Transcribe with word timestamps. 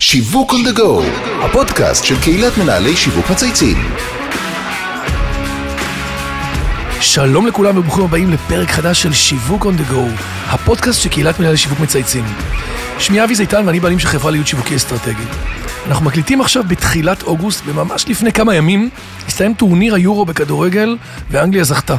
שיווק 0.00 0.52
on 0.52 0.68
the 0.68 0.78
go, 0.78 1.02
הפודקאסט 1.44 2.04
של 2.04 2.20
קהילת 2.20 2.58
מנהלי 2.58 2.96
שיווק 2.96 3.30
מצייצים. 3.30 3.76
שלום 7.00 7.46
לכולם 7.46 7.78
וברוכים 7.78 8.04
הבאים 8.04 8.30
לפרק 8.30 8.70
חדש 8.70 9.02
של 9.02 9.12
שיווק 9.12 9.66
on 9.66 9.80
the 9.80 9.92
go, 9.92 10.22
הפודקאסט 10.46 11.02
של 11.02 11.08
קהילת 11.08 11.40
מנהלי 11.40 11.56
שיווק 11.56 11.80
מצייצים. 11.80 12.24
שמי 12.98 13.24
אבי 13.24 13.34
זיתן 13.34 13.66
ואני 13.66 13.80
בעלים 13.80 13.98
של 13.98 14.08
חברה 14.08 14.30
להיות 14.30 14.46
שיווקי 14.46 14.76
אסטרטגי. 14.76 15.24
אנחנו 15.86 16.04
מקליטים 16.04 16.40
עכשיו 16.40 16.64
בתחילת 16.68 17.22
אוגוסט, 17.22 17.62
וממש 17.66 18.08
לפני 18.08 18.32
כמה 18.32 18.54
ימים 18.54 18.90
הסתיים 19.26 19.54
טורניר 19.54 19.94
היורו 19.94 20.24
בכדורגל, 20.24 20.96
ואנגליה 21.30 21.64
זכתה. 21.64 21.96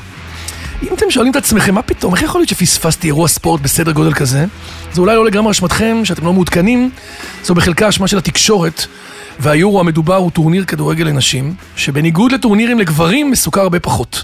אם 0.83 0.93
אתם 0.93 1.11
שואלים 1.11 1.31
את 1.31 1.35
עצמכם, 1.35 1.75
מה 1.75 1.81
פתאום, 1.81 2.13
איך 2.13 2.23
יכול 2.23 2.41
להיות 2.41 2.49
שפספסתי 2.49 3.07
אירוע 3.07 3.27
ספורט 3.27 3.61
בסדר 3.61 3.91
גודל 3.91 4.13
כזה? 4.13 4.45
זה 4.93 5.01
אולי 5.01 5.15
לא 5.15 5.25
לגמרי 5.25 5.51
אשמתכם, 5.51 6.01
שאתם 6.03 6.25
לא 6.25 6.33
מעודכנים, 6.33 6.89
זו 7.43 7.55
בחלקה 7.55 7.89
אשמה 7.89 8.07
של 8.07 8.17
התקשורת, 8.17 8.85
והיורו 9.39 9.79
המדובר 9.79 10.15
הוא 10.15 10.31
טורניר 10.31 10.65
כדורגל 10.65 11.03
לנשים, 11.05 11.55
שבניגוד 11.75 12.31
לטורנירים 12.31 12.79
לגברים, 12.79 13.31
מסוכר 13.31 13.61
הרבה 13.61 13.79
פחות. 13.79 14.23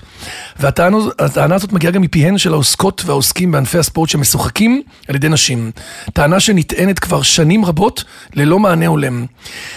והטענה 0.59 1.55
הזאת 1.55 1.73
מגיעה 1.73 1.93
גם 1.93 2.01
מפיהן 2.01 2.37
של 2.37 2.53
העוסקות 2.53 3.01
והעוסקים 3.05 3.51
בענפי 3.51 3.77
הספורט 3.77 4.09
שמשוחקים 4.09 4.81
על 5.07 5.15
ידי 5.15 5.29
נשים. 5.29 5.71
טענה 6.13 6.39
שנטענת 6.39 6.99
כבר 6.99 7.21
שנים 7.21 7.65
רבות 7.65 8.03
ללא 8.33 8.59
מענה 8.59 8.87
הולם. 8.87 9.25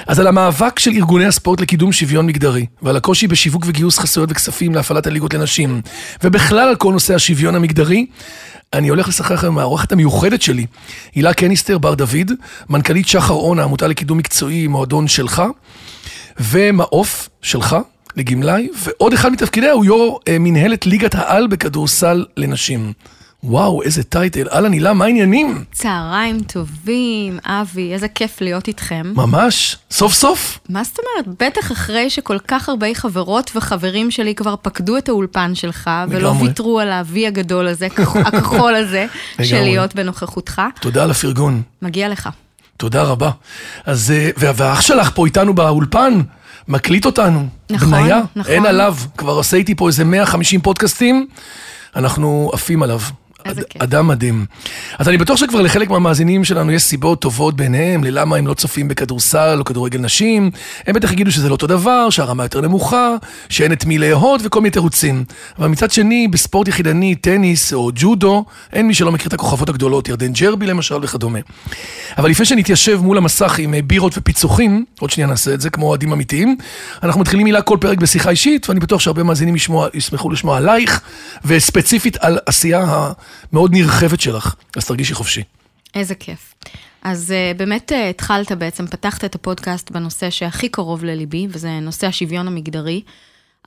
אז 0.06 0.20
על 0.20 0.26
המאבק 0.26 0.78
של 0.78 0.90
ארגוני 0.90 1.26
הספורט 1.26 1.60
לקידום 1.60 1.92
שוויון 1.92 2.26
מגדרי, 2.26 2.66
ועל 2.82 2.96
הקושי 2.96 3.26
בשיווק 3.26 3.62
וגיוס 3.66 3.98
חסויות 3.98 4.30
וכספים 4.30 4.74
להפעלת 4.74 5.06
הליגות 5.06 5.34
לנשים, 5.34 5.80
ובכלל 6.24 6.68
על 6.68 6.76
כל 6.76 6.92
נושא 6.92 7.14
השוויון 7.14 7.54
המגדרי, 7.54 8.06
אני 8.74 8.88
הולך 8.88 9.08
לשחק 9.08 9.44
עם 9.44 9.58
האורחת 9.58 9.92
המיוחדת 9.92 10.42
שלי, 10.42 10.66
הילה 11.14 11.34
קניסטר 11.34 11.78
בר 11.78 11.94
דוד, 11.94 12.32
מנכ"לית 12.70 13.08
שחר 13.08 13.34
און, 13.34 13.58
העמותה 13.58 13.86
לקידום 13.86 14.18
מקצועי, 14.18 14.66
מועדון 14.66 15.08
שלך, 15.08 15.42
ומעוף 16.40 17.28
שלך, 17.42 17.76
לגמלאי, 18.16 18.68
ועוד 18.82 19.12
אחד 19.12 19.32
מתפקידיה 19.32 19.72
הוא 19.72 19.84
יו"ר 19.84 20.20
אה, 20.28 20.36
מנהלת 20.40 20.86
ליגת 20.86 21.14
העל 21.14 21.46
בכדורסל 21.46 22.24
לנשים. 22.36 22.92
וואו, 23.46 23.82
איזה 23.82 24.02
טייטל. 24.02 24.48
אהלן, 24.52 24.72
הילה, 24.72 24.92
מה 24.92 25.04
העניינים? 25.04 25.64
צהריים 25.72 26.40
טובים, 26.42 27.38
אבי, 27.44 27.92
איזה 27.92 28.08
כיף 28.08 28.40
להיות 28.40 28.68
איתכם. 28.68 29.12
ממש, 29.16 29.76
סוף 29.90 30.12
סוף. 30.14 30.58
מה 30.68 30.84
זאת 30.84 30.98
אומרת? 30.98 31.38
בטח 31.42 31.72
אחרי 31.72 32.10
שכל 32.10 32.38
כך 32.48 32.68
הרבה 32.68 32.86
חברות 32.94 33.50
וחברים 33.56 34.10
שלי 34.10 34.34
כבר 34.34 34.54
פקדו 34.62 34.96
את 34.98 35.08
האולפן 35.08 35.54
שלך, 35.54 35.90
ולא 36.08 36.28
לגמרי. 36.30 36.48
ויתרו 36.48 36.80
על 36.80 36.92
ה-V 36.92 37.18
הגדול 37.26 37.66
הזה, 37.68 37.88
כח- 37.88 38.16
הכחול 38.28 38.74
הזה, 38.74 39.06
של. 39.42 39.60
להיות 39.62 39.94
בנוכחותך. 39.94 40.62
תודה 40.80 41.02
על 41.04 41.10
הפרגון. 41.10 41.62
מגיע 41.82 42.08
לך. 42.08 42.28
תודה 42.76 43.02
רבה. 43.02 43.30
אז, 43.84 44.10
אה, 44.10 44.30
וה- 44.36 44.52
והאח 44.54 44.80
שלך 44.80 45.10
פה 45.14 45.26
איתנו 45.26 45.54
באולפן, 45.54 46.20
מקליט 46.68 47.06
אותנו. 47.06 47.46
נכון, 47.70 47.90
בניה, 47.90 48.20
נכון. 48.36 48.52
אין 48.52 48.66
עליו. 48.66 48.96
כבר 49.16 49.32
עושה 49.32 49.56
איתי 49.56 49.74
פה 49.74 49.86
איזה 49.88 50.04
150 50.04 50.60
פודקאסטים, 50.60 51.26
אנחנו 51.96 52.50
עפים 52.52 52.82
עליו. 52.82 53.00
איזה 53.44 53.60
אד- 53.60 53.66
כיף. 53.68 53.82
אדם 53.82 54.08
מדהים. 54.08 54.46
אז 54.98 55.08
אני 55.08 55.18
בטוח 55.18 55.36
שכבר 55.36 55.60
לחלק 55.62 55.90
מהמאזינים 55.90 56.44
שלנו 56.44 56.72
יש 56.72 56.82
סיבות 56.82 57.20
טובות 57.20 57.56
ביניהם, 57.56 58.04
ללמה 58.04 58.36
הם 58.36 58.46
לא 58.46 58.54
צופים 58.54 58.88
בכדורסל 58.88 59.56
או 59.58 59.64
כדורגל 59.64 59.98
נשים. 60.00 60.50
הם 60.86 60.94
בטח 60.94 61.12
יגידו 61.12 61.32
שזה 61.32 61.48
לא 61.48 61.52
אותו 61.52 61.66
דבר, 61.66 62.10
שהרמה 62.10 62.42
יותר 62.44 62.60
נמוכה, 62.60 63.08
שאין 63.48 63.72
את 63.72 63.84
מי 63.84 63.98
לאהוד 63.98 64.40
וכל 64.44 64.60
מיני 64.60 64.70
תירוצים. 64.70 65.24
אבל 65.58 65.68
מצד 65.68 65.90
שני, 65.90 66.28
בספורט 66.28 66.68
יחידני, 66.68 67.14
טניס 67.14 67.72
או 67.72 67.90
ג'ודו, 67.94 68.44
אין 68.72 68.86
מי 68.86 68.94
שלא 68.94 69.12
מכיר 69.12 69.28
את 69.28 69.32
הכוכבות 69.32 69.68
הגדולות, 69.68 70.08
ירדן 70.08 70.32
ג'רבי 70.32 70.66
למשל 70.66 70.94
וכדומה. 71.02 71.38
אבל 72.18 72.30
לפני 72.30 72.46
שנתיישב 72.46 73.00
מול 73.02 73.16
המסך 73.18 73.58
עם 73.58 73.74
אה, 73.74 73.82
בירות 73.82 74.18
ופיצוחים, 74.18 74.84
עוד 75.00 75.10
שנייה 75.10 75.28
נעשה 75.28 75.54
את 75.54 75.60
זה 75.60 75.70
כמו 75.70 75.86
אוהדים 75.86 76.12
אמיתיים, 76.12 76.56
אנחנו 77.02 77.20
מתחילים 77.20 77.44
מילה 77.44 77.62
כל 77.62 77.76
פרק 77.80 77.98
בשיחה 77.98 78.30
אישית, 78.30 78.68
ואני 78.68 78.80
בטוח 78.80 79.00
שהרבה 79.00 79.22
מאזינים 79.22 79.54
ישמחו 79.94 80.30
לשמוע 80.30 80.56
עלייך, 80.56 81.00
וספציפית 81.44 82.16
על 82.20 82.38
עשייה 82.46 83.10
המאוד 83.52 83.72
נרחבת 83.72 84.20
שלך, 84.20 84.54
אז 84.76 84.86
תרגישי 84.86 85.14
חופשי. 85.14 85.42
איזה 85.94 86.14
כיף. 86.14 86.54
אז 87.02 87.34
uh, 87.34 87.58
באמת 87.58 87.92
uh, 87.92 88.10
התחלת 88.10 88.52
בעצם, 88.52 88.86
פתחת 88.86 89.24
את 89.24 89.34
הפודקאסט 89.34 89.90
בנושא 89.90 90.30
שהכי 90.30 90.68
קרוב 90.68 91.04
לליבי, 91.04 91.46
וזה 91.50 91.80
נושא 91.80 92.06
השוויון 92.06 92.46
המגדרי. 92.46 93.02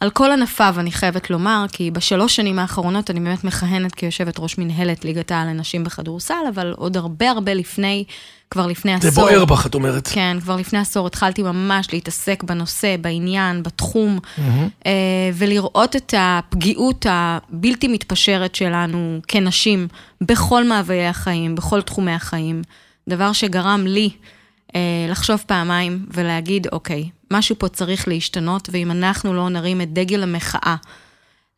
על 0.02 0.10
כל 0.10 0.32
ענפיו, 0.32 0.76
אני 0.80 0.92
חייבת 0.92 1.30
לומר, 1.30 1.66
כי 1.72 1.92
בשלוש 1.92 2.36
שנים 2.36 2.60
האחרונות 2.60 3.12
אני 3.12 3.20
באמת 3.20 3.44
מכהנת 3.44 3.96
כיושבת 3.96 4.40
ראש 4.40 4.58
מנהלת 4.58 5.06
ליגת 5.06 5.32
העל 5.32 5.48
לנשים 5.48 5.84
בכדורסל, 5.84 6.34
אבל 6.54 6.74
עוד 6.78 6.98
הרבה 6.98 7.30
הרבה 7.30 7.54
לפני, 7.54 8.04
כבר 8.52 8.68
לפני 8.68 8.98
זה 9.02 9.08
עשור. 9.08 9.24
בוער 9.24 9.46
בך, 9.46 9.66
את 9.66 9.76
אומרת. 9.76 10.08
כן, 10.08 10.38
כבר 10.42 10.56
לפני 10.56 10.80
עשור 10.80 11.08
התחלתי 11.08 11.44
ממש 11.44 11.88
להתעסק 11.94 12.44
בנושא, 12.44 12.96
בעניין, 13.02 13.64
בתחום, 13.64 14.20
אה, 14.86 14.92
ולראות 15.34 15.96
את 15.96 16.14
הפגיעות 16.18 17.06
הבלתי 17.10 17.88
מתפשרת 17.88 18.56
שלנו 18.56 19.20
כנשים 19.28 19.88
בכל 20.22 20.64
מאוויי 20.64 21.08
החיים, 21.08 21.56
בכל 21.56 21.82
תחומי 21.82 22.12
החיים. 22.12 22.62
דבר 23.10 23.34
שגרם 23.34 23.84
לי 23.88 24.10
אה, 24.76 24.82
לחשוב 25.10 25.44
פעמיים 25.48 26.06
ולהגיד, 26.14 26.68
אוקיי, 26.72 27.10
משהו 27.32 27.56
פה 27.60 27.68
צריך 27.68 28.08
להשתנות, 28.08 28.70
ואם 28.72 28.92
אנחנו 28.92 29.34
לא 29.34 29.50
נרים 29.50 29.82
את 29.82 29.94
דגל 29.94 30.24
המחאה 30.24 30.76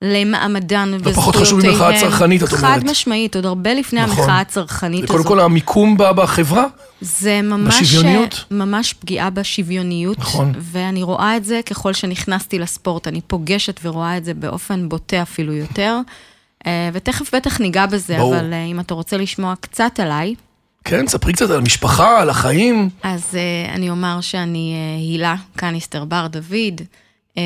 למעמדן 0.01 0.91
וזכויותיהם... 0.93 1.15
לא 1.15 1.21
פחות 1.21 1.35
חשוב 1.35 1.59
ממחאה 1.65 1.89
הצרכנית, 1.89 2.43
את 2.43 2.47
אומרת. 2.53 2.61
חד 2.63 2.79
משמעית, 2.85 3.35
עוד 3.35 3.45
הרבה 3.45 3.73
לפני 3.73 4.01
נכון. 4.01 4.17
המחאה 4.17 4.39
הצרכנית 4.39 4.99
זה 4.99 5.13
הזאת. 5.13 5.15
קודם 5.15 5.27
כל 5.27 5.39
המיקום 5.39 5.97
ב- 5.97 6.11
בחברה, 6.11 6.65
זה 7.01 7.41
ממש, 7.41 7.81
בשוויוניות? 7.81 8.43
ממש 8.51 8.93
פגיעה 8.93 9.29
בשוויוניות. 9.29 10.19
נכון. 10.19 10.51
ואני 10.57 11.03
רואה 11.03 11.37
את 11.37 11.45
זה 11.45 11.59
ככל 11.65 11.93
שנכנסתי 11.93 12.59
לספורט, 12.59 13.07
אני 13.07 13.21
פוגשת 13.21 13.79
ורואה 13.83 14.17
את 14.17 14.25
זה 14.25 14.33
באופן 14.33 14.89
בוטה 14.89 15.21
אפילו 15.21 15.53
יותר. 15.53 15.97
אה, 16.67 16.89
ותכף 16.93 17.35
בטח 17.35 17.59
ניגע 17.59 17.85
בזה, 17.85 18.17
ברור. 18.17 18.35
אבל 18.35 18.53
אה, 18.53 18.65
אם 18.65 18.79
אתה 18.79 18.93
רוצה 18.93 19.17
לשמוע 19.17 19.53
קצת 19.59 19.99
עליי, 19.99 20.35
כן, 20.89 21.07
ספרי 21.07 21.33
קצת 21.33 21.49
על 21.49 21.57
המשפחה, 21.57 22.21
על 22.21 22.29
החיים. 22.29 22.89
אז 23.03 23.35
אה, 23.35 23.73
אני 23.73 23.89
אומר 23.89 24.21
שאני 24.21 24.73
אה, 24.75 25.01
הילה 25.01 25.35
קניסטר 25.55 26.05
בר 26.05 26.27
דוד, 26.27 26.81
אה, 27.37 27.43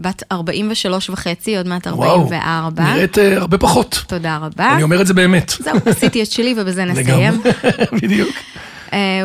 בת 0.00 0.22
43 0.32 1.10
וחצי, 1.10 1.56
עוד 1.56 1.66
מעט 1.66 1.86
וואו, 1.86 2.20
44. 2.20 2.94
נראית 2.94 3.18
אה, 3.18 3.36
הרבה 3.36 3.58
פחות. 3.58 4.04
תודה 4.06 4.36
רבה. 4.36 4.72
אני 4.74 4.82
אומר 4.82 5.00
את 5.00 5.06
זה 5.06 5.14
באמת. 5.14 5.52
זהו, 5.60 5.76
עשיתי 5.86 6.22
את 6.22 6.30
שלי 6.30 6.54
ובזה 6.56 6.84
נסיים. 6.84 7.42
בדיוק. 8.02 8.36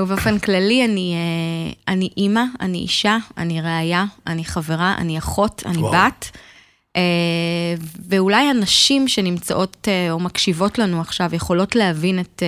ובאופן 0.01 0.39
כללי, 0.39 0.85
אני, 0.85 1.15
אני 1.87 2.09
אימא, 2.17 2.43
אני 2.61 2.77
אישה, 2.77 3.17
אני 3.37 3.61
ראיה, 3.61 4.05
אני 4.27 4.45
חברה, 4.45 4.95
אני 4.97 5.17
אחות, 5.17 5.63
אני 5.65 5.77
וואו. 5.77 5.93
בת. 5.93 6.37
ואולי 8.09 8.43
הנשים 8.49 9.07
שנמצאות 9.07 9.87
או 10.11 10.19
מקשיבות 10.19 10.79
לנו 10.79 11.01
עכשיו 11.01 11.35
יכולות 11.35 11.75
להבין 11.75 12.19
את, 12.19 12.43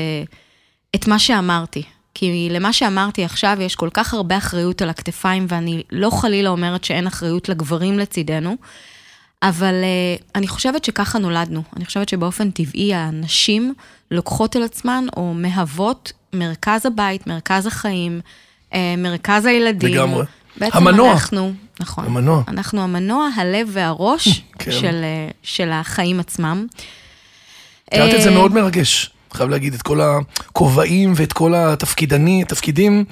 את 0.96 1.08
מה 1.08 1.20
שאמרתי. 1.20 1.84
כי 2.14 2.48
למה 2.52 2.74
שאמרתי 2.74 3.24
עכשיו 3.24 3.58
יש 3.62 3.76
כל 3.76 3.90
כך 3.94 4.14
הרבה 4.14 4.38
אחריות 4.38 4.82
על 4.82 4.90
הכתפיים, 4.90 5.46
ואני 5.50 5.84
לא 5.92 6.10
חלילה 6.10 6.50
אומרת 6.50 6.84
שאין 6.84 7.08
אחריות 7.08 7.50
לגברים 7.50 8.00
לצידנו, 8.00 8.56
אבל 9.44 9.74
uh, 9.74 10.24
אני 10.36 10.48
חושבת 10.48 10.86
שככה 10.86 11.20
נולדנו. 11.20 11.64
אני 11.76 11.86
חושבת 11.86 12.10
שבאופן 12.10 12.52
טבעי 12.52 12.94
הנשים 12.94 13.74
לוקחות 14.12 14.56
על 14.56 14.64
עצמן 14.64 15.06
או 15.18 15.34
מהוות 15.34 16.14
מרכז 16.34 16.86
הבית, 16.86 17.28
מרכז 17.28 17.66
החיים, 17.66 18.22
uh, 18.72 18.76
מרכז 18.98 19.46
הילדים. 19.46 19.94
לגמרי. 19.94 20.26
בעצם 20.58 20.78
המנוע. 20.78 21.12
אנחנו, 21.12 21.54
נכון. 21.80 22.06
המנוע. 22.06 22.44
אנחנו 22.48 22.82
המנוע, 22.82 23.28
הלב 23.36 23.70
והראש 23.72 24.28
כן. 24.60 24.72
של, 24.72 25.04
uh, 25.04 25.34
של 25.44 25.72
החיים 25.72 26.20
עצמם. 26.20 26.68
תיארת 27.90 28.16
את 28.16 28.22
זה 28.22 28.30
אה, 28.30 28.36
מאוד 28.36 28.54
מרגש. 28.54 29.12
חייב 29.34 29.50
להגיד, 29.50 29.74
את 29.74 29.82
כל 29.82 30.00
הכובעים 30.02 31.14
ואת 31.16 31.34
כל 31.34 31.54
התפקידני, 31.56 32.42
התפקידים 32.42 33.06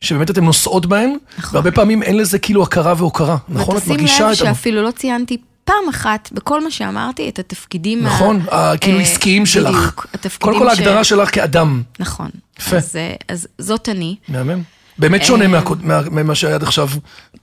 שבאמת 0.00 0.30
אתם 0.30 0.44
נושאות 0.44 0.86
בהם, 0.86 1.16
והרבה 1.52 1.70
פעמים 1.72 2.02
אין 2.02 2.16
לזה 2.16 2.38
כאילו 2.38 2.62
הכרה 2.62 2.94
והוקרה, 2.96 3.36
נכון? 3.48 3.76
את 3.76 3.80
ותשים 3.80 3.94
מרגישה 3.96 4.20
לב 4.24 4.26
את 4.26 4.32
ה... 4.32 4.44
שאפילו 4.44 4.82
לא 4.82 4.90
ציינתי 4.90 5.36
פעם 5.64 5.88
אחת 5.90 6.28
בכל 6.32 6.64
מה 6.64 6.70
שאמרתי 6.70 7.28
את 7.28 7.38
התפקידים 7.38 7.98
ה- 8.06 8.08
נכון, 8.08 8.40
הכאילו 8.50 8.98
אה, 8.98 9.02
עסקיים 9.02 9.46
שלך. 9.46 9.76
בדיוק, 9.76 10.06
התפקידים 10.14 10.52
קודם 10.54 10.68
כל 10.68 10.74
ש- 10.74 10.78
ההגדרה 10.78 11.04
שלך 11.04 11.34
כאדם. 11.34 11.82
נכון. 11.98 12.30
יפה. 12.60 12.76
אז, 12.76 12.96
אה, 12.96 13.14
אז 13.28 13.48
זאת 13.58 13.88
אני. 13.88 14.16
מהמם. 14.28 14.62
באמת 14.98 15.24
שונה 15.24 15.46
מהקוד- 15.48 15.84
מה- 15.84 16.00
ממה 16.10 16.34
שהיה 16.34 16.54
עד 16.54 16.62
עכשיו. 16.62 16.88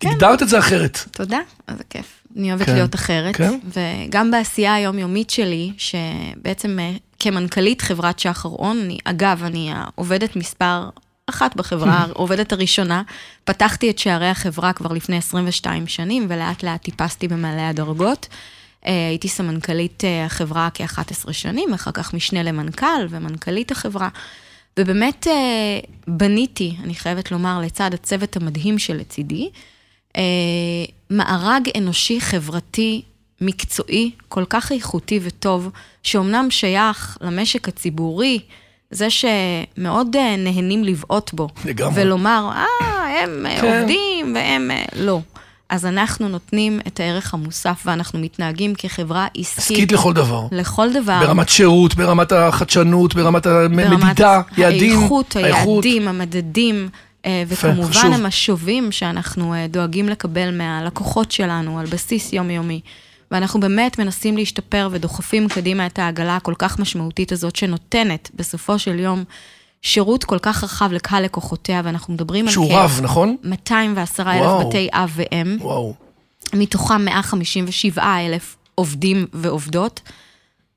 הגדרת 0.04 0.42
את 0.42 0.50
זה 0.50 0.60
אחרת. 0.60 1.00
תודה, 1.12 1.40
איזה 1.70 1.84
כיף. 1.90 2.06
אני 2.38 2.50
אוהבת 2.50 2.66
כן. 2.66 2.74
להיות 2.74 2.96
אחרת. 2.96 3.36
כן. 3.36 3.60
וגם 4.08 4.32
בעשייה 4.32 4.74
היומיומית 4.76 5.30
שלי, 5.30 5.72
שבעצם 5.78 6.78
אה, 6.80 6.92
כמנכ"לית 7.24 7.82
חברת 7.82 8.20
שחר 8.20 8.50
און, 8.50 8.80
אני, 8.80 8.98
אגב, 9.04 9.44
אני 9.44 9.72
העובדת 9.74 10.36
מספר 10.36 10.90
אחת 11.28 11.56
בחברה, 11.56 12.06
העובדת 12.10 12.54
הראשונה, 12.54 13.02
פתחתי 13.44 13.90
את 13.90 14.00
שערי 14.00 14.28
החברה 14.28 14.74
כבר 14.74 14.94
לפני 14.94 15.18
22 15.18 15.88
שנים, 15.88 16.26
ולאט 16.30 16.64
לאט 16.64 16.82
טיפסתי 16.82 17.28
במעלה 17.28 17.70
הדרגות. 17.70 18.28
אה, 18.88 19.08
הייתי 19.08 19.28
סמנכ"לית 19.28 20.04
אה, 20.06 20.26
החברה 20.26 20.70
כ-11 20.74 21.34
שנים, 21.34 21.74
אחר 21.74 21.92
כך 21.92 22.14
משנה 22.14 22.44
למנכ"ל 22.44 23.06
ומנכ"לית 23.10 23.72
החברה. 23.72 24.10
ובאמת, 24.80 25.28
אה, 25.28 25.80
בניתי, 26.08 26.76
אני 26.84 26.96
חייבת 26.96 27.32
לומר, 27.32 27.60
לצד 27.62 27.94
הצוות 27.94 28.38
המדהים 28.38 28.80
שלצידי, 28.80 29.50
מארג 31.10 31.70
אנושי, 31.78 32.22
חברתי, 32.22 33.02
מקצועי, 33.42 34.12
כל 34.30 34.44
כך 34.50 34.72
איכותי 34.72 35.20
וטוב, 35.24 35.70
שאומנם 36.04 36.48
שייך 36.52 37.18
למשק 37.22 37.68
הציבורי, 37.68 38.40
זה 38.92 39.08
שמאוד 39.10 40.16
אה, 40.16 40.36
נהנים 40.38 40.84
לבעוט 40.84 41.34
בו. 41.34 41.48
לגמרי. 41.66 42.04
ולומר, 42.04 42.50
אה, 42.54 43.24
הם 43.24 43.46
אה, 43.46 43.62
כן. 43.62 43.80
עובדים 43.80 44.36
והם... 44.36 44.72
אה, 44.72 44.84
לא. 44.96 45.20
אז 45.70 45.86
אנחנו 45.86 46.30
נותנים 46.30 46.80
את 46.88 47.00
הערך 47.00 47.34
המוסף 47.34 47.84
ואנחנו 47.86 48.20
מתנהגים 48.20 48.74
כחברה 48.78 49.28
עסקית. 49.38 49.58
עסקית 49.58 49.92
לכל 49.92 50.14
דבר. 50.14 50.48
לכל 50.52 50.94
דבר. 50.94 51.20
ברמת 51.20 51.50
שירות, 51.50 51.96
ברמת 51.96 52.32
החדשנות, 52.32 53.16
ברמת 53.16 53.46
המדידה, 53.46 54.42
יעדים, 54.58 55.00
האיכות, 55.00 55.36
היעדים, 55.36 56.08
המדדים, 56.08 56.90
וכמובן 57.48 57.92
חשוב. 57.92 58.14
המשובים 58.14 58.92
שאנחנו 58.92 59.56
דואגים 59.70 60.10
לקבל 60.10 60.58
מהלקוחות 60.58 61.32
שלנו 61.32 61.80
על 61.80 61.86
בסיס 61.86 62.34
יומיומי. 62.34 62.82
ואנחנו 63.32 63.60
באמת 63.60 64.00
מנסים 64.00 64.38
להשתפר 64.38 64.90
ודוחפים 64.92 65.48
קדימה 65.50 65.86
את 65.86 66.00
העגלה 66.00 66.36
הכל 66.36 66.54
כך 66.58 66.80
משמעותית 66.80 67.32
הזאת, 67.32 67.56
שנותנת 67.56 68.32
בסופו 68.36 68.80
של 68.80 69.00
יום 69.00 69.24
שירות 69.82 70.24
כל 70.24 70.40
כך 70.42 70.64
רחב 70.64 70.92
לקהל 70.92 71.24
לקוחותיה, 71.24 71.82
ואנחנו 71.84 72.14
מדברים 72.14 72.46
על 72.46 72.52
שהוא 72.52 72.74
רב, 72.74 73.00
נכון? 73.04 73.38
210 73.44 74.32
אלף. 74.32 74.68
בתי 74.68 74.90
אב 74.94 75.12
ואם. 75.16 75.58
וואו. 75.60 75.94
מתוכם 76.54 77.06
157 77.06 78.04
אלף 78.20 78.56
עובדים 78.76 79.28
ועובדות, 79.34 80.02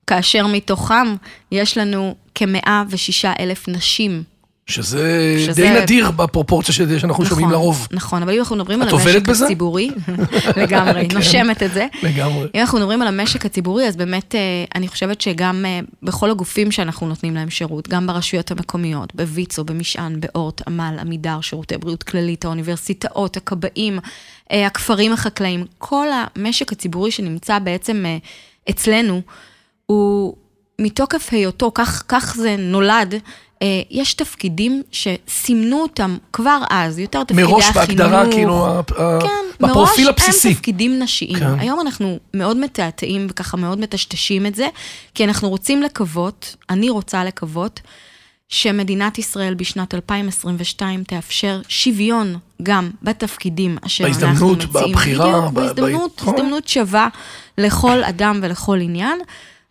כאשר 0.07 0.47
מתוכם 0.47 1.15
יש 1.53 1.79
לנו 1.79 2.15
כ-106 2.35 3.29
אלף 3.41 3.69
נשים. 3.69 4.34
שזה 4.67 5.35
שזה- 5.47 5.63
די 5.63 5.71
נדיר 5.83 6.11
בפרופורציה 6.11 6.75
ש- 6.75 6.81
שאנחנו 6.83 7.25
שומעים 7.25 7.47
נכון, 7.49 7.61
לרוב. 7.61 7.89
נכון, 7.91 8.23
אבל 8.23 8.33
אם 8.33 8.39
אנחנו 8.39 8.57
מדברים 8.57 8.83
על 8.83 8.89
המשק 8.89 9.29
בזה? 9.29 9.45
הציבורי, 9.45 9.91
לגמרי, 10.63 11.09
כן. 11.09 11.17
נושמת 11.17 11.63
את 11.63 11.73
זה. 11.73 11.87
לגמרי. 12.03 12.47
אם 12.55 12.61
אנחנו 12.61 12.79
מדברים 12.79 13.03
על 13.03 13.09
המשק 13.09 13.47
הציבורי, 13.47 13.89
אז 13.89 13.97
באמת, 13.97 14.35
אה, 14.35 14.41
אני 14.75 14.89
חושבת 14.89 15.21
שגם 15.21 15.65
אה, 15.69 15.81
בכל 16.03 16.31
הגופים 16.31 16.73
שאנחנו 16.73 17.07
נותנים 17.09 17.35
להם 17.35 17.51
שירות, 17.51 17.89
גם 17.89 18.07
ברשויות 18.07 18.51
המקומיות, 18.51 19.15
בוויצו, 19.15 19.65
במשען, 19.65 20.21
באורט, 20.21 20.69
עמל, 20.69 20.97
עמידר, 21.01 21.41
שירותי 21.41 21.77
בריאות 21.79 22.03
כללית, 22.03 22.45
האוניברסיטאות, 22.45 23.37
הכבאים, 23.37 23.99
אה, 24.53 24.67
הכפרים 24.67 25.13
החקלאיים, 25.13 25.65
כל 25.79 26.07
המשק 26.37 26.73
הציבורי 26.73 27.11
שנמצא 27.11 27.59
בעצם 27.59 28.05
אצלנו, 28.71 29.21
הוא 29.87 30.37
מתוקף 30.79 31.29
היותו, 31.31 31.71
כך, 31.75 32.03
כך 32.09 32.35
זה 32.39 32.57
נולד, 32.59 33.15
יש 33.91 34.15
תפקידים 34.15 34.83
שסימנו 34.93 35.83
אותם 35.83 36.17
כבר 36.33 36.59
אז, 36.71 36.99
יותר 36.99 37.25
תפקידי 37.25 37.43
מראש 37.43 37.65
החינוך. 37.65 37.87
בהגדרה, 37.87 38.33
כאילו, 38.33 38.67
כן, 39.21 39.67
בפרופיל 39.67 40.05
מראש 40.05 40.15
הבסיסי. 40.21 40.49
הם 40.49 40.55
תפקידים 40.55 40.99
נשיים. 40.99 41.39
כן. 41.39 41.59
היום 41.59 41.81
אנחנו 41.81 42.19
מאוד 42.35 42.57
מתעתעים 42.57 43.27
וככה 43.31 43.57
מאוד 43.57 43.81
מטשטשים 43.81 44.47
את 44.47 44.55
זה, 44.55 44.69
כי 45.15 45.25
אנחנו 45.25 45.49
רוצים 45.49 45.83
לקוות, 45.83 46.57
אני 46.71 46.91
רוצה 46.91 47.25
לקוות, 47.25 47.81
שמדינת 48.49 49.19
ישראל 49.19 49.55
בשנת 49.55 49.95
2022 49.95 51.05
תאפשר 51.05 51.61
שוויון 51.69 52.37
גם 52.63 52.91
בתפקידים 53.03 53.79
אשר 53.87 54.05
אנחנו 54.07 54.21
בהזדמנות, 54.29 54.65
מציעים. 54.65 54.93
בבחירה, 54.93 55.27
בדיוק, 55.41 55.45
ב- 55.53 55.55
ב- 55.55 55.61
בהזדמנות, 55.61 56.19
נכון. 56.21 56.35
הזדמנות 56.35 56.69
שווה 56.69 57.09
לכל 57.59 58.05
אדם 58.05 58.41
ולכל 58.43 58.81
עניין. 58.81 59.19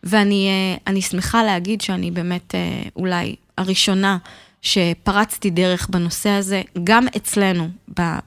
ואני 0.04 0.50
אה, 0.88 1.02
שמחה 1.02 1.44
להגיד 1.44 1.82
שאני 1.82 2.12
באמת 2.12 2.56
אה, 2.56 2.60
אולי 2.96 3.36
הראשונה 3.58 4.18
שפרצתי 4.62 5.50
דרך 5.50 5.88
בנושא 5.90 6.30
הזה, 6.30 6.62
גם 6.84 7.08
אצלנו, 7.18 7.70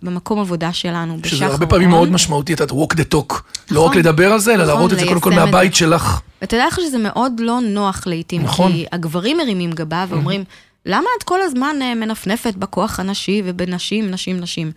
במקום 0.03 0.39
עבודה 0.41 0.73
שלנו, 0.73 1.17
בשחר 1.17 1.37
שזה 1.37 1.47
הרבה 1.47 1.67
פעמים. 1.67 1.89
מאוד 1.89 2.13
משמעותי, 2.13 2.55
את 2.55 2.61
יודעת, 2.61 2.79
walk 2.79 2.95
the 2.95 3.15
talk. 3.15 3.35
לא 3.71 3.81
נכון. 3.81 3.91
רק 3.91 3.97
לדבר 3.97 4.33
על 4.33 4.39
זה, 4.39 4.55
אלא 4.55 4.65
נכון, 4.65 4.75
להראות 4.75 4.93
את 4.93 4.99
זה 4.99 5.07
קודם 5.07 5.21
כל 5.21 5.33
מהבית 5.33 5.73
זה. 5.73 5.79
שלך. 5.79 6.21
ואתה 6.41 6.57
יודע 6.57 6.67
לך 6.67 6.79
שזה 6.81 6.99
מאוד 6.99 7.33
לא 7.39 7.61
נוח 7.61 8.07
לעיתים, 8.07 8.43
נכון. 8.43 8.73
כי 8.73 8.87
הגברים 8.93 9.37
מרימים 9.37 9.73
גבה 9.73 10.05
ואומרים, 10.09 10.45
למה 10.87 11.09
את 11.19 11.23
כל 11.23 11.43
הזמן 11.43 11.77
אה, 11.83 11.95
מנפנפת 11.95 12.55
בכוח 12.55 13.01
הנשי 13.01 13.43
ובנשים, 13.45 14.11
נשים, 14.11 14.41
נשים? 14.41 14.73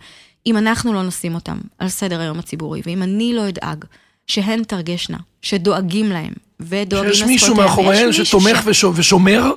אם 0.46 0.56
אנחנו 0.56 0.92
לא 0.92 1.02
נשים 1.02 1.34
אותם 1.34 1.58
על 1.78 1.88
סדר 1.88 2.20
היום 2.20 2.38
הציבורי, 2.38 2.82
ואם 2.86 3.02
אני 3.02 3.32
לא 3.34 3.48
אדאג 3.48 3.84
שהן 4.26 4.64
תרגשנה, 4.64 5.18
שדואגים 5.42 6.08
להם, 6.08 6.32
ודואגים 6.60 7.12
שיש 7.14 7.22
לזכויותיהם, 7.22 7.28
מישהו 7.28 7.54
מאחוריהן 7.54 8.06
מישהו 8.06 8.26
שתומך 8.26 8.60
ש- 8.62 8.66
ושו- 8.66 8.92
ושומר 8.94 9.50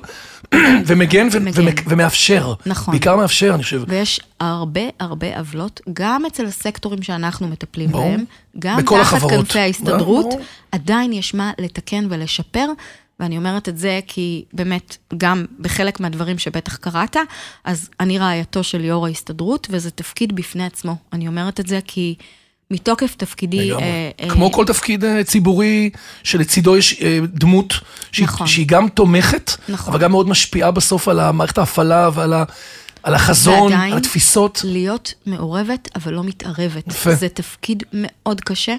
ומגן 0.86 1.28
ומאפשר. 1.86 2.54
נכון. 2.66 2.92
בעיקר 2.92 3.16
מאפשר, 3.16 3.54
אני 3.54 3.62
חושב. 3.62 3.82
ויש 3.88 4.20
הרבה 4.40 4.80
הרבה 5.00 5.38
עוולות, 5.38 5.80
גם 5.92 6.26
אצל 6.26 6.46
הסקטורים 6.46 7.02
שאנחנו 7.02 7.48
מטפלים 7.48 7.90
ברור. 7.92 8.04
בהם, 8.10 8.24
גם 8.58 8.80
תחת. 8.82 9.20
כנפי 9.30 9.58
ההסתדרות, 9.58 10.24
ברור. 10.26 10.40
עדיין 10.72 11.12
יש 11.12 11.34
מה 11.34 11.52
לתקן 11.58 12.06
ולשפר, 12.10 12.66
ואני 13.20 13.36
אומרת 13.36 13.68
את 13.68 13.78
זה 13.78 14.00
כי 14.06 14.44
באמת, 14.52 14.96
גם 15.16 15.44
בחלק 15.60 16.00
מהדברים 16.00 16.38
שבטח 16.38 16.76
קראת, 16.76 17.16
אז 17.64 17.90
אני 18.00 18.18
רעייתו 18.18 18.64
של 18.64 18.84
יו"ר 18.84 19.06
ההסתדרות, 19.06 19.66
וזה 19.70 19.90
תפקיד 19.90 20.36
בפני 20.36 20.66
עצמו. 20.66 20.96
אני 21.12 21.28
אומרת 21.28 21.60
את 21.60 21.66
זה 21.66 21.78
כי 21.86 22.14
מתוקף 22.74 23.14
תפקידי... 23.16 23.68
לגמרי. 23.68 23.82
אה, 23.82 24.10
אה, 24.20 24.30
כמו 24.30 24.52
כל 24.52 24.64
תפקיד 24.66 25.04
אה, 25.04 25.24
ציבורי 25.24 25.90
שלצידו 26.22 26.76
יש 26.76 27.02
אה, 27.02 27.18
דמות 27.26 27.74
שהיא 28.12 28.24
נכון. 28.26 28.46
שהיא 28.46 28.66
גם 28.68 28.88
תומכת, 28.88 29.50
נכון. 29.68 29.94
אבל 29.94 30.02
גם 30.02 30.10
מאוד 30.10 30.28
משפיעה 30.28 30.70
בסוף 30.70 31.08
על 31.08 31.20
המערכת 31.20 31.58
ההפעלה 31.58 32.10
ועל 32.14 32.32
ה- 32.32 32.44
על 33.02 33.14
החזון, 33.14 33.62
ועדיין 33.72 33.92
על 33.92 33.98
התפיסות. 33.98 34.60
להיות 34.64 35.14
מעורבת, 35.26 35.88
אבל 35.96 36.12
לא 36.12 36.24
מתערבת. 36.24 36.86
יפה. 36.88 37.14
זה 37.14 37.28
תפקיד 37.28 37.82
מאוד 37.92 38.40
קשה, 38.40 38.76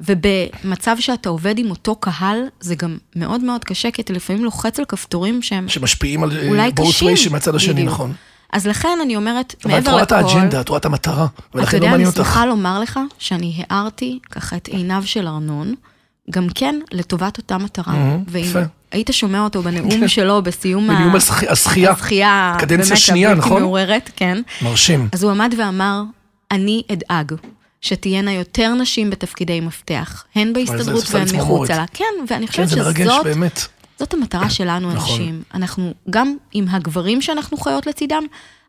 ובמצב 0.00 0.96
שאתה 1.00 1.28
עובד 1.28 1.58
עם 1.58 1.70
אותו 1.70 1.96
קהל, 1.96 2.38
זה 2.60 2.74
גם 2.74 2.98
מאוד 3.16 3.40
מאוד 3.44 3.64
קשה, 3.64 3.90
כי 3.90 4.02
אתה 4.02 4.12
לפעמים 4.12 4.44
לוחץ 4.44 4.78
על 4.78 4.84
כפתורים 4.84 5.42
שהם 5.42 5.68
שמשפיעים 5.68 6.22
על 6.22 6.30
אה, 6.32 6.68
both 6.68 6.88
קשים. 6.88 7.08
ways 7.08 7.30
מהצד 7.30 7.54
השני, 7.54 7.72
בדיוק. 7.74 7.88
נכון. 7.88 8.12
אז 8.52 8.66
לכן 8.66 8.98
אני 9.02 9.16
אומרת, 9.16 9.54
אבל 9.64 9.78
את 9.78 9.84
מעבר 9.84 9.90
רואה 9.90 10.02
לכל... 10.02 10.14
את 10.14 10.24
האג'נדה, 10.24 10.60
את 10.60 10.68
רואה 10.68 10.78
את 10.78 10.84
המטרה, 10.84 11.26
אתה 11.50 11.58
ולכן 11.58 11.76
יודע, 11.76 11.78
לא 11.78 11.84
אני 11.84 11.90
מעניין 11.90 12.08
אותך. 12.08 12.16
שמחה 12.18 12.46
לומר 12.46 12.80
לך 12.80 13.00
שאני 13.18 13.64
הארתי 13.70 14.18
ככה 14.30 14.56
את 14.56 14.68
עיניו 14.68 15.02
של 15.06 15.28
ארנון, 15.28 15.74
גם 16.30 16.46
כן 16.54 16.80
לטובת 16.92 17.38
אותה 17.38 17.58
מטרה. 17.58 17.94
ואם. 18.28 18.52
היית 18.92 19.10
שומע 19.12 19.40
אותו 19.40 19.62
בנאום 19.62 20.08
שלו 20.08 20.42
בסיום 20.42 20.88
בנאום 20.88 21.14
הזכייה. 21.48 21.90
הזכייה, 21.90 22.56
קדנציה 22.58 22.88
באמת 22.88 22.98
שנייה, 22.98 23.34
נכון? 23.34 23.62
מעוררת, 23.62 24.10
כן. 24.16 24.42
מרשים. 24.62 25.08
אז 25.12 25.22
הוא 25.22 25.30
עמד 25.30 25.54
ואמר, 25.58 26.02
אני 26.50 26.82
אדאג 26.92 27.32
שתהיינה 27.80 28.32
יותר 28.32 28.74
נשים 28.74 29.10
בתפקידי 29.10 29.60
מפתח, 29.60 30.24
הן 30.34 30.52
בהסתדרות 30.52 31.04
והן. 31.10 31.36
מחוצה 31.36 31.76
לה. 31.76 31.84
כן, 31.92 32.04
ואני 32.28 32.46
כן, 32.46 32.52
חושבת 32.52 32.68
זה 32.68 32.76
מרגש, 32.76 33.06
שזאת 33.06 33.24
באמת. 33.24 33.66
זאת 33.98 34.14
המטרה 34.14 34.50
שלנו, 34.50 34.92
נכון. 34.92 35.10
הנשים. 35.10 35.42
אנחנו, 35.54 35.94
גם 36.10 36.36
עם 36.52 36.68
הגברים 36.68 37.22
שאנחנו 37.22 37.56
חיות 37.56 37.86
לצידם, 37.86 38.22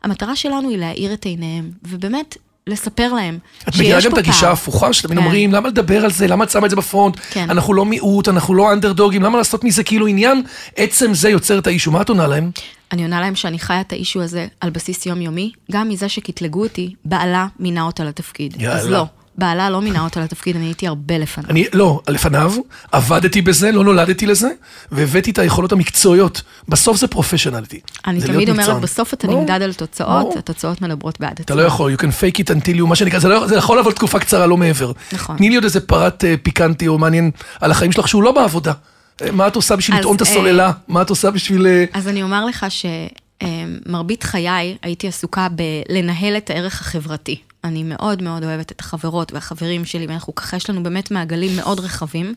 המטרה 0.03 0.35
שלנו 0.35 0.69
היא 0.69 0.77
להאיר 0.77 1.13
את 1.13 1.25
עיניהם, 1.25 1.71
ובאמת, 1.87 2.37
לספר 2.67 3.13
להם 3.13 3.37
את 3.63 3.67
מכירה 3.67 4.01
גם 4.01 4.07
את 4.09 4.13
פה 4.13 4.19
הגישה 4.19 4.39
פער. 4.39 4.49
ההפוכה, 4.49 4.93
שתמיד 4.93 5.17
כן. 5.17 5.23
אומרים, 5.23 5.53
למה 5.53 5.69
לדבר 5.69 6.05
על 6.05 6.11
זה, 6.11 6.27
למה 6.27 6.43
את 6.43 6.49
שמה 6.49 6.65
את 6.65 6.69
זה 6.69 6.75
בפרונט, 6.75 7.17
כן. 7.29 7.49
אנחנו 7.49 7.73
לא 7.73 7.85
מיעוט, 7.85 8.27
אנחנו 8.27 8.53
לא 8.53 8.73
אנדרדוגים, 8.73 9.23
למה 9.23 9.37
לעשות 9.37 9.63
מזה 9.63 9.83
כאילו 9.83 10.07
עניין, 10.07 10.43
עצם 10.75 11.13
זה 11.13 11.29
יוצר 11.29 11.59
את 11.59 11.67
האישו, 11.67 11.91
מה 11.91 12.01
את 12.01 12.09
עונה 12.09 12.27
להם? 12.27 12.51
אני 12.91 13.03
עונה 13.03 13.21
להם 13.21 13.35
שאני 13.35 13.59
חיה 13.59 13.81
את 13.81 13.91
האישו 13.91 14.21
הזה 14.21 14.47
על 14.61 14.69
בסיס 14.69 15.05
יומיומי, 15.05 15.51
גם 15.71 15.89
מזה 15.89 16.09
שקטלגו 16.09 16.63
אותי, 16.63 16.93
בעלה 17.05 17.47
מינה 17.59 17.81
אותה 17.81 18.03
לתפקיד. 18.03 18.61
יאללה. 18.61 18.75
אז 18.79 18.87
לא, 18.87 19.05
בעלה 19.37 19.69
לא 19.69 19.81
מינה 19.81 20.03
אותה 20.03 20.19
לתפקיד, 20.19 20.55
אני 20.55 20.65
הייתי 20.65 20.87
הרבה 20.87 21.17
לפניו. 21.17 21.49
אני, 21.49 21.65
לא, 21.73 22.01
לפניו, 22.07 22.53
עבדתי 22.91 23.41
בזה, 23.41 23.71
לא 23.71 23.83
נולדתי 23.83 24.25
לזה, 24.25 24.49
והבאתי 24.91 25.31
את 25.31 25.39
היכולות 25.39 25.71
המקצועיות. 25.71 26.41
בסוף 26.67 26.97
זה 26.97 27.07
פרופשיונליטי. 27.07 27.79
אני 28.07 28.19
זה 28.19 28.27
תמיד 28.27 28.49
אומרת. 28.49 28.81
בסוף 28.81 29.13
אתה 29.13 29.27
ברור, 29.27 29.39
נמדד 29.39 29.61
על 29.61 29.73
תוצאות, 29.73 30.09
ברור. 30.09 30.37
התוצאות 30.37 30.81
מדברות 30.81 31.19
בעד 31.19 31.31
אתה 31.31 31.41
עצמן. 31.43 31.57
לא 31.57 31.61
יכול, 31.61 31.93
you 31.93 31.97
can 31.97 32.01
fake 32.21 32.41
it 32.41 32.49
until 32.49 32.79
you, 32.79 32.85
מה 32.85 32.95
שנקרא, 32.95 33.19
זה, 33.19 33.27
לא, 33.27 33.47
זה 33.47 33.55
יכול 33.55 33.77
לעבוד 33.77 33.93
תקופה 33.93 34.19
קצרה, 34.19 34.45
לא 34.45 34.57
מעבר. 34.57 34.91
נכון. 35.11 35.37
תני 35.37 35.49
לי 35.49 35.55
עוד 35.55 35.63
איזה 35.63 35.79
פרט 35.79 36.23
אה, 36.23 36.35
פיקנטי 36.43 36.87
או 36.87 36.97
מעניין 36.97 37.31
על 37.59 37.71
החיים 37.71 37.91
שלך 37.91 38.07
שהוא 38.07 38.23
לא 38.23 38.31
בעבודה. 38.31 38.73
אה, 39.21 39.31
מה 39.31 39.47
את 39.47 39.55
עושה 39.55 39.75
בשביל 39.75 39.97
אז, 39.97 39.99
לטעון 39.99 40.15
את 40.15 40.21
אה, 40.21 40.27
הסוללה? 40.27 40.71
מה 40.87 41.01
את 41.01 41.09
עושה 41.09 41.31
בשביל... 41.31 41.67
אה, 41.67 41.85
אז 41.93 42.07
אני 42.07 42.23
אומר 42.23 42.45
לך 42.45 42.65
שמרבית 42.69 44.23
חיי 44.23 44.77
הייתי 44.81 45.07
עסוקה 45.07 45.47
בלנהל 45.49 46.37
את 46.37 46.49
הערך 46.49 46.81
החברתי. 46.81 47.37
אני 47.67 47.83
מאוד 47.83 48.21
מאוד 48.23 48.43
אוהבת 48.43 48.71
את 48.71 48.79
החברות 48.79 49.33
והחברים 49.33 49.85
שלי, 49.85 50.05
ואנחנו 50.07 50.35
ככה, 50.35 50.57
יש 50.57 50.69
לנו 50.69 50.83
באמת 50.83 51.11
מעגלים 51.11 51.55
מאוד 51.55 51.79
רחבים. 51.79 52.33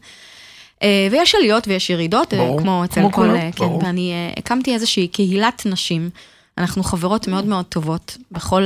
אה, 0.83 1.09
ויש 1.11 1.35
עליות 1.35 1.69
ויש 1.69 1.91
ירידות, 1.91 2.35
אה, 2.35 2.39
ברור, 2.39 2.61
כמו 2.61 2.85
אצל 2.85 3.01
כמו 3.01 3.13
כל... 3.13 3.17
כולם, 3.23 3.35
אה, 3.37 3.51
כן, 3.53 3.65
ברור. 3.65 3.83
ואני 3.85 4.13
הקמתי 4.37 4.75
איזושהי 4.75 5.09
קהילת 5.09 5.63
נשים. 5.67 6.11
אנחנו 6.59 6.83
חברות 6.83 7.29
מאוד 7.29 7.45
מאוד 7.45 7.65
טובות 7.65 8.17
בכל, 8.33 8.63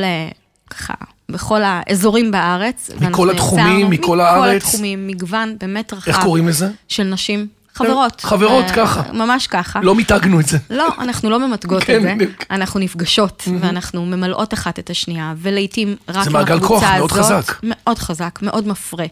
ככה, 0.70 0.94
בכל 1.28 1.60
האזורים 1.64 2.30
בארץ. 2.30 2.90
ואנחנו 2.98 3.30
התחומים, 3.30 3.66
יצרנו- 3.78 3.88
מכל 3.90 4.20
הארץ? 4.20 4.46
מכל 4.46 4.68
התחומים, 4.68 5.06
מגוון 5.06 5.56
באמת 5.60 5.92
רחב. 5.92 6.10
איך 6.10 6.22
קוראים 6.22 6.48
לזה? 6.48 6.68
של 6.88 7.02
נשים 7.02 7.46
חברות. 7.74 8.20
חברות, 8.20 8.64
אה, 8.64 8.74
ככה. 8.74 9.12
ממש 9.12 9.46
ככה. 9.46 9.80
לא 9.82 9.94
מיתגנו 9.94 10.40
את 10.40 10.46
זה. 10.46 10.58
לא, 10.70 10.88
אנחנו 10.98 11.30
לא 11.30 11.48
ממתגות 11.48 11.84
כן, 11.84 12.08
את 12.08 12.18
זה. 12.18 12.26
אנחנו 12.50 12.80
נפגשות 12.80 13.48
ואנחנו 13.60 14.06
ממלאות 14.06 14.54
אחת 14.54 14.78
את 14.78 14.90
השנייה, 14.90 15.34
ולעיתים 15.36 15.96
רק 16.08 16.24
זה 16.24 16.30
עם 16.30 16.32
מעגל 16.32 16.56
הקבוצה 16.56 16.96
כוח 17.00 17.16
הזאת. 17.16 17.30
מאוד 17.30 17.42
חזק. 17.42 17.60
מאוד 17.62 17.98
חזק, 17.98 18.38
מאוד 18.42 18.68
מפרה. 18.68 19.06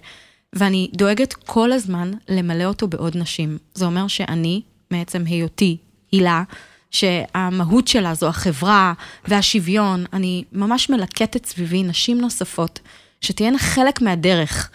ואני 0.53 0.91
דואגת 0.95 1.33
כל 1.33 1.73
הזמן 1.73 2.11
למלא 2.29 2.65
אותו 2.65 2.89
בעוד 2.89 3.17
נשים. 3.17 3.59
זה 3.75 3.85
אומר 3.85 4.09
שאני, 4.09 4.63
מעצם 4.91 5.23
היותי 5.27 5.77
הילה, 6.13 6.43
שהמהות 6.91 7.89
שלה 7.89 8.15
זו 8.15 8.29
החברה 8.29 8.93
והשוויון, 9.29 10.05
אני 10.13 10.45
ממש 10.53 10.91
מלקטת 10.91 11.47
סביבי 11.47 11.83
נשים 11.83 12.21
נוספות, 12.21 12.81
שתהיינה 13.21 13.59
חלק 13.59 14.03
מהדרך. 14.03 14.71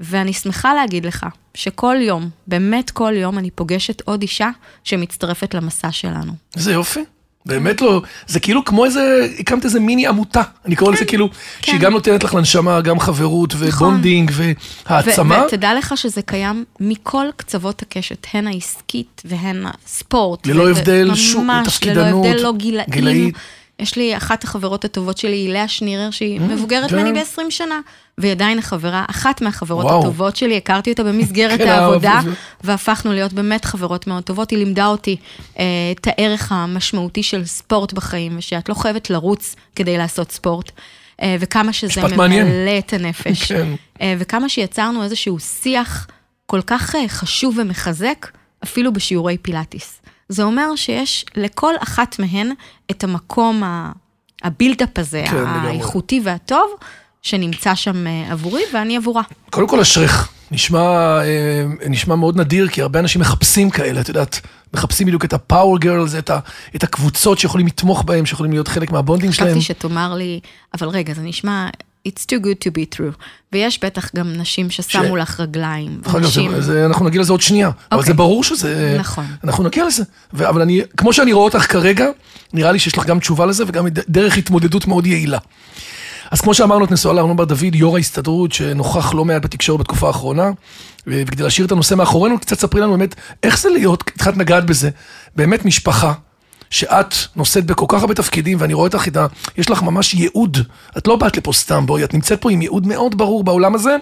ואני 0.00 0.32
שמחה 0.32 0.74
להגיד 0.74 1.06
לך 1.06 1.26
שכל 1.54 1.96
יום, 2.00 2.28
באמת 2.46 2.90
כל 2.90 3.12
יום, 3.16 3.38
אני 3.38 3.50
פוגשת 3.50 4.02
עוד 4.04 4.22
אישה 4.22 4.50
שמצטרפת 4.84 5.54
למסע 5.54 5.92
שלנו. 5.92 6.32
איזה 6.56 6.72
יופי. 6.72 7.00
באמת 7.46 7.80
לא, 7.80 8.02
זה 8.26 8.40
כאילו 8.40 8.64
כמו 8.64 8.84
איזה, 8.84 9.28
הקמת 9.38 9.64
איזה 9.64 9.80
מיני 9.80 10.06
עמותה, 10.06 10.42
אני 10.66 10.76
קורא 10.76 10.92
לזה 10.92 11.04
כאילו, 11.04 11.30
כן. 11.30 11.36
שהיא 11.62 11.80
גם 11.80 11.92
נותנת 11.92 12.24
לך 12.24 12.34
לנשמה, 12.34 12.80
גם 12.80 13.00
חברות 13.00 13.54
ו 13.58 13.67
bonding 13.67 14.32
והעצמה. 14.86 15.38
ו- 15.38 15.46
ותדע 15.46 15.74
לך 15.74 15.96
שזה 15.96 16.22
קיים 16.22 16.64
מכל 16.80 17.26
קצוות 17.36 17.82
הקשת, 17.82 18.26
הן 18.34 18.46
העסקית 18.46 19.22
והן 19.24 19.64
הספורט. 19.86 20.46
ללא 20.46 20.62
ו- 20.62 20.70
הבדל 20.70 21.14
שום, 21.14 21.50
תפקידנות, 21.64 22.24
ללא 22.26 22.28
הבדל, 22.28 22.42
לא 22.42 22.52
גילאים. 22.52 22.90
גילאית. 22.90 23.34
יש 23.78 23.96
לי 23.96 24.16
אחת 24.16 24.44
החברות 24.44 24.84
הטובות 24.84 25.18
שלי, 25.18 25.36
היא 25.36 25.52
לאה 25.52 25.68
שנירר, 25.68 26.10
שהיא 26.10 26.40
מבוגרת 26.40 26.90
כן. 26.90 26.98
ממני 26.98 27.20
ב-20 27.20 27.50
שנה, 27.50 27.80
והיא 28.18 28.32
עדיין 28.32 28.58
החברה, 28.58 29.04
אחת 29.10 29.42
מהחברות 29.42 29.84
וואו. 29.84 30.00
הטובות 30.00 30.36
שלי, 30.36 30.56
הכרתי 30.56 30.90
אותה 30.90 31.04
במסגרת 31.04 31.58
כן, 31.64 31.68
העבודה, 31.68 32.20
והפכנו 32.64 33.12
להיות 33.12 33.32
באמת 33.32 33.64
חברות 33.64 34.06
מאוד 34.06 34.22
טובות. 34.22 34.50
היא 34.50 34.58
לימדה 34.58 34.86
אותי 34.86 35.16
אה, 35.58 35.64
את 36.00 36.06
הערך 36.06 36.52
המשמעותי 36.52 37.22
של 37.22 37.44
ספורט 37.44 37.92
בחיים, 37.92 38.38
ושאת 38.38 38.68
לא 38.68 38.74
חייבת 38.74 39.10
לרוץ 39.10 39.56
כדי 39.76 39.98
לעשות 39.98 40.32
ספורט. 40.32 40.70
אה, 41.22 41.36
וכמה 41.40 41.72
שזה 41.72 42.02
מעניין. 42.16 42.46
ממלא 42.46 42.78
את 42.78 42.92
הנפש. 42.92 43.52
כן. 43.52 43.68
אה, 44.00 44.14
וכמה 44.18 44.48
שיצרנו 44.48 45.02
איזשהו 45.02 45.38
שיח 45.38 46.06
כל 46.46 46.60
כך 46.66 46.94
אה, 46.94 47.08
חשוב 47.08 47.58
ומחזק, 47.58 48.26
אפילו 48.64 48.92
בשיעורי 48.92 49.38
פילאטיס. 49.38 49.97
זה 50.28 50.42
אומר 50.42 50.76
שיש 50.76 51.24
לכל 51.36 51.74
אחת 51.82 52.18
מהן 52.18 52.52
את 52.90 53.04
המקום, 53.04 53.62
ה 54.42 54.48
build-up 54.48 54.98
הזה, 54.98 55.24
כן, 55.30 55.36
לגמרי. 55.36 55.68
האיכותי 55.70 56.20
והטוב, 56.24 56.70
שנמצא 57.22 57.74
שם 57.74 58.06
אה, 58.06 58.32
עבורי 58.32 58.62
ואני 58.74 58.96
עבורה. 58.96 59.22
קודם 59.50 59.68
כל 59.68 59.80
אשריך, 59.80 60.28
נשמע, 60.50 60.78
אה, 61.22 61.64
נשמע 61.88 62.14
מאוד 62.16 62.36
נדיר, 62.40 62.68
כי 62.68 62.82
הרבה 62.82 62.98
אנשים 63.00 63.20
מחפשים 63.20 63.70
כאלה, 63.70 64.00
את 64.00 64.08
יודעת, 64.08 64.40
מחפשים 64.74 65.06
בדיוק 65.06 65.24
את 65.24 65.32
ה 65.32 65.40
power 65.40 65.78
girls, 65.78 66.14
את, 66.14 66.30
ה- 66.30 66.38
את 66.76 66.82
הקבוצות 66.84 67.38
שיכולים 67.38 67.66
לתמוך 67.66 68.02
בהם, 68.02 68.26
שיכולים 68.26 68.52
להיות 68.52 68.68
חלק 68.68 68.90
מה 68.92 69.01
bonding 69.01 69.32
שלהם. 69.32 69.48
חשבתי 69.48 69.64
שתאמר 69.64 70.14
לי, 70.14 70.40
אבל 70.74 70.88
רגע, 70.88 71.14
זה 71.14 71.22
נשמע, 71.22 71.68
it's 72.08 72.22
too 72.22 72.44
good 72.44 72.68
to 72.68 72.70
be 72.70 72.98
true. 72.98 73.22
ויש 73.52 73.84
בטח 73.84 74.10
גם 74.16 74.32
נשים 74.32 74.70
ששמו 74.70 75.02
ש- 75.16 75.20
לך 75.20 75.40
רגליים. 75.40 76.00
להיות, 76.04 76.14
ונשים- 76.14 76.50
זה, 76.54 76.60
זה, 76.62 76.86
אנחנו 76.86 77.04
נגיע 77.08 77.20
לזה 77.20 77.32
עוד 77.32 77.40
שנייה, 77.40 77.70
אבל 77.92 77.98
אוקיי. 77.98 78.06
זה 78.12 78.14
ברור 78.14 78.44
שזה... 78.44 78.96
נכון. 79.00 79.24
אנחנו 79.44 79.64
נגיע 79.64 79.86
לזה. 79.86 80.02
ו, 80.34 80.48
אבל 80.48 80.62
אני, 80.62 80.80
כמו 80.96 81.12
שאני 81.12 81.32
רואה 81.32 81.44
אותך 81.44 81.72
כרגע, 81.72 82.06
נראה 82.52 82.72
לי 82.72 82.78
שיש 82.78 82.98
לך 82.98 83.06
גם 83.06 83.18
תשובה 83.20 83.46
לזה 83.46 83.64
וגם 83.66 83.86
דרך 84.08 84.38
התמודדות 84.38 84.86
מאוד 84.86 85.06
יעילה. 85.06 85.38
אז 86.30 86.40
כמו 86.40 86.54
שאמרנו, 86.54 86.84
את 86.84 86.90
נשואה 86.90 87.14
לארנון 87.14 87.36
בר 87.36 87.44
דוד, 87.44 87.74
יו"ר 87.74 87.96
ההסתדרות, 87.96 88.52
שנוכח 88.52 89.14
לא 89.14 89.24
מעט 89.24 89.42
בתקשורת 89.42 89.80
בתקופה 89.80 90.06
האחרונה, 90.06 90.50
וכדי 91.06 91.42
להשאיר 91.42 91.66
את 91.66 91.72
הנושא 91.72 91.94
מאחורינו, 91.94 92.38
קצת 92.38 92.58
ספרי 92.60 92.80
לנו 92.80 92.90
באמת, 92.90 93.14
איך 93.42 93.58
זה 93.58 93.68
להיות, 93.68 94.04
התחלת 94.14 94.36
לגעת 94.36 94.66
בזה, 94.66 94.90
באמת 95.36 95.64
משפחה, 95.64 96.12
שאת 96.70 97.14
נושאת 97.36 97.66
בכל 97.66 97.86
כך 97.88 98.00
הרבה 98.00 98.14
תפקידים, 98.14 98.58
ואני 98.60 98.74
רואה 98.74 98.86
אותך, 98.86 99.08
ה- 99.16 99.26
יש 99.58 99.70
לך 99.70 99.82
ממש 99.82 100.14
ייעוד, 100.14 100.58
את 100.98 101.06
לא 101.06 101.16
באת 101.16 101.36
לפה 101.36 101.52
סתם, 101.52 101.86
בואי, 101.86 102.04
את 102.04 102.14
נמצאת 102.14 102.40
פה 102.40 102.50
עם 102.50 102.62
ייעוד 102.62 102.86
מאוד 102.86 103.18
ברור 103.18 103.44
בעולם 103.44 103.74
הזה, 103.74 103.96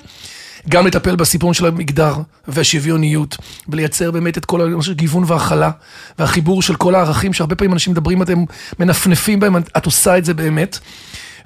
גם 0.68 0.86
לטפל 0.86 1.16
בסיפור 1.16 1.54
של 1.54 1.66
המגדר 1.66 2.16
והשוויוניות, 2.48 3.36
ולייצר 3.68 4.10
באמת 4.10 4.38
את 4.38 4.44
כל 4.44 4.60
הנושא 4.60 4.86
של 4.86 4.94
גיוון 4.94 5.24
והכלה, 5.26 5.70
והחיבור 6.18 6.62
של 6.62 6.76
כל 6.76 6.94
הערכים 6.94 7.32
שהרבה 7.32 7.54
פעמים 7.54 7.72
אנשים 7.72 7.92
מדברים, 7.92 8.22
אתם 8.22 8.44
מנפנפים 8.78 9.40
בהם, 9.40 9.56
את 9.56 9.86
עושה 9.86 10.18
את 10.18 10.24
זה 10.24 10.34
באמת, 10.34 10.78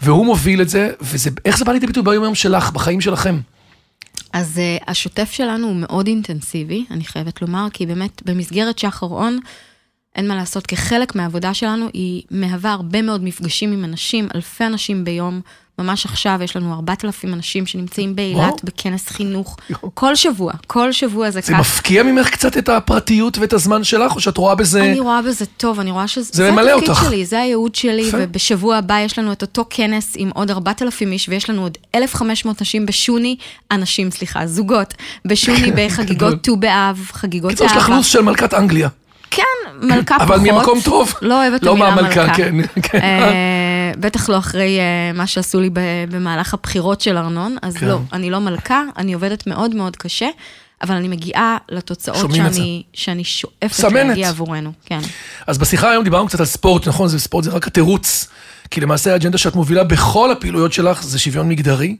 והוא 0.02 0.26
מוביל 0.26 0.62
את 0.62 0.68
זה, 0.68 0.90
ואיך 1.00 1.58
זה 1.58 1.64
בא 1.64 1.72
לידי 1.72 1.86
ביטוי 1.86 2.02
ביום 2.02 2.24
יום 2.24 2.34
שלך, 2.34 2.70
בחיים 2.70 3.00
שלכם? 3.00 3.40
אז 4.32 4.60
uh, 4.80 4.84
השוטף 4.90 5.30
שלנו 5.30 5.66
הוא 5.66 5.76
מאוד 5.76 6.06
אינטנסיבי, 6.06 6.84
אני 6.90 7.04
חייבת 7.04 7.42
לומר, 7.42 7.66
כי 7.72 7.86
באמת 7.86 8.22
במסגרת 8.24 8.78
שחר 8.78 9.06
און, 9.06 9.38
אין 10.16 10.28
מה 10.28 10.36
לעשות, 10.36 10.66
כחלק 10.66 11.14
מהעבודה 11.14 11.54
שלנו, 11.54 11.86
היא 11.92 12.22
מהווה 12.30 12.72
הרבה 12.72 13.02
מאוד 13.02 13.24
מפגשים 13.24 13.72
עם 13.72 13.84
אנשים, 13.84 14.28
אלפי 14.34 14.66
אנשים 14.66 15.04
ביום. 15.04 15.40
ממש 15.78 16.06
עכשיו 16.06 16.38
יש 16.44 16.56
לנו 16.56 16.74
4,000 16.74 17.34
אנשים 17.34 17.66
שנמצאים 17.66 18.14
וואו. 18.18 18.40
באילת 18.40 18.64
בכנס 18.64 19.08
חינוך. 19.08 19.56
יואו. 19.70 19.90
כל 19.94 20.16
שבוע, 20.16 20.52
כל 20.66 20.92
שבוע 20.92 21.30
זה 21.30 21.40
זה 21.40 21.52
כך. 21.52 21.60
מפקיע 21.60 22.02
ממך 22.02 22.30
קצת 22.30 22.58
את 22.58 22.68
הפרטיות 22.68 23.38
ואת 23.38 23.52
הזמן 23.52 23.84
שלך, 23.84 24.14
או 24.14 24.20
שאת 24.20 24.36
רואה 24.36 24.54
בזה... 24.54 24.84
אני 24.84 25.00
רואה 25.00 25.22
בזה 25.22 25.44
טוב, 25.46 25.80
אני 25.80 25.90
רואה 25.90 26.08
שזה 26.08 26.30
זה 26.32 26.50
ממלא 26.50 26.70
התפקיד 26.70 26.88
אותך. 26.88 27.04
שלי, 27.04 27.26
זה 27.26 27.40
הייעוד 27.40 27.74
שלי, 27.74 28.02
יפה. 28.02 28.16
ובשבוע 28.20 28.76
הבא 28.76 28.98
יש 29.00 29.18
לנו 29.18 29.32
את 29.32 29.42
אותו 29.42 29.64
כנס 29.70 30.12
עם 30.16 30.30
עוד 30.34 30.50
4,000 30.50 31.12
איש, 31.12 31.28
ויש 31.28 31.50
לנו 31.50 31.62
עוד 31.62 31.78
1,500 31.94 32.62
נשים 32.62 32.86
בשוני, 32.86 33.36
אנשים, 33.70 34.10
סליחה, 34.10 34.46
זוגות, 34.46 34.94
בשוני. 35.24 35.72
בחגיגות 35.76 36.42
ט"ו 36.42 36.56
באב, 36.56 37.08
חגיגות 37.12 37.50
קיצור, 37.50 37.66
יש 37.66 37.72
לך. 37.76 37.88
לו"ז 37.88 38.06
של 38.06 38.20
מלכת 38.20 38.54
אנגליה. 38.54 38.88
כן, 39.30 39.42
מלכה 39.82 40.18
פחות. 40.18 40.30
אבל 40.30 40.38
ממקום 40.38 40.80
טוב. 40.84 41.14
לא 41.22 41.42
אוהבת 41.42 41.60
את 41.60 41.66
לא 41.66 41.70
המילה 41.70 41.94
מהמלכה, 41.94 42.22
מלכה. 42.22 42.34
כן, 42.34 42.54
כן. 42.82 43.00
אה, 43.00 43.92
בטח 43.98 44.28
לא 44.28 44.38
אחרי 44.38 44.78
אה, 44.78 45.12
מה 45.14 45.26
שעשו 45.26 45.60
לי 45.60 45.70
במהלך 46.10 46.54
הבחירות 46.54 47.00
של 47.00 47.16
ארנון, 47.16 47.56
אז 47.62 47.76
כן. 47.76 47.86
לא, 47.86 47.98
אני 48.12 48.30
לא 48.30 48.38
מלכה, 48.38 48.82
אני 48.96 49.12
עובדת 49.12 49.46
מאוד 49.46 49.74
מאוד 49.74 49.96
קשה, 49.96 50.28
אבל 50.82 50.94
אני 50.94 51.08
מגיעה 51.08 51.56
לתוצאות 51.68 52.34
שאני, 52.34 52.82
שאני 52.94 53.24
שואפת 53.24 53.64
מסמנת. 53.64 54.06
להגיע 54.06 54.28
עבורנו, 54.28 54.72
כן. 54.84 55.00
אז 55.46 55.58
בשיחה 55.58 55.90
היום 55.90 56.04
דיברנו 56.04 56.26
קצת 56.26 56.40
על 56.40 56.46
ספורט, 56.46 56.88
נכון? 56.88 57.08
זה 57.08 57.18
ספורט 57.18 57.44
זה 57.44 57.50
רק 57.50 57.66
התירוץ. 57.66 58.28
כי 58.70 58.80
למעשה 58.80 59.12
האג'נדה 59.12 59.38
שאת 59.38 59.54
מובילה 59.54 59.84
בכל 59.84 60.32
הפעילויות 60.32 60.72
שלך 60.72 61.02
זה 61.02 61.18
שוויון 61.18 61.48
מגדרי. 61.48 61.96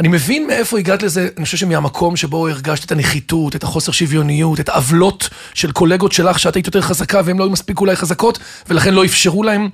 אני 0.00 0.08
מבין 0.08 0.46
מאיפה 0.46 0.78
הגעת 0.78 1.02
לזה, 1.02 1.28
אני 1.36 1.44
חושב 1.44 1.56
שמהמקום 1.56 2.16
שבו 2.16 2.48
הרגשת 2.48 2.84
את 2.84 2.92
הנחיתות, 2.92 3.56
את 3.56 3.62
החוסר 3.62 3.92
שוויוניות, 3.92 4.60
את 4.60 4.68
העוולות 4.68 5.28
של 5.54 5.72
קולגות 5.72 6.12
שלך, 6.12 6.38
שאת 6.38 6.56
היית 6.56 6.66
יותר 6.66 6.80
חזקה 6.80 7.20
והן 7.24 7.38
לא 7.38 7.44
היו 7.44 7.50
מספיק 7.50 7.80
אולי 7.80 7.96
חזקות, 7.96 8.38
ולכן 8.68 8.94
לא 8.94 9.04
אפשרו 9.04 9.42
להם. 9.42 9.68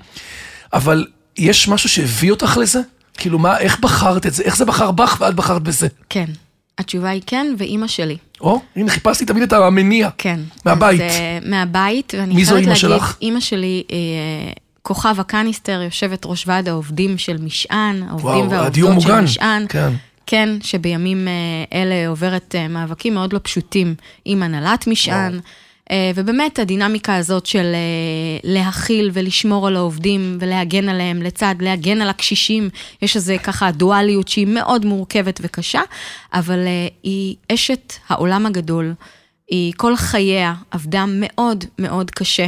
אבל 0.72 1.06
יש 1.38 1.68
משהו 1.68 1.88
שהביא 1.88 2.30
אותך 2.30 2.56
לזה? 2.60 2.80
כאילו 3.18 3.38
מה, 3.38 3.58
איך 3.58 3.80
בחרת 3.80 4.26
את 4.26 4.34
זה? 4.34 4.42
איך 4.42 4.56
זה 4.56 4.64
בחר 4.64 4.90
בך 4.90 5.16
ואת 5.20 5.34
בחרת 5.34 5.62
בזה? 5.62 5.88
כן. 6.10 6.26
התשובה 6.78 7.08
היא 7.08 7.22
כן, 7.26 7.54
ואימא 7.58 7.86
שלי. 7.86 8.16
או, 8.40 8.60
הנה 8.76 8.90
חיפשתי 8.90 9.24
תמיד 9.24 9.42
את 9.42 9.52
המניע. 9.52 10.08
כן. 10.18 10.40
מהבית. 10.64 11.00
אז, 11.00 11.10
אה, 11.10 11.38
מהבית, 11.46 12.12
ואני 12.18 12.34
מי 12.34 12.44
זו 12.44 12.50
חייבת 12.50 12.62
אימא 12.62 12.68
להגיד, 12.68 12.80
שלך? 12.80 13.16
אימא 13.22 13.40
שלי, 13.40 13.82
אה, 13.92 13.96
כוכבה 14.82 15.22
קניסטר, 15.22 15.82
יושבת 15.82 16.26
ראש 16.26 16.44
ועד 16.46 16.68
העובדים 16.68 17.18
של 17.18 17.36
משען, 17.36 18.02
העובדים 18.08 18.46
וואו, 18.46 18.54
הדיור 18.54 18.88
והעובדות 18.88 19.02
של 19.02 19.10
מוגן. 19.10 19.24
משען. 19.24 19.66
כן. 19.68 19.92
כן, 20.26 20.48
שבימים 20.62 21.28
אה, 21.28 21.32
אלה 21.72 22.08
עוברת 22.08 22.54
אה, 22.54 22.68
מאבקים 22.68 23.14
מאוד 23.14 23.32
לא 23.32 23.40
פשוטים 23.42 23.94
עם 24.24 24.42
הנהלת 24.42 24.86
משען. 24.86 25.40
אה, 25.90 26.10
ובאמת 26.14 26.58
הדינמיקה 26.58 27.16
הזאת 27.16 27.46
של 27.46 27.74
להכיל 28.44 29.10
ולשמור 29.12 29.66
על 29.66 29.76
העובדים 29.76 30.36
ולהגן 30.40 30.88
עליהם 30.88 31.22
לצד 31.22 31.54
להגן 31.60 32.00
על 32.00 32.08
הקשישים, 32.08 32.68
יש 33.02 33.16
איזה 33.16 33.36
ככה 33.38 33.70
דואליות 33.70 34.28
שהיא 34.28 34.46
מאוד 34.46 34.84
מורכבת 34.84 35.40
וקשה, 35.42 35.80
אבל 36.32 36.58
היא 37.02 37.36
אשת 37.52 37.92
העולם 38.08 38.46
הגדול. 38.46 38.94
היא 39.48 39.72
כל 39.76 39.96
חייה 39.96 40.54
עבדה 40.70 41.04
מאוד 41.08 41.64
מאוד 41.78 42.10
קשה 42.10 42.46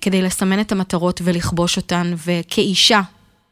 כדי 0.00 0.22
לסמן 0.22 0.60
את 0.60 0.72
המטרות 0.72 1.20
ולכבוש 1.24 1.76
אותן, 1.76 2.14
וכאישה, 2.26 3.00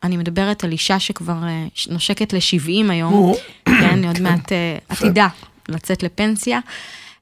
אני 0.06 0.16
מדברת 0.16 0.64
על 0.64 0.72
אישה 0.72 0.98
שכבר 0.98 1.36
אה, 1.42 1.64
נושקת 1.90 2.32
ל-70 2.32 2.90
היום, 2.90 3.34
כן, 3.64 4.04
עוד 4.04 4.20
מעט 4.20 4.52
אה, 4.52 4.78
עתידה 4.88 5.28
לצאת 5.68 6.02
לפנסיה. 6.02 6.60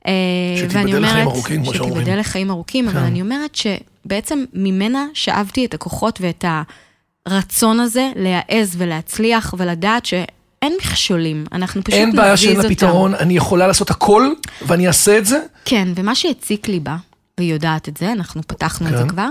אה, 0.06 0.12
שתיבדל 0.56 1.02
לחיים 1.02 1.28
ארוכים, 1.28 1.62
כמו 1.62 1.74
שאומרים. 1.74 1.94
שתיבדל 1.94 2.20
לחיים 2.20 2.50
ארוכים, 2.50 2.88
אבל 2.88 3.00
כן. 3.00 3.06
אני 3.06 3.20
אומרת 3.20 3.54
שבעצם 3.54 4.44
ממנה 4.52 5.06
שאבתי 5.14 5.64
את 5.64 5.74
הכוחות 5.74 6.18
ואת 6.20 6.44
הרצון 7.26 7.80
הזה 7.80 8.10
להעז 8.16 8.74
ולהצליח 8.78 9.54
ולדעת 9.58 10.06
שאין 10.06 10.72
מכשולים, 10.80 11.44
אנחנו 11.52 11.84
פשוט 11.84 11.94
אין 11.94 12.08
נזיז 12.08 12.20
בעיה 12.20 12.36
שאין 12.36 12.56
לה 12.56 12.62
אותם. 12.62 12.74
פתרון, 12.74 13.14
אני 13.14 13.36
יכולה 13.36 13.66
לעשות 13.66 13.90
הכל, 13.90 14.32
ואני 14.66 14.88
אעשה 14.88 15.18
את 15.18 15.26
זה. 15.26 15.40
כן, 15.64 15.88
ומה 15.96 16.14
שהציק 16.14 16.68
לי 16.68 16.80
בה, 16.80 16.96
והיא 17.38 17.52
יודעת 17.52 17.88
את 17.88 17.96
זה, 17.96 18.12
אנחנו 18.12 18.42
פתחנו 18.46 18.88
את 18.88 18.92
זה 18.92 19.02
כן. 19.02 19.08
כבר, 19.08 19.28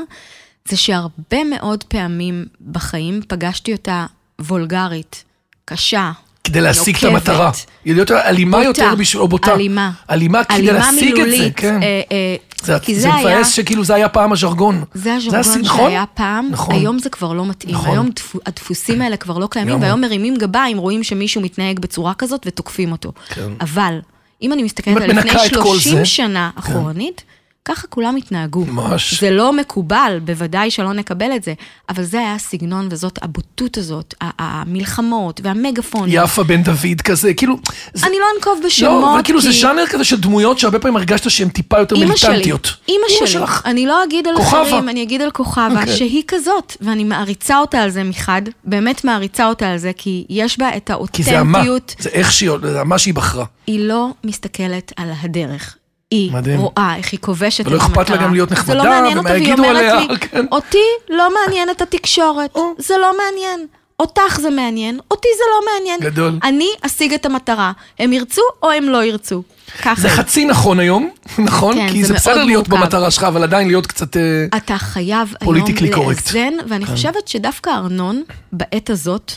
זה 0.67 0.77
שהרבה 0.77 1.43
מאוד 1.49 1.83
פעמים 1.83 2.45
בחיים 2.71 3.21
פגשתי 3.27 3.71
אותה 3.73 4.05
וולגרית, 4.41 5.23
קשה, 5.65 6.11
כדי 6.43 6.61
להשיג 6.61 6.95
את 6.97 7.03
המטרה. 7.03 7.51
להיות 7.85 8.11
אלימה 8.11 8.57
בוטה, 8.57 8.67
יותר 8.81 8.95
בשביל, 8.95 9.21
או 9.21 9.27
בוטה. 9.27 9.53
אלימה. 9.53 9.91
אלימה 10.09 10.43
כדי 10.43 10.55
אלימה 10.57 10.73
להשיג 10.73 11.19
את 11.19 11.27
זה, 11.37 11.49
כן. 11.55 11.83
אה, 11.83 12.01
אה, 12.11 12.35
זה, 12.63 12.73
כי 12.81 12.95
זה, 12.95 13.01
זה 13.01 13.13
היה- 13.13 13.35
מבאס 13.37 13.51
שכאילו 13.53 13.83
זה 13.83 13.95
היה 13.95 14.09
פעם 14.09 14.31
הז'רגון. 14.33 14.83
זה 14.93 15.13
הז'רגון 15.15 15.39
הס- 15.39 15.57
נכון? 15.57 15.85
שהיה 15.89 16.05
פעם, 16.13 16.47
נכון. 16.51 16.75
היום 16.75 16.99
זה 16.99 17.09
כבר 17.09 17.33
לא 17.33 17.45
מתאים. 17.45 17.75
נכון. 17.75 17.89
היום 17.91 18.09
דפו- 18.15 18.39
הדפוסים 18.45 19.01
האלה 19.01 19.17
כבר 19.17 19.37
לא 19.37 19.47
קיימים. 19.51 19.81
והיום 19.81 20.01
מרימים 20.01 20.35
גבה 20.35 20.65
אם 20.71 20.77
רואים 20.77 21.03
שמישהו 21.03 21.41
מתנהג 21.41 21.79
בצורה 21.79 22.13
כזאת 22.13 22.41
ותוקפים 22.45 22.91
אותו. 22.91 23.11
כן. 23.29 23.51
אבל, 23.61 23.99
אם 24.41 24.53
אני 24.53 24.63
מסתכלת 24.63 24.97
על 24.97 25.03
לפני 25.03 25.13
מנקה 25.31 25.45
את 25.45 25.51
כל 25.55 25.63
30 25.63 25.97
זה- 25.97 26.05
שנה 26.05 26.49
אחורנית, 26.55 27.23
ככה 27.65 27.87
כולם 27.87 28.15
התנהגו. 28.15 28.65
ממש. 28.65 29.19
זה 29.21 29.31
לא 29.31 29.53
מקובל, 29.53 30.19
בוודאי 30.23 30.71
שלא 30.71 30.93
נקבל 30.93 31.31
את 31.35 31.43
זה, 31.43 31.53
אבל 31.89 32.03
זה 32.03 32.19
היה 32.19 32.33
הסגנון 32.35 32.87
וזאת 32.91 33.19
הבוטות 33.23 33.77
הזאת, 33.77 34.13
המלחמות 34.21 35.41
והמגפונים. 35.43 36.23
יפה 36.23 36.43
בן 36.43 36.63
דוד 36.63 37.01
כזה, 37.03 37.33
כאילו... 37.33 37.57
זה, 37.93 38.07
אני 38.07 38.15
לא 38.19 38.25
אנקוב 38.37 38.59
לא, 38.61 38.67
בשמות, 38.67 39.13
אבל 39.13 39.23
כאילו 39.23 39.41
זה 39.41 39.49
כי- 39.49 39.61
ז'אנר 39.61 39.85
כזה 39.89 40.03
של 40.03 40.19
דמויות 40.21 40.59
שהרבה 40.59 40.79
פעמים 40.79 40.97
הרגשת 40.97 41.29
שהן 41.29 41.49
טיפה 41.49 41.79
יותר 41.79 41.95
אימא 41.95 42.15
שלי, 42.15 42.29
מיליטנטיות. 42.29 42.73
אימא 42.87 43.05
שלי, 43.09 43.27
שלך. 43.27 43.61
אני 43.65 43.85
לא 43.85 44.03
אגיד 44.03 44.27
על 44.27 44.35
כוכבה. 44.37 44.61
אחרים, 44.61 44.89
אני 44.89 45.03
אגיד 45.03 45.21
על 45.21 45.31
כוכבה, 45.31 45.67
אוקיי. 45.79 45.97
שהיא 45.97 46.23
כזאת, 46.27 46.77
ואני 46.81 47.03
מעריצה 47.03 47.59
אותה 47.59 47.79
על 47.79 47.89
זה 47.89 48.03
מחד, 48.03 48.41
באמת 48.63 49.03
מעריצה 49.03 49.47
אותה 49.49 49.67
על 49.71 49.77
זה, 49.77 49.91
כי 49.97 50.25
יש 50.29 50.59
בה 50.59 50.77
את 50.77 50.91
כי 51.13 51.23
זה 51.23 51.39
המה, 51.39 51.57
האותנטיות, 51.57 51.95
זה 51.99 52.09
איך 52.09 52.31
שהיא, 52.31 52.49
זה 52.61 52.81
המה 52.81 52.97
שהיא 52.97 53.13
בחרה. 53.13 53.45
היא 53.67 53.79
לא 53.87 54.09
מסתכלת 54.23 54.91
על 54.95 55.09
הדרך. 55.21 55.75
היא 56.13 56.31
מדהים. 56.31 56.59
רואה 56.59 56.95
איך 56.97 57.11
היא 57.11 57.19
כובשת 57.19 57.61
את 57.61 57.67
ולא 57.67 57.75
המטרה. 57.81 57.87
אכפת 58.01 58.09
לה 58.09 58.17
גם 58.17 58.33
להיות 58.33 58.49
זה 58.49 58.55
נחמדה, 58.55 58.83
לא 58.83 58.83
מעניין 58.83 59.17
ומה 59.17 59.29
אותה, 59.29 59.31
והיא 59.31 59.43
יגידו 59.43 59.63
אומרת 59.63 59.77
עליה, 59.77 59.95
לי, 59.95 60.17
כן. 60.19 60.45
אותי 60.51 60.77
לא 61.09 61.29
מעניין 61.33 61.69
את 61.69 61.81
התקשורת, 61.81 62.57
זה 62.77 62.93
לא 63.01 63.11
מעניין. 63.17 63.67
אותך 63.99 64.39
זה 64.41 64.49
מעניין, 64.49 64.99
אותי 65.11 65.27
זה 65.37 65.43
לא 65.51 65.71
מעניין. 65.73 65.99
גדול. 65.99 66.39
אני 66.43 66.67
אשיג 66.81 67.13
את 67.13 67.25
המטרה. 67.25 67.71
הם 67.99 68.13
ירצו 68.13 68.41
או 68.63 68.71
הם 68.71 68.89
לא 68.89 69.03
ירצו. 69.03 69.43
ככה. 69.81 70.01
זה 70.01 70.09
חצי 70.09 70.45
נכון 70.45 70.79
היום, 70.79 71.09
נכון? 71.47 71.75
כן, 71.75 71.89
כי 71.91 72.01
זה 72.01 72.07
זה 72.07 72.13
בסדר 72.13 72.43
להיות 72.43 72.69
מורכב. 72.69 72.83
במטרה 72.83 73.11
שלך, 73.11 73.23
אבל 73.23 73.43
עדיין 73.43 73.67
להיות 73.67 73.87
קצת... 73.87 74.17
אה, 74.17 74.45
אתה 74.57 74.77
חייב 74.77 75.33
היום 75.41 75.55
Politically 75.55 75.93
correct. 75.95 76.07
לאזן, 76.07 76.53
ואני 76.69 76.85
חושבת 76.85 77.27
שדווקא 77.27 77.69
ארנון, 77.69 78.23
בעת 78.51 78.89
הזאת, 78.89 79.33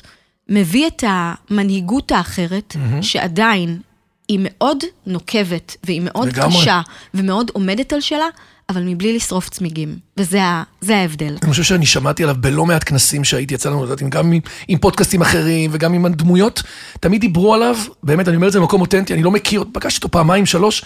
מביא 0.49 0.87
את 0.87 1.05
המנהיגות 1.07 2.13
האחרת, 2.13 2.77
שעדיין 3.03 3.79
היא 4.29 4.39
מאוד 4.43 4.79
נוקבת, 5.07 5.77
והיא 5.85 6.01
מאוד 6.05 6.29
לגמרי. 6.29 6.61
קשה, 6.61 6.81
ומאוד 7.15 7.51
עומדת 7.55 7.93
על 7.93 8.01
שלה, 8.01 8.27
אבל 8.69 8.83
מבלי 8.85 9.17
לשרוף 9.17 9.49
צמיגים. 9.49 9.97
וזה 10.19 10.43
ה- 10.45 10.63
זה 10.81 10.97
ההבדל. 10.97 11.37
אני 11.43 11.51
חושב 11.51 11.63
שאני 11.63 11.87
שמעתי 11.87 12.23
עליו 12.23 12.37
בלא 12.41 12.67
מעט 12.67 12.85
כנסים 12.89 13.25
שהייתי, 13.25 13.55
יצא 13.55 13.69
לנו 13.71 13.85
לדעת, 13.85 14.03
גם 14.03 14.33
עם, 14.33 14.41
עם 14.69 14.79
פודקאסטים 14.79 15.23
אחרים 15.23 15.71
וגם 15.75 15.93
עם 15.95 16.05
הדמויות, 16.07 16.63
תמיד 17.01 17.21
דיברו 17.21 17.55
עליו, 17.55 17.77
באמת, 18.03 18.29
אני 18.29 18.37
אומר 18.37 18.47
את 18.47 18.53
זה 18.53 18.61
במקום 18.61 18.81
אותנטי, 18.81 19.15
אני 19.15 19.23
לא 19.23 19.31
מכיר, 19.31 19.65
פגשתי 19.73 19.97
אותו 19.97 20.11
פעמיים, 20.11 20.47
שלוש, 20.47 20.85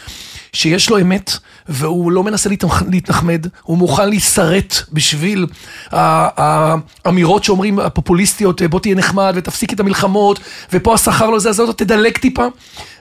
שיש 0.53 0.91
לו 0.91 1.01
אמת, 1.01 1.33
והוא 1.69 2.13
לא 2.13 2.23
מנסה 2.25 2.49
להתמח- 2.51 2.83
להתנחמד, 2.91 3.47
הוא 3.63 3.79
מוכן 3.79 4.09
להישרט 4.09 4.75
בשביל 4.93 5.47
האמירות 5.93 7.45
שאומרים, 7.45 7.79
הפופוליסטיות, 7.79 8.63
בוא 8.63 8.81
תהיה 8.81 8.95
נחמד 8.95 9.33
ותפסיק 9.37 9.73
את 9.73 9.81
המלחמות, 9.81 10.41
ופה 10.73 10.95
השכר 10.95 11.31
לא 11.31 11.39
זה, 11.39 11.49
אז 11.49 11.63
תדלק 11.77 12.19
טיפה. 12.19 12.47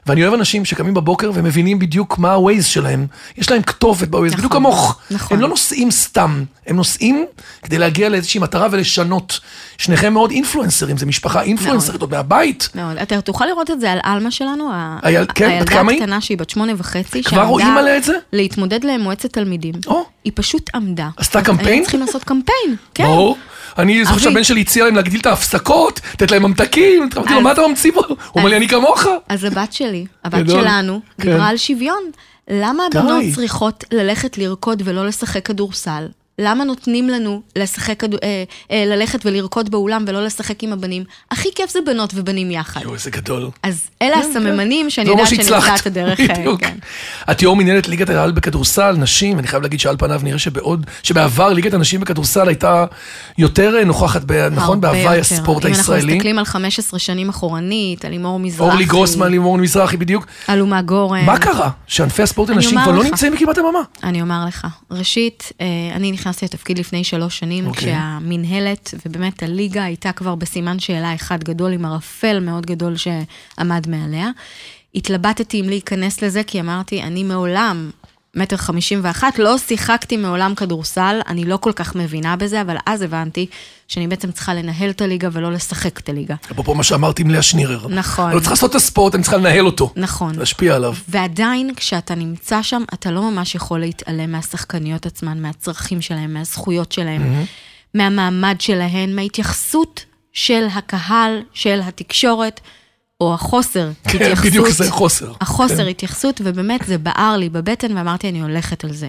ואני 0.05 0.23
אוהב 0.23 0.33
אנשים 0.33 0.65
שקמים 0.65 0.93
בבוקר 0.93 1.31
ומבינים 1.33 1.79
בדיוק 1.79 2.17
מה 2.17 2.33
ה-Waze 2.33 2.61
שלהם. 2.63 3.07
יש 3.37 3.51
להם 3.51 3.61
כתובת 3.61 4.07
ב-Waze, 4.07 4.17
נכון, 4.25 4.37
בדיוק 4.37 4.53
כמוך. 4.53 4.68
נכון. 5.11 5.37
הם 5.37 5.41
לא 5.43 5.49
נוסעים 5.49 5.91
סתם, 5.91 6.43
הם 6.67 6.75
נוסעים 6.75 7.25
כדי 7.63 7.77
להגיע 7.77 8.09
לאיזושהי 8.09 8.39
מטרה 8.39 8.67
ולשנות. 8.71 9.39
שניכם 9.77 10.13
מאוד 10.13 10.31
אינפלואנסרים, 10.31 10.97
זה 10.97 11.05
משפחה 11.05 11.41
אינפלואנסרית 11.41 12.01
עוד 12.01 12.11
מהבית. 12.11 12.69
מאוד. 12.75 12.97
אתה 12.97 13.21
תוכל 13.21 13.45
לראות 13.45 13.71
את 13.71 13.81
זה 13.81 13.91
על 13.91 13.99
עלמה 14.03 14.31
שלנו, 14.31 14.71
ה- 14.73 14.99
היל- 15.01 15.25
כן, 15.35 15.45
בת 15.61 15.69
הילדה 15.69 15.89
היא? 15.91 15.99
הקטנה 15.99 16.21
שהיא 16.21 16.37
בת 16.37 16.49
שמונה 16.49 16.73
וחצי, 16.77 17.23
כבר 17.23 17.43
רואים 17.43 17.77
עליה 17.77 17.97
את 17.97 18.03
זה? 18.03 18.13
להתמודד 18.33 18.83
למועצת 18.83 19.33
תלמידים. 19.33 19.73
או. 19.87 20.05
היא 20.23 20.31
פשוט 20.35 20.69
עמדה. 20.75 21.09
עשתה 21.17 21.41
קמפיין? 21.41 21.67
היינו 21.67 21.83
צריכים 21.83 21.99
לעשות 21.99 22.23
קמפיין, 22.23 22.75
כן. 22.93 23.03
ברור. 23.03 23.37
אני 23.77 24.05
זוכר. 24.05 24.17
שהבן 24.17 24.43
שלי 24.43 24.61
הציע 24.61 24.85
להם 24.85 24.95
להגדיל 24.95 25.19
את 25.19 25.25
ההפסקות, 25.25 25.99
לתת 26.13 26.31
להם 26.31 26.43
ממתקים, 26.43 27.09
אמרתי 27.17 27.33
לו, 27.33 27.41
מה 27.41 27.51
אתה 27.51 27.61
ממציא 27.67 27.91
פה? 27.91 28.01
הוא 28.07 28.17
אומר 28.35 28.49
לי, 28.49 28.57
אני 28.57 28.67
כמוך. 28.67 29.03
אז 29.29 29.43
הבת 29.43 29.73
שלי, 29.73 30.05
הבת. 30.23 30.49
שלנו, 30.49 31.01
כן. 31.21 31.31
דיברה 31.31 31.47
על 31.47 31.57
שוויון. 31.57 32.03
למה 32.49 32.83
הבנות. 32.85 33.23
צריכות 33.35 33.83
ללכת 33.91 34.37
לרקוד 34.37 34.81
ולא 34.85 35.07
לשחק 35.07 35.45
כדורסל? 35.45 36.07
למה 36.41 36.63
נותנים 36.63 37.09
לנו 37.09 37.41
לשחק, 37.55 38.03
אה, 38.03 38.09
אה, 38.71 38.83
ללכת 38.85 39.25
ולרקוד 39.25 39.71
באולם 39.71 40.05
ולא 40.07 40.25
לשחק 40.25 40.63
עם 40.63 40.73
הבנים? 40.73 41.03
הכי 41.31 41.49
כיף 41.55 41.69
זה 41.71 41.79
בנות 41.85 42.11
ובנים 42.15 42.51
יחד. 42.51 42.81
יואו, 42.81 42.93
איזה 42.93 43.09
גדול. 43.11 43.49
אז 43.63 43.87
אלה 44.01 44.17
הסממנים 44.17 44.89
שאני 44.89 45.05
זה 45.05 45.11
אומר 45.11 45.23
יודעת 45.23 45.35
שנמצא. 45.45 45.75
את 45.75 45.87
הדרך. 45.87 46.19
אה, 46.19 46.25
בדיוק. 46.39 46.61
כן. 46.61 46.77
את 47.31 47.41
יו"ר 47.41 47.55
מנהלת 47.55 47.87
ליגת 47.87 48.09
העל 48.09 48.31
בכדורסל, 48.31 48.91
נשים, 48.97 49.35
ואני 49.37 49.47
חייב 49.47 49.61
להגיד 49.63 49.79
שעל 49.79 49.95
פניו 49.97 50.19
נראה 50.23 50.39
שבעוד, 50.39 50.85
שבעבר 51.03 51.49
ליגת 51.49 51.73
הנשים 51.73 51.99
בכדורסל 51.99 52.47
הייתה 52.47 52.85
יותר 53.37 53.75
אה, 53.77 53.83
נוכחת, 53.85 54.21
ב- 54.25 54.47
נכון, 54.51 54.81
בהוואי. 54.81 55.19
הספורט 55.19 55.65
אם 55.65 55.73
אנחנו 55.73 55.93
הישראלי. 55.93 56.13
מסתכלים 56.13 56.39
על 56.39 56.45
15 56.45 56.99
שנים 56.99 57.29
אחורנית, 57.29 58.05
על 58.05 58.11
לימור 58.11 58.39
מזרחי, 58.39 58.63
אורלי 58.69 58.85
גרוסמן, 58.85 59.31
לימור 59.31 59.57
מזרחי, 59.57 59.97
בדיוק. 59.97 60.25
על 60.47 60.61
אומה 60.61 60.81
גורן. 60.81 61.25
מה 61.25 61.39
קרה? 61.39 61.69
שענפי 61.87 62.23
הספורט 62.23 62.49
אני 62.49 62.65
אומר 62.65 62.83
כבר 62.83 62.91
לא 62.91 62.99
לך. 62.99 63.05
נמצאים 63.05 63.33
בקדמת 63.33 63.57
הבמה. 63.57 63.79
אני 64.03 64.21
אומר 64.21 64.45
לך, 64.47 64.67
ראשית, 64.91 65.51
אה, 65.61 65.65
אני 65.95 66.11
נכנסתי 66.29 66.45
לתפקיד 66.45 66.79
לפני 66.79 67.03
שלוש 67.03 67.39
שנים, 67.39 67.67
אוקיי. 67.67 67.81
כשהמינהלת 67.81 68.93
ובאמת 69.05 69.43
הליגה 69.43 69.83
הייתה 69.83 70.11
כבר 70.11 70.35
בסימן 70.35 70.79
שאלה 70.79 71.15
אחד 71.15 71.43
גדול, 71.43 71.73
עם 71.73 71.85
ערפל 71.85 72.39
מאוד 72.39 72.65
גדול 72.65 72.95
שעמד 72.97 73.89
מעליה. 73.89 74.29
התלבטתי 74.95 75.61
אם 75.61 75.69
להיכנס 75.69 76.21
לזה, 76.21 76.43
כי 76.43 76.59
אמרתי, 76.59 77.03
אני 77.03 77.23
מעולם, 77.23 77.89
מטר 78.35 78.57
חמישים 78.57 78.99
ואחת, 79.03 79.39
לא 79.39 79.57
שיחקתי 79.57 80.17
מעולם 80.17 80.55
כדורסל, 80.55 81.19
אני 81.27 81.45
לא 81.45 81.57
כל 81.57 81.71
כך 81.71 81.95
מבינה 81.95 82.35
בזה, 82.35 82.61
אבל 82.61 82.75
אז 82.85 83.01
הבנתי 83.01 83.45
שאני 83.87 84.07
בעצם 84.07 84.31
צריכה 84.31 84.53
לנהל 84.53 84.89
את 84.89 85.01
הליגה 85.01 85.29
ולא 85.31 85.51
לשחק 85.51 85.99
את 85.99 86.09
הליגה. 86.09 86.35
אפרופו 86.51 86.75
מה 86.75 86.83
שאמרתי 86.83 87.21
עם 87.21 87.29
לאה 87.29 87.41
שנירר. 87.41 87.87
נכון. 87.87 88.25
אני 88.25 88.35
לא 88.35 88.39
צריך 88.39 88.51
לעשות 88.51 88.69
את 88.69 88.75
הספורט, 88.75 89.15
אני 89.15 89.23
צריכה 89.23 89.37
לנהל 89.37 89.65
אותו. 89.65 89.93
נכון. 89.95 90.35
להשפיע 90.35 90.75
עליו. 90.75 90.95
ועדיין, 91.07 91.75
כשאתה 91.75 92.15
נמצא 92.15 92.61
שם, 92.61 92.83
אתה 92.93 93.11
לא 93.11 93.31
ממש 93.31 93.55
יכול 93.55 93.79
להתעלם 93.79 94.31
מהשחקניות 94.31 95.05
עצמן, 95.05 95.41
מהצרכים 95.41 96.01
שלהם, 96.01 96.33
מהזכויות 96.33 96.91
שלהם, 96.91 97.43
מהמעמד 97.93 98.55
שלהן, 98.59 99.15
מההתייחסות 99.15 100.05
של 100.33 100.67
הקהל, 100.73 101.41
של 101.53 101.79
התקשורת, 101.83 102.59
או 103.21 103.33
החוסר 103.33 103.89
כן, 104.03 104.17
התייחסות. 104.17 104.45
בדיוק 104.45 104.69
זה 104.69 104.91
חוסר. 104.91 105.33
החוסר 105.41 105.87
התייחסות, 105.87 106.41
ובאמת 106.43 106.81
זה 106.87 106.97
בער 106.97 107.37
לי 107.37 107.49
בבטן, 107.49 107.97
ואמרתי, 107.97 108.29
אני 108.29 108.41
הולכת 108.41 108.83
על 108.83 108.93
זה. 108.93 109.07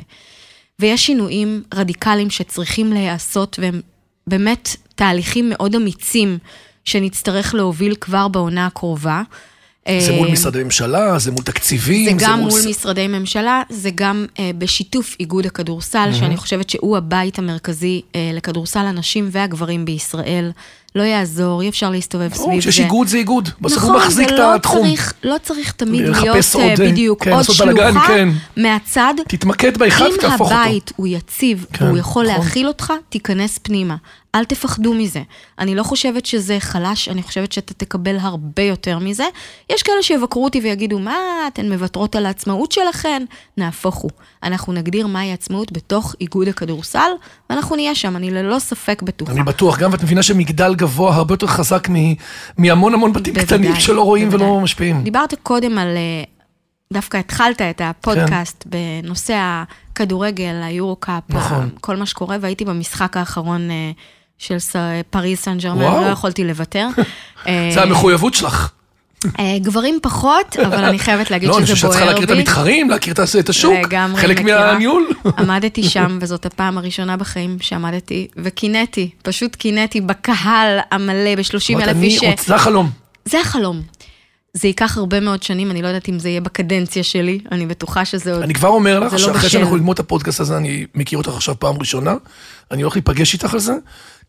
ויש 0.78 1.06
שינויים 1.06 1.62
רדיקליים 1.74 2.30
שצריכים 2.30 2.92
להיעשות, 2.92 3.58
והם 3.62 3.80
באמת 4.26 4.76
תהליכים 4.94 5.48
מאוד 5.48 5.74
אמיצים 5.74 6.38
שנצטרך 6.84 7.54
להוביל 7.54 7.94
כבר 8.00 8.28
בעונה 8.28 8.66
הקרובה. 8.66 9.22
זה 9.98 10.12
מול 10.16 10.26
אה, 10.28 10.32
משרדי 10.32 10.62
ממשלה, 10.64 11.18
זה 11.18 11.30
מול 11.30 11.44
תקציבים, 11.44 12.18
זה 12.18 12.24
גם 12.26 12.38
מול 12.40 12.50
ס- 12.50 12.66
משרדי 12.66 13.06
ממשלה, 13.06 13.62
זה 13.70 13.90
גם 13.94 14.26
אה, 14.38 14.50
בשיתוף 14.58 15.16
איגוד 15.20 15.46
הכדורסל, 15.46 16.10
שאני 16.12 16.36
חושבת 16.36 16.70
שהוא 16.70 16.96
הבית 16.96 17.38
המרכזי 17.38 18.02
אה, 18.14 18.30
לכדורסל 18.34 18.78
הנשים 18.86 19.28
והגברים 19.32 19.84
בישראל. 19.84 20.50
לא 20.94 21.02
יעזור, 21.02 21.62
אי 21.62 21.68
אפשר 21.68 21.90
להסתובב 21.90 22.28
ברור, 22.28 22.46
סביב 22.46 22.60
זה. 22.60 22.72
שיש 22.72 22.80
איגוד 22.80 23.06
זה 23.06 23.16
איגוד. 23.16 23.48
בסוף 23.60 23.78
נכון, 23.78 23.90
הוא 23.90 24.00
מחזיק 24.00 24.28
את 24.28 24.32
ולא 24.32 24.54
התחום. 24.54 24.86
צריך, 24.86 25.14
לא 25.22 25.36
צריך 25.42 25.72
תמיד 25.72 26.08
להיות 26.08 26.36
אה, 26.56 26.60
אה, 26.60 26.74
בדיוק 26.78 27.24
כן, 27.24 27.32
עוד 27.32 27.44
שלוחה 27.44 28.06
כן. 28.06 28.28
מהצד. 28.56 29.14
תתמקד 29.28 29.78
באחד 29.78 30.06
אם 30.06 30.12
ותהפוך 30.18 30.40
אותו. 30.40 30.62
הבית 30.62 30.92
הוא 30.96 31.06
יציב 31.06 31.66
כן, 31.72 31.84
והוא 31.84 31.98
יכול 31.98 32.26
נכון. 32.26 32.36
להכיל 32.36 32.68
אותך, 32.68 32.92
תיכנס 33.08 33.58
פנימה. 33.62 33.96
אל 34.34 34.44
תפחדו 34.44 34.94
מזה. 34.94 35.22
אני 35.58 35.74
לא 35.74 35.82
חושבת 35.82 36.26
שזה 36.26 36.56
חלש, 36.60 37.08
אני 37.08 37.22
חושבת 37.22 37.52
שאתה 37.52 37.74
תקבל 37.74 38.16
הרבה 38.20 38.62
יותר 38.62 38.98
מזה. 38.98 39.24
יש 39.70 39.82
כאלה 39.82 40.02
שיבקרו 40.02 40.44
אותי 40.44 40.60
ויגידו, 40.60 40.98
מה, 40.98 41.16
אתן 41.48 41.72
מוותרות 41.72 42.16
על 42.16 42.26
העצמאות 42.26 42.72
שלכן? 42.72 43.24
נהפוך 43.56 43.94
הוא. 43.94 44.10
אנחנו 44.42 44.72
נגדיר 44.72 45.06
מהי 45.06 45.32
עצמאות 45.32 45.72
בתוך 45.72 46.14
איגוד 46.20 46.48
הכדורסל, 46.48 47.10
ואנחנו 47.50 47.76
נהיה 47.76 47.94
שם, 47.94 48.16
אני 48.16 48.30
ללא 48.30 48.58
ספק 48.58 49.02
בטוחה. 49.02 49.32
אני 49.32 49.42
בטוח, 49.42 49.78
גם 49.78 49.92
ואת 49.92 50.02
מבינה 50.02 50.22
שמגדל 50.22 50.74
גבוה 50.74 51.14
הרבה 51.14 51.32
יותר 51.34 51.46
חזק 51.46 51.88
מ- 51.90 52.14
מהמון 52.58 52.94
המון 52.94 53.12
בתים 53.12 53.34
בוודאי, 53.34 53.46
קטנים 53.58 53.74
שלא 53.80 54.02
רואים 54.02 54.28
ולא 54.32 54.38
בוודאי. 54.46 54.62
משפיעים. 54.62 55.02
דיברת 55.02 55.34
קודם 55.42 55.78
על, 55.78 55.96
אה, 55.96 56.24
דווקא 56.92 57.16
התחלת 57.16 57.62
את 57.62 57.80
הפודקאסט 57.84 58.64
בנושא 58.66 59.62
הכדורגל, 59.92 60.60
היורו-קאפ, 60.64 61.22
נכון. 61.28 61.68
כל 61.80 61.96
מה 61.96 62.06
שקורה, 62.06 62.36
והייתי 62.40 62.64
במשחק 62.64 63.16
האחרון 63.16 63.70
אה, 63.70 63.90
של 64.38 64.58
ס- 64.58 64.76
פריז 65.10 65.38
סן 65.38 65.58
ג'רמן. 65.58 65.80
לא 66.04 66.06
יכולתי 66.06 66.44
לוותר. 66.44 66.88
אה, 67.46 67.70
זה 67.74 67.82
המחויבות 67.82 68.34
שלך. 68.34 68.70
אה, 69.38 69.58
גברים 69.58 69.98
פחות, 70.02 70.56
אבל 70.66 70.84
אני 70.84 70.98
חייבת 70.98 71.30
להגיד 71.30 71.48
לא, 71.48 71.58
אני 71.58 71.66
שזה 71.66 71.74
חושב 71.74 71.82
שאת 71.86 71.90
צריכה 71.90 72.04
בוער 72.04 72.14
להכיר 72.14 72.28
את 72.28 72.36
בי. 72.36 72.38
המתחרים, 72.38 72.90
להכיר 72.90 73.14
את- 73.14 73.48
השוק. 73.48 73.74
חלק. 74.16 74.40
מהניהול. 74.40 75.08
עמדתי 75.38 75.82
שם, 75.90 76.18
וזאת 76.20 76.46
הפעם 76.46 76.78
הראשונה 76.78 77.16
בחיים 77.16 77.56
שעמדתי, 77.60 78.26
וקינאתי, 78.36 79.10
פשוט 79.22 79.56
קינאתי 79.56 80.00
בקהל 80.00 80.78
המלא, 80.90 81.34
ב-30 81.36 81.74
אמרת, 81.74 81.88
אלף 81.88 81.96
איש. 82.02 82.18
רוצ- 82.22 82.46
זה 82.46 82.54
החלום. 82.54 82.90
זה 83.24 83.40
החלום. 83.40 83.82
זה 84.54 84.68
ייקח 84.68 84.96
הרבה 84.98 85.20
מאוד 85.20 85.42
שנים, 85.42 85.70
אני 85.70 85.82
לא 85.82 85.86
יודעת 85.88 86.08
אם 86.08 86.18
זה 86.18 86.28
יהיה 86.28 86.40
בקדנציה 86.40 87.02
שלי, 87.02 87.38
אני 87.52 87.66
בטוחה 87.66 88.04
שזה 88.04 88.32
עוד... 88.32 88.42
אני 88.42 88.54
כבר 88.54 88.68
אומר 88.68 89.00
לך 89.00 89.12
לא 89.12 89.18
שאחרי 89.18 89.38
בשל. 89.38 89.48
שאנחנו 89.48 89.76
נגמור 89.76 89.92
את 89.92 90.00
הפודקאסט 90.00 90.40
הזה, 90.40 90.56
אני 90.56 90.86
מכיר 90.94 91.18
אותך 91.18 91.28
עכשיו 91.28 91.54
פעם 91.58 91.78
ראשונה, 91.78 92.14
אני 92.70 92.82
הולך 92.82 92.96
להיפגש 92.96 93.34
איתך 93.34 93.54
על 93.54 93.60
זה. 93.60 93.72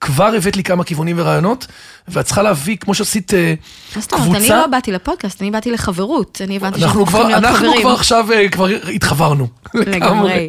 כבר 0.01 0.25
הבאת 0.38 0.55
לי 0.55 0.63
כמה 0.63 0.84
כיוונים 0.84 1.15
ורעיונות, 1.19 1.67
ואת 2.07 2.25
צריכה 2.25 2.41
להביא, 2.41 2.77
כמו 2.77 2.93
שעשית 2.93 3.34
אה, 3.34 3.53
מה 3.95 4.01
זאת 4.01 4.13
אומרת, 4.13 4.27
אני 4.27 4.36
קבוצה, 4.36 4.57
לא 4.57 4.67
באתי 4.67 4.91
לפודקאסט, 4.91 5.41
אני 5.41 5.51
באתי 5.51 5.71
לחברות, 5.71 6.41
אני 6.43 6.55
הבנתי 6.55 6.79
שאנחנו 6.79 6.99
אנחנו 6.99 7.17
הופכים 7.17 7.27
להיות 7.27 7.43
אנחנו 7.43 7.67
חברים. 7.67 7.81
כבר 7.81 7.91
עכשיו, 7.91 8.31
אה, 8.31 8.49
כבר 8.49 8.67
התחברנו. 8.93 9.47
לגמרי. 9.73 10.47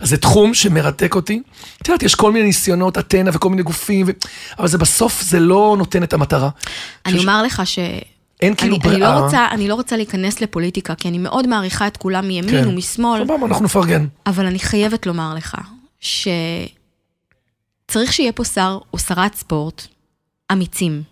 אז 0.00 0.08
זה 0.08 0.16
תחום 0.16 0.54
שמרתק 0.54 1.14
אותי. 1.14 1.42
את 1.82 1.88
יודעת, 1.88 2.02
יש 2.02 2.14
כל 2.14 2.32
מיני 2.32 2.46
ניסיונות, 2.46 2.98
אתנה 2.98 3.30
וכל 3.34 3.50
מיני 3.50 3.62
גופים, 3.62 4.06
ו... 4.08 4.10
אבל 4.58 4.68
זה 4.68 4.78
בסוף, 4.78 5.22
זה 5.22 5.40
לא 5.40 5.74
נותן 5.78 6.02
את 6.02 6.12
המטרה. 6.12 6.48
אני 7.06 7.18
אומר 7.18 7.42
לך 7.42 7.62
ש... 7.64 7.78
אין 8.44 8.54
כאילו 8.54 8.76
אני, 8.84 8.90
אני, 8.90 9.00
לא. 9.00 9.06
רוצה, 9.06 9.48
אני 9.50 9.68
לא 9.68 9.74
רוצה 9.74 9.96
להיכנס 9.96 10.40
לפוליטיקה, 10.40 10.94
כי 10.94 11.08
אני 11.08 11.18
מאוד 11.18 11.46
מעריכה 11.46 11.86
את 11.86 11.96
כולם 11.96 12.28
מימין 12.28 12.62
כן. 12.62 12.68
ומשמאל, 12.68 13.24
סבבה, 13.24 13.46
אנחנו 13.46 13.64
נפרגן. 13.64 14.06
אבל 14.26 14.46
אני 14.46 14.58
חייבת 14.58 15.06
לומר 15.06 15.34
לך 15.34 15.56
שצריך 16.00 16.72
שיהיה 18.12 18.32
פה 18.32 18.44
שר 18.44 18.78
או 18.92 18.98
שרת 18.98 19.34
ספורט 19.34 19.86
אמיצים. 20.52 21.02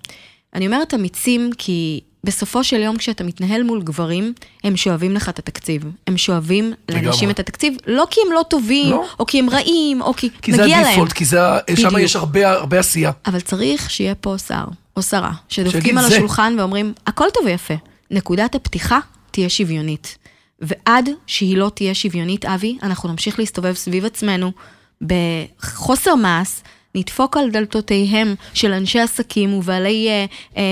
אני 0.55 0.67
אומרת 0.67 0.95
אמיצים 0.95 1.51
כי 1.59 2.01
בסופו 2.25 2.65
של 2.65 2.81
יום 2.81 2.97
כשאתה 2.97 3.25
מתנהל 3.25 3.63
מול 3.63 3.83
גברים, 3.83 4.33
הם 4.65 4.77
שואבים 4.77 5.15
לך 5.15 5.29
את 5.29 5.39
התקציב. 5.39 5.83
הם 6.07 6.19
שואבים 6.19 6.73
לאנשים. 6.89 7.31
את 7.31 7.41
התקציב, 7.41 7.77
לא 7.87 8.07
כי 8.11 8.21
הם 8.27 8.33
לא 8.33 8.43
טובים, 8.51 8.91
לא. 8.91 9.05
או 9.19 9.27
כי 9.27 9.39
הם 9.39 9.51
רעים, 9.51 10.03
או 10.03 10.15
כי, 10.15 10.29
כי 10.43 10.53
זה 10.53 10.63
מגיע 10.63 10.77
להם. 10.77 10.87
הדיפולט, 10.87 11.13
כי 11.13 11.25
זה, 11.25 11.39
שם. 11.77 11.99
יש 11.99 12.17
הרבה, 12.17 12.51
הרבה 12.51 12.79
עשייה. 12.79 13.11
אבל 13.27 13.41
צריך 13.41 13.91
שיהיה 13.91 14.15
פה 14.15 14.39
שר 14.39 14.65
או 14.97 15.03
שרה, 15.03 15.33
שדופקים 15.49 15.99
על 15.99 16.09
זה. 16.09 16.17
השולחן 16.17 16.55
ואומרים, 16.59 16.93
הכל 17.07 17.27
טוב 17.35 17.47
ויפה, 17.47 17.75
נקודת 18.11 18.55
הפתיחה 18.55 18.99
תהיה 19.31 19.49
שוויונית. 19.49 20.19
ועד 20.61 21.11
שהיא 21.27 21.57
לא 21.57 21.71
תהיה 21.75 21.95
שוויונית, 21.95 22.45
אבי, 22.45 22.79
אנחנו 22.83 23.09
נמשיך 23.09 23.39
להסתובב 23.39 23.75
סביב 23.75 24.05
עצמנו 24.05 24.53
בחוסר 25.01 26.15
מעש, 26.15 26.49
נדפוק 26.95 27.37
על 27.37 27.51
דלתותיהם 27.51 28.35
של 28.55 28.73
אנשי 28.73 29.01
עסקים 29.01 29.55
ובעלי 29.55 30.09
אה, 30.09 30.13
אה, 30.57 30.63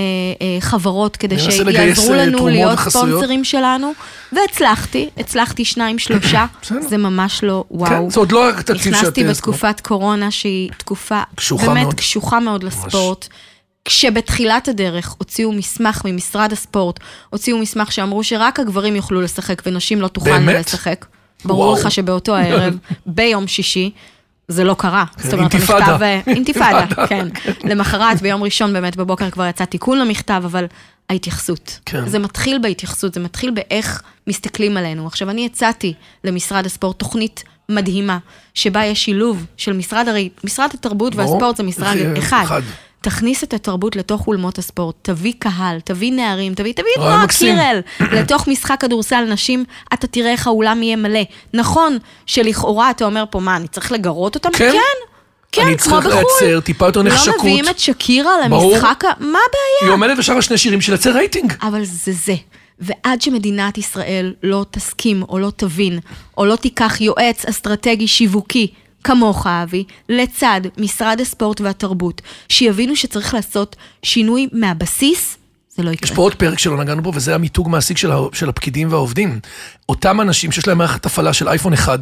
אה, 0.41 0.61
חברות, 0.61 1.17
כדי 1.17 1.39
שיעזרו 1.39 2.13
אה, 2.13 2.25
לנו 2.25 2.37
תרומות 2.37 2.53
להיות. 2.53 2.79
ספונסרים 2.79 3.43
שלנו, 3.43 3.93
והצלחתי, 4.31 5.09
הצלחתי 5.17 5.65
שניים, 5.65 5.99
שלושה. 5.99 6.45
זה 6.89 6.97
ממש 6.97 7.43
לא 7.43 7.63
וואו. 7.71 7.89
כן, 7.89 8.09
זה 8.09 8.19
עוד 8.19 8.31
לא 8.31 8.49
התקציב 8.49 8.77
שאת... 8.77 8.87
נכנסתי 8.87 9.23
אה, 9.23 9.29
בתקופת 9.29 9.81
קורונה 9.81 10.31
שהיא 10.31 10.69
תקופה 10.77 11.21
קשוחה 11.35 11.67
באמת 11.67 11.83
מאוד. 11.83 11.93
קשוחה 11.95 12.39
מאוד 12.39 12.63
לספורט. 12.63 13.27
כשבתחילת 13.85 14.67
הדרך 14.67 15.15
הוציאו 15.17 15.51
מסמך 15.51 16.01
ממשרד 16.05 16.51
הספורט, 16.51 16.99
הוציאו 17.29 17.57
מסמך 17.57 17.91
שאמרו 17.91 18.23
שרק 18.23 18.59
הגברים 18.59 18.95
יוכלו 18.95 19.21
לשחק 19.21 19.61
ונשים 19.65 20.01
לא 20.01 20.07
תוכלנה? 20.07 20.53
לשחק. 20.53 21.05
ברור 21.45 21.67
וואו. 21.69 21.81
לך 21.81 21.91
שבאותו 21.91 22.35
הערב, 22.35 22.77
ביום 23.05 23.47
שישי, 23.47 23.91
זה 24.47 24.63
לא 24.63 24.73
קרה. 24.73 25.05
זאת 25.17 25.33
אומרת. 25.33 25.53
המכתב... 25.53 25.97
אה, 26.01 26.19
אינתיפאדה, 26.35 27.07
כן. 27.07 27.27
למחרת, 27.63 28.21
ביום 28.21 28.43
ראשון 28.43 28.73
באמת 28.73 28.95
בבוקר 28.95 29.29
כבר 29.29 29.45
יצא 29.45 29.65
תיקון 29.65 29.99
למכתב, 29.99 30.41
אבל 30.45 30.65
ההתייחסות. 31.09 31.79
כן. 31.85 32.07
זה 32.07 32.19
מתחיל 32.19 32.59
בהתייחסות, 32.61 33.13
זה 33.13 33.19
מתחיל 33.19 33.51
באיך 33.51 34.01
מסתכלים 34.27 34.77
עלינו. 34.77 35.07
עכשיו, 35.07 35.29
אני 35.29 35.45
הצעתי 35.45 35.93
למשרד 36.23 36.65
הספורט 36.65 36.99
תוכנית 36.99 37.43
מדהימה, 37.69 38.17
שבה 38.53 38.85
יש 38.85 39.05
שילוב 39.05 39.45
של 39.57 39.73
משרד, 39.73 40.07
הרי 40.07 40.29
משרד 40.43 40.69
התרבות. 40.73 41.15
והספורט 41.15 41.57
זה 41.57 41.63
משרד 41.63 41.97
אחד. 42.17 42.61
תכניס 43.01 43.43
את 43.43 43.53
התרבות 43.53 43.95
לתוך 43.95 44.27
אולמות 44.27 44.57
הספורט, 44.57 44.95
תביא 45.01 45.33
קהל, 45.39 45.79
תביא 45.83 46.11
נערים, 46.11 46.53
תביא, 46.53 46.73
תביא 46.73 46.91
את 46.95 46.99
נועה. 46.99 47.27
קירל 47.27 47.79
לתוך 48.19 48.47
משחק 48.47 48.77
כדורסל 48.79 49.21
נשים, 49.21 49.65
אתה 49.93 50.07
תראה 50.07 50.31
איך 50.31 50.47
האולם 50.47 50.83
יהיה 50.83 50.95
מלא. 50.95 51.19
נכון 51.53 51.97
שלכאורה 52.25 52.91
אתה 52.91 53.05
אומר 53.05 53.23
פה, 53.29 53.39
מה, 53.39 53.55
אני 53.55 53.67
צריך 53.67 53.91
לגרות 53.91 54.35
אותם? 54.35 54.49
כן. 54.53 54.71
כן, 54.71 54.77
כן, 55.51 55.67
אני 55.67 55.77
כמו 55.77 55.83
צריך 55.91 56.05
בחו"ל. 56.05 56.23
לייצר 56.41 56.59
טיפה 56.59 56.85
יותר 56.85 57.01
נחשקות. 57.03 57.27
לא 57.35 57.39
מביאים 57.39 57.69
את 57.69 57.79
שקירה. 57.79 58.31
למשחק, 58.45 59.03
מה 59.03 59.09
הבעיה? 59.19 59.81
היא 59.81 59.89
עומדת 59.89 60.17
ושרה 60.19 60.41
שני 60.41 60.57
שירים 60.57 60.81
של 60.81 60.91
לייצר 60.91 61.11
רייטינג. 61.11 61.53
אבל 61.61 61.83
זה 61.83 62.11
זה. 62.11 62.35
ועד 62.79 63.21
שמדינת 63.21 63.77
ישראל 63.77 64.33
לא 64.43 64.65
תסכים 64.71 65.23
או 65.29 65.39
לא 65.39 65.51
תבין, 65.55 65.99
או 66.37 66.45
לא 66.45 66.55
תיקח 66.55 67.01
יועץ 67.01 67.45
אסטרטגי 67.45 68.07
שיווקי 68.07 68.67
כמוך, 69.03 69.47
אבי, 69.47 69.83
לצד 70.09 70.61
משרד 70.77 71.21
הספורט 71.21 71.61
והתרבות, 71.61 72.21
שיבינו 72.49 72.95
שצריך 72.95 73.33
לעשות 73.33 73.75
שינוי 74.03 74.47
מהבסיס, 74.51 75.37
זה 75.75 75.83
לא 75.83 75.89
יקרה. 75.91 76.09
יש 76.09 76.15
פה 76.15 76.21
עוד 76.21 76.35
פרק 76.35 76.59
שלא 76.59 76.77
נגענו 76.77 77.01
בו, 77.01 77.11
וזה 77.15 77.35
המיתוג 77.35 77.69
מעסיק 77.69 77.97
של, 77.97 78.11
ה- 78.11 78.17
של 78.33 78.49
הפקידים 78.49 78.91
והעובדים. 78.91 79.39
אותם 79.89 80.21
אנשים 80.21 80.51
שיש 80.51 80.67
להם 80.67 80.77
מערכת 80.77 81.05
הפעלה 81.05 81.33
של 81.33 81.47
אייפון 81.49 81.73
אחד, 81.73 81.99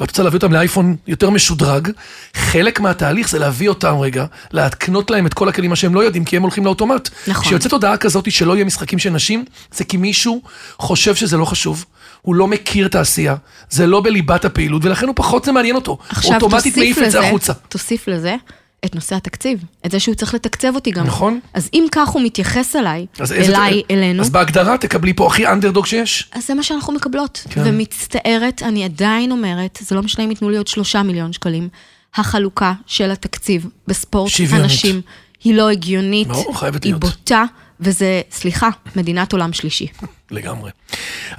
ואת 0.00 0.10
רוצה 0.10 0.22
להביא 0.22 0.36
אותם 0.36 0.52
לאייפון 0.52 0.96
יותר 1.06 1.30
משודרג, 1.30 1.88
חלק 2.34 2.80
מהתהליך 2.80 3.28
זה 3.28 3.38
להביא 3.38 3.68
אותם 3.68 3.98
רגע, 3.98 4.24
להקנות 4.52 5.10
להם 5.10 5.26
את 5.26 5.34
כל 5.34 5.48
הכלים 5.48 5.70
מה 5.70 5.76
שהם 5.76 5.94
לא 5.94 6.00
יודעים, 6.00 6.24
כי 6.24 6.36
הם 6.36 6.42
הולכים 6.42 6.64
לאוטומט. 6.64 7.08
נכון. 7.26 7.44
כשיוצאת 7.44 7.72
הודעה 7.72 7.96
כזאת 7.96 8.32
שלא 8.32 8.54
יהיה 8.54 8.64
משחקים 8.64 8.98
של 8.98 9.10
נשים, 9.10 9.44
זה 9.74 9.84
כי 9.84 9.96
מישהו 9.96 10.42
חושב 10.78 11.14
שזה 11.14 11.36
לא 11.36 11.44
חשוב. 11.44 11.84
הוא 12.22 12.34
לא 12.34 12.46
מכיר 12.48 12.86
את 12.86 12.94
העשייה, 12.94 13.34
זה 13.70 13.86
לא 13.86 14.00
בליבת 14.00 14.44
הפעילות, 14.44 14.84
ולכן 14.84 15.06
הוא 15.06 15.14
פחות 15.16 15.44
זה 15.44 15.52
מעניין 15.52 15.74
אותו. 15.76 15.98
עכשיו 16.08 16.34
אוטומטית 16.34 16.76
מעיף 16.76 16.98
את 16.98 17.02
זה 17.10 17.18
לזה, 17.18 17.26
החוצה. 17.28 17.52
תוסיף 17.54 18.08
לזה 18.08 18.36
את 18.84 18.94
נושא 18.94 19.16
התקציב, 19.16 19.64
את 19.86 19.90
זה 19.90 20.00
שהוא 20.00 20.14
צריך 20.14 20.34
לתקצב 20.34 20.74
אותי 20.74 20.90
גם. 20.90 21.06
נכון. 21.06 21.40
אז 21.54 21.68
אם 21.74 21.86
כך 21.92 22.08
הוא 22.08 22.22
מתייחס 22.22 22.76
אליי, 22.76 23.06
אז 23.18 23.32
איזה- 23.32 23.56
אליי, 23.56 23.82
אלינו, 23.90 24.22
אז 24.22 24.30
בהגדרה 24.30 24.78
תקבלי 24.78 25.12
פה 25.14 25.26
הכי 25.26 25.46
אנדרדוג 25.46 25.86
שיש. 25.86 26.28
אז 26.32 26.46
זה 26.46 26.54
מה 26.54 26.62
שאנחנו 26.62 26.92
מקבלות. 26.92 27.46
כן. 27.50 27.62
ומצטערת, 27.64 28.62
אני 28.62 28.84
עדיין 28.84 29.32
אומרת, 29.32 29.78
זה 29.82 29.94
לא 29.94 30.02
משנה 30.02 30.24
אם 30.24 30.30
ייתנו 30.30 30.50
לי 30.50 30.56
עוד 30.56 30.66
שלושה 30.66 31.02
מיליון 31.02 31.32
שקלים, 31.32 31.68
החלוקה 32.14 32.72
של 32.86 33.10
התקציב 33.10 33.66
בספורט 33.86 34.30
שוויונית. 34.30 34.62
הנשים 34.70 35.00
היא 35.44 35.54
לא 35.54 35.68
הגיונית, 35.70 36.28
חייבת 36.54 36.84
היא 36.84 36.92
להיות. 36.92 37.00
בוטה, 37.00 37.44
וזה, 37.80 38.20
סליחה, 38.30 38.68
מדינת 38.96 39.32
עולם 39.32 39.52
שלישי. 39.52 39.86
לגמרי. 40.30 40.70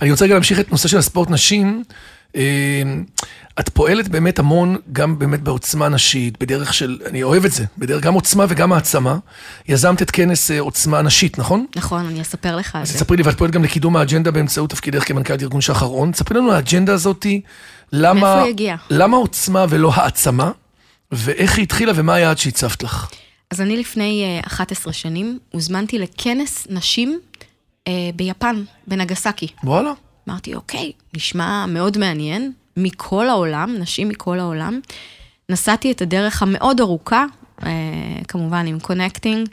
אני 0.02 0.12
רוצה 0.12 0.26
רגע 0.26 0.34
להמשיך 0.34 0.60
את 0.60 0.72
נושא 0.72 0.88
של 0.88 0.98
הספורט 0.98 1.30
נשים. 1.30 1.84
אה, 2.36 2.42
את 3.60 3.70
פועלת 3.70 4.08
באמת 4.08 4.40
המון, 4.40 4.78
גם 4.92 5.20
באמת 5.20 5.42
בעוצמה 5.42 5.90
נשית, 5.90 6.40
בדרך 6.40 6.74
של, 6.74 7.00
אני 7.06 7.24
אוהב 7.24 7.46
את 7.46 7.52
זה, 7.52 7.66
בדרך 7.78 8.04
גם 8.04 8.14
עוצמה 8.14 8.46
וגם 8.50 8.74
העצמה. 8.74 9.18
יזמת 9.68 10.02
את 10.02 10.12
כנס 10.12 10.52
אה, 10.52 10.60
עוצמה 10.60 11.02
נשית, 11.02 11.40
נכון? 11.40 11.66
נכון, 11.76 12.06
אני 12.06 12.22
אספר 12.22 12.56
לך 12.56 12.76
על 12.76 12.82
אז 12.82 12.88
זה. 12.88 12.94
תספרי 12.94 13.18
לי, 13.18 13.24
ואת 13.24 13.38
פועלת 13.38 13.54
גם 13.54 13.64
לקידום 13.64 13.98
האג'נדה 13.98 14.32
באמצעות 14.32 14.70
תפקידך 14.70 15.08
כמנכ"לית 15.08 15.44
ארגון 15.44 15.62
שחר 15.62 15.86
רון. 15.86 16.12
תספרי 16.12 16.38
לנו 16.38 16.52
האג'נדה 16.52 16.94
הזאתי, 16.94 17.42
למה? 17.94 18.44
למה 18.90 19.18
עוצמה 19.18 19.66
ולא 19.70 19.94
העצמה, 19.94 20.52
ואיך 21.12 21.58
היא 21.58 21.64
התחילה 21.64 21.92
ומה 21.96 22.14
היעד 22.14 22.38
שהצבת 22.38 22.84
לך. 22.84 23.10
אז 23.52 23.62
אני 23.62 23.78
לפני 23.78 24.24
אה, 24.24 24.48
11 24.48 24.94
שנים 24.94 25.40
הוזמנתי 25.52 26.00
לכנס 26.00 26.68
נשים 26.70 27.20
אה, 27.88 28.10
ביפן, 28.16 28.64
בנגסאקי. 28.88 29.48
וואלה. 29.64 29.92
אמרתי, 30.30 30.56
אוקיי, 30.56 30.92
נשמע 31.16 31.66
מאוד 31.66 31.98
מעניין, 31.98 32.52
מכל 32.78 33.30
העולם, 33.30 33.76
נשים 33.80 34.10
מכל 34.10 34.40
העולם. 34.40 34.80
נסעתי 35.50 35.92
את 35.92 36.02
הדרך 36.02 36.42
המאוד 36.42 36.82
ארוכה, 36.82 37.26
אה, 37.66 37.72
כמובן 38.28 38.68
עם 38.68 38.80
connecting. 38.80 39.48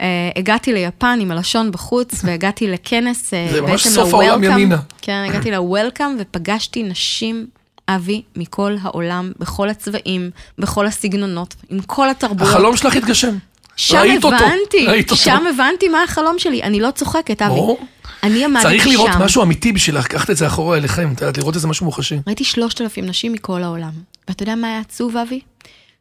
אה, 0.00 0.30
הגעתי 0.36 0.72
ליפן 0.72 1.18
עם 1.22 1.30
הלשון 1.30 1.70
בחוץ, 1.70 2.14
והגעתי 2.24 2.68
לכנס, 2.70 3.34
אה, 3.34 3.48
זה 3.52 3.60
ממש 3.60 3.86
סוף 3.88 4.14
העולם. 4.14 4.44
ימינה. 4.44 4.78
כן, 5.02 5.24
הגעתי 5.28 5.50
ל 5.56 5.63
Welcome 5.63 6.12
ופגשתי 6.18 6.82
נשים, 6.82 7.46
אבי, 7.88 8.22
מכל 8.36 8.76
העולם, 8.82 9.32
בכל 9.38 9.68
הצבעים, 9.68 10.30
בכל 10.58 10.86
הסגנונות, 10.86 11.54
עם 11.70 11.80
כל 11.80 12.10
התרבויות. 12.10 12.54
החלום 12.54 12.76
שלך 12.76 12.96
התגשם. 12.96 13.36
שם 13.76 13.96
ראית 13.96 14.24
אותו, 14.24 14.36
הבנתי, 14.36 14.86
ראית 14.86 15.10
אותו. 15.10 15.22
שם 15.22 15.44
הבנתי 15.54 15.88
מה 15.88 16.02
החלום 16.02 16.38
שלי. 16.38 16.62
אני 16.62 16.80
לא 16.80 16.90
צוחקת, 16.90 17.42
אבי. 17.42 17.54
ברור. 17.54 17.86
אני 18.22 18.44
עמדתי 18.44 18.62
שם. 18.62 18.68
צריך 18.68 18.86
לראות 18.86 19.10
משהו 19.20 19.42
אמיתי 19.42 19.72
בשביל 19.72 19.98
לקחת 19.98 20.30
את 20.30 20.36
זה 20.36 20.46
אחורה 20.46 20.76
אליכם, 20.76 21.12
את 21.12 21.20
יודעת, 21.20 21.38
לראות 21.38 21.54
איזה 21.54 21.68
משהו 21.68 21.86
מוחשי. 21.86 22.16
ראיתי 22.26 22.44
שלושת 22.44 22.80
אלפים 22.80 23.06
נשים 23.06 23.32
מכל 23.32 23.62
העולם. 23.62 23.90
ואתה 24.28 24.42
יודע 24.42 24.54
מה 24.54 24.68
היה 24.68 24.80
עצוב, 24.80 25.16
אבי? 25.16 25.40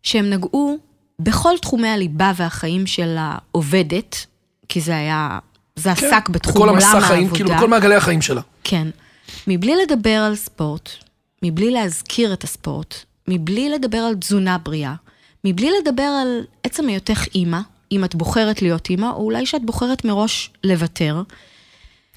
שהם 0.04 0.30
נגעו 0.30 0.78
בכל 1.20 1.54
תחומי 1.62 1.88
הליבה 1.90 2.32
והחיים 2.36 2.88
של 2.88 3.16
העובדת, 3.20 4.26
כי 4.70 4.82
זה 4.82 4.96
היה, 4.96 5.40
זה 5.76 5.92
עסק 5.92 6.30
בתחום 6.30 6.54
בכל 6.54 6.60
עולם 6.60 6.76
המסע 6.76 6.88
העבודה. 6.88 7.08
חיים, 7.08 7.30
כאילו, 7.30 7.50
בכל 7.50 7.68
מעגלי 7.68 7.96
החיים 7.96 8.22
שלה. 8.22 8.42
כן. 8.64 8.88
מבלי 9.48 9.74
לדבר 9.76 10.24
על 10.28 10.36
ספורט, 10.36 10.90
מבלי 11.44 11.72
להזכיר 11.72 12.34
את 12.34 12.44
הספורט, 12.44 12.96
מבלי 13.28 13.70
לדבר 13.70 13.98
על 13.98 14.16
תזונה 14.16 14.58
בריאה, 14.58 14.94
מבלי 15.44 15.70
לדבר 15.82 16.04
על 16.22 16.42
עצם 16.64 16.88
היותך 16.88 17.26
אימא, 17.36 17.60
אם 17.92 18.04
את 18.04 18.16
בוחרת 18.16 18.62
להיות 18.62 18.90
אימא, 18.90 19.06
או 19.06 19.24
אולי 19.24 19.46
שאת 19.46 19.66
בוחרת 19.66 20.06
מראש 20.06 20.50
לוותר, 20.64 21.22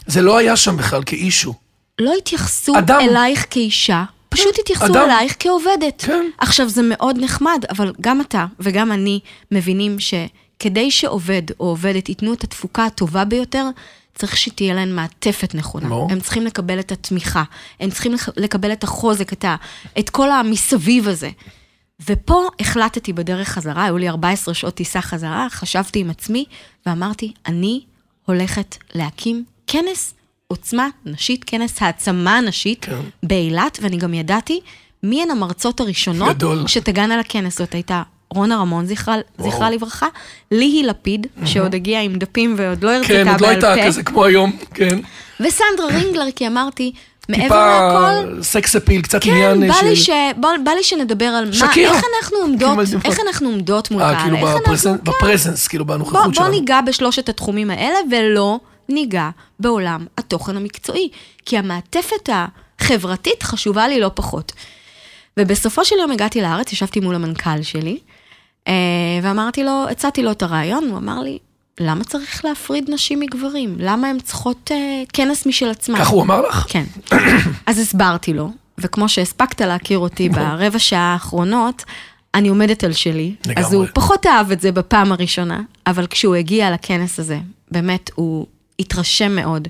זה 0.07 0.23
לא 0.23 0.37
היה 0.37 0.57
שם 0.57 0.77
בכלל 0.77 1.03
כאישו. 1.07 1.55
לא 1.99 2.13
התייחסו 2.19 2.79
אדם. 2.79 3.01
אלייך 3.01 3.47
כאישה, 3.51 4.05
פשוט 4.29 4.59
התייחסו 4.59 4.93
אדם. 4.93 5.03
אלייך 5.05 5.37
כעובדת. 5.39 6.03
כן. 6.07 6.27
עכשיו, 6.39 6.69
זה 6.69 6.83
מאוד 6.85 7.19
נחמד, 7.21 7.65
אבל 7.71 7.93
גם 8.01 8.21
אתה 8.21 8.47
וגם 8.61 8.93
אני 8.93 9.21
מבינים 9.51 9.97
כדי 10.59 10.91
שעובד 10.91 11.43
או 11.61 11.67
עובדת 11.67 12.09
ייתנו 12.09 12.33
את 12.33 12.45
התפוקה 12.45 12.85
הטובה 12.85 13.25
ביותר, 13.25 13.67
צריך 14.15 14.37
שתהיה 14.37 14.75
להם 14.75 14.97
מעטפת 14.97 15.55
נכונה. 15.55 15.89
ברור. 15.89 16.13
הם 16.13 16.21
צריכים 16.21 16.47
לקבל 16.47 16.81
את 16.81 16.93
התמיכה, 16.93 17.43
הם 17.81 17.91
צריכים 17.91 18.15
לקבל 18.37 18.73
את 18.73 18.85
החוזק, 18.85 19.33
את, 19.33 19.45
ה, 19.45 19.57
את 19.99 20.11
כל 20.11 20.31
המסביב 20.31 21.09
הזה. 21.09 21.31
ופה 22.09 22.48
החלטתי 22.61 23.12
בדרך 23.12 23.48
חזרה, 23.48 23.85
היו 23.85 23.98
לי 23.98 24.09
14 24.09 24.54
שעות 24.54 24.74
טיסה 24.74 25.00
חזרה, 25.00 25.46
חשבתי 25.50 25.98
עם 25.98 26.11
עצמי 26.11 26.44
ואמרתי, 26.87 27.33
אני 27.46 27.80
הולכת 28.26 28.76
להקים 28.94 29.44
כנס 29.66 30.14
עוצמה 30.48 30.88
נשית, 31.04 31.44
כנס 31.44 31.83
העצמה 31.83 32.40
נשית 32.40 32.85
כן. 32.85 33.00
באילת, 33.22 33.78
ואני 33.83 33.96
גם 33.96 34.14
ידעתי 34.14 34.61
מי 35.02 35.22
הן 35.22 35.30
המרצות 35.30 35.80
הראשונות 35.80 36.37
גדול. 36.37 36.66
שתגענה 36.66 37.16
לכנס. 37.16 37.59
זאת 37.59 37.74
הייתה 37.74 38.02
רונה 38.30 38.57
רמון, 38.57 38.87
זכרה, 38.87 39.16
זכרה 39.38 39.70
לברכה, 39.70 40.07
ליהי 40.50 40.83
לפיד, 40.83 41.26
שעוד 41.44 41.74
הגיעה 41.74 42.02
עם 42.02 42.16
דפים 42.16 42.54
ועוד 42.59 42.85
לא 42.85 42.90
הרצתה 42.90 43.09
כן, 43.09 43.28
עוד 43.28 43.40
לא 43.40 43.46
בעל 43.46 43.50
הייתה 43.50 43.74
פה, 43.76 43.87
כזה 43.87 44.02
כמו 44.02 44.24
היום, 44.24 44.57
כן. 44.74 44.98
וסנדרה 45.40 45.87
רינגלר, 45.87 46.30
כי 46.37 46.46
אמרתי, 46.46 46.92
מעבר 47.29 47.43
טיפה 47.43 47.67
להכל, 47.67 48.43
סקס 48.43 48.77
אפיל, 48.77 49.03
קצת 49.03 49.25
כן, 49.25 49.31
עניין 49.31 49.73
של... 49.73 49.95
ש... 49.95 50.11
בא, 50.37 50.49
בא 50.65 50.71
לי 50.71 50.85
שנדבר 50.85 51.25
על 51.25 51.47
מה, 51.47 51.53
שקירה. 51.53 51.97
איך 51.97 52.05
אנחנו 52.17 52.37
עומדות, 52.37 52.79
כאילו, 52.87 53.01
איך 53.05 53.21
אנחנו 53.27 53.49
עומדות 53.49 53.91
מול 53.91 54.03
אה, 54.03 54.11
קהל, 54.11 54.23
כאילו 54.23 54.37
איך 54.37 54.87
אנחנו, 54.87 54.95
בפרזנס, 55.03 55.63
כן. 55.63 55.69
כאילו 55.69 55.85
בוא, 55.85 55.95
בנוכחות 55.95 56.25
בוא 56.25 56.35
שלנו. 56.35 56.49
ניגע 56.49 56.81
בשלושת 56.81 57.29
התחומים 57.29 57.71
האלה, 57.71 57.99
ולא 58.11 58.59
ניגע 58.89 59.31
בעולם 59.61 60.07
התוכן 60.19 60.57
המקצועי, 60.57 61.09
כי 61.47 61.59
המעטפת 61.59 62.29
החברתית 62.29 63.43
חשובה 63.43 63.89
לי 63.89 64.01
לא 64.01 64.11
פחות. 64.15 64.53
ובסופו 65.37 65.85
של 65.85 65.97
יום 66.01 66.11
הגעתי 66.11 66.41
לארץ, 66.41 66.73
ישבתי 66.73 67.01
מול 67.01 67.15
המנכ"ל 67.15 67.63
שלי, 67.63 67.99
אה, 68.69 68.73
ואמרתי 69.23 69.65
לו, 69.65 69.87
הצעתי 69.91 70.23
לו 70.23 70.31
את 70.31 70.43
הרעיון, 70.43 70.89
הוא 70.89 70.99
אמר 70.99 71.21
לי, 71.21 71.39
למה 71.81 72.05
צריך 72.05 72.45
להפריד 72.45 72.91
נשים 72.91 73.21
מגברים? 73.21 73.77
למה 73.79 74.09
הן 74.09 74.19
צריכות 74.21 74.71
אה, 74.75 75.03
כנס 75.13 75.47
משל 75.47 75.71
עצמן? 75.71 75.99
כך 75.99 76.09
הוא 76.09 76.23
אמר 76.23 76.41
לך? 76.49 76.67
כן. 76.69 76.85
אז 77.67 77.79
הסברתי 77.79 78.33
לו, 78.33 78.51
וכמו 78.79 79.09
שהספקת 79.09 79.61
להכיר 79.61 79.99
אותי 79.99 80.29
ברבע 80.29 80.79
שעה 80.79 81.13
האחרונות, 81.13 81.85
אני 82.35 82.49
עומדת 82.49 82.85
על 82.85 82.93
שלי. 82.93 83.35
לגמרי. 83.47 83.67
אז 83.67 83.73
הוא 83.73 83.87
פחות 83.95 84.27
אהב 84.27 84.51
את 84.51 84.61
זה 84.61 84.73
בפעם 84.73 85.13
הראשונה, 85.13 85.61
אבל 85.87 86.07
כשהוא 86.07 86.35
הגיע 86.35 86.71
לכנס 86.71 87.21
הזה, 87.21 87.39
באמת, 87.71 88.11
הוא 88.15 88.47
התרשם 88.79 89.37
מאוד. 89.37 89.69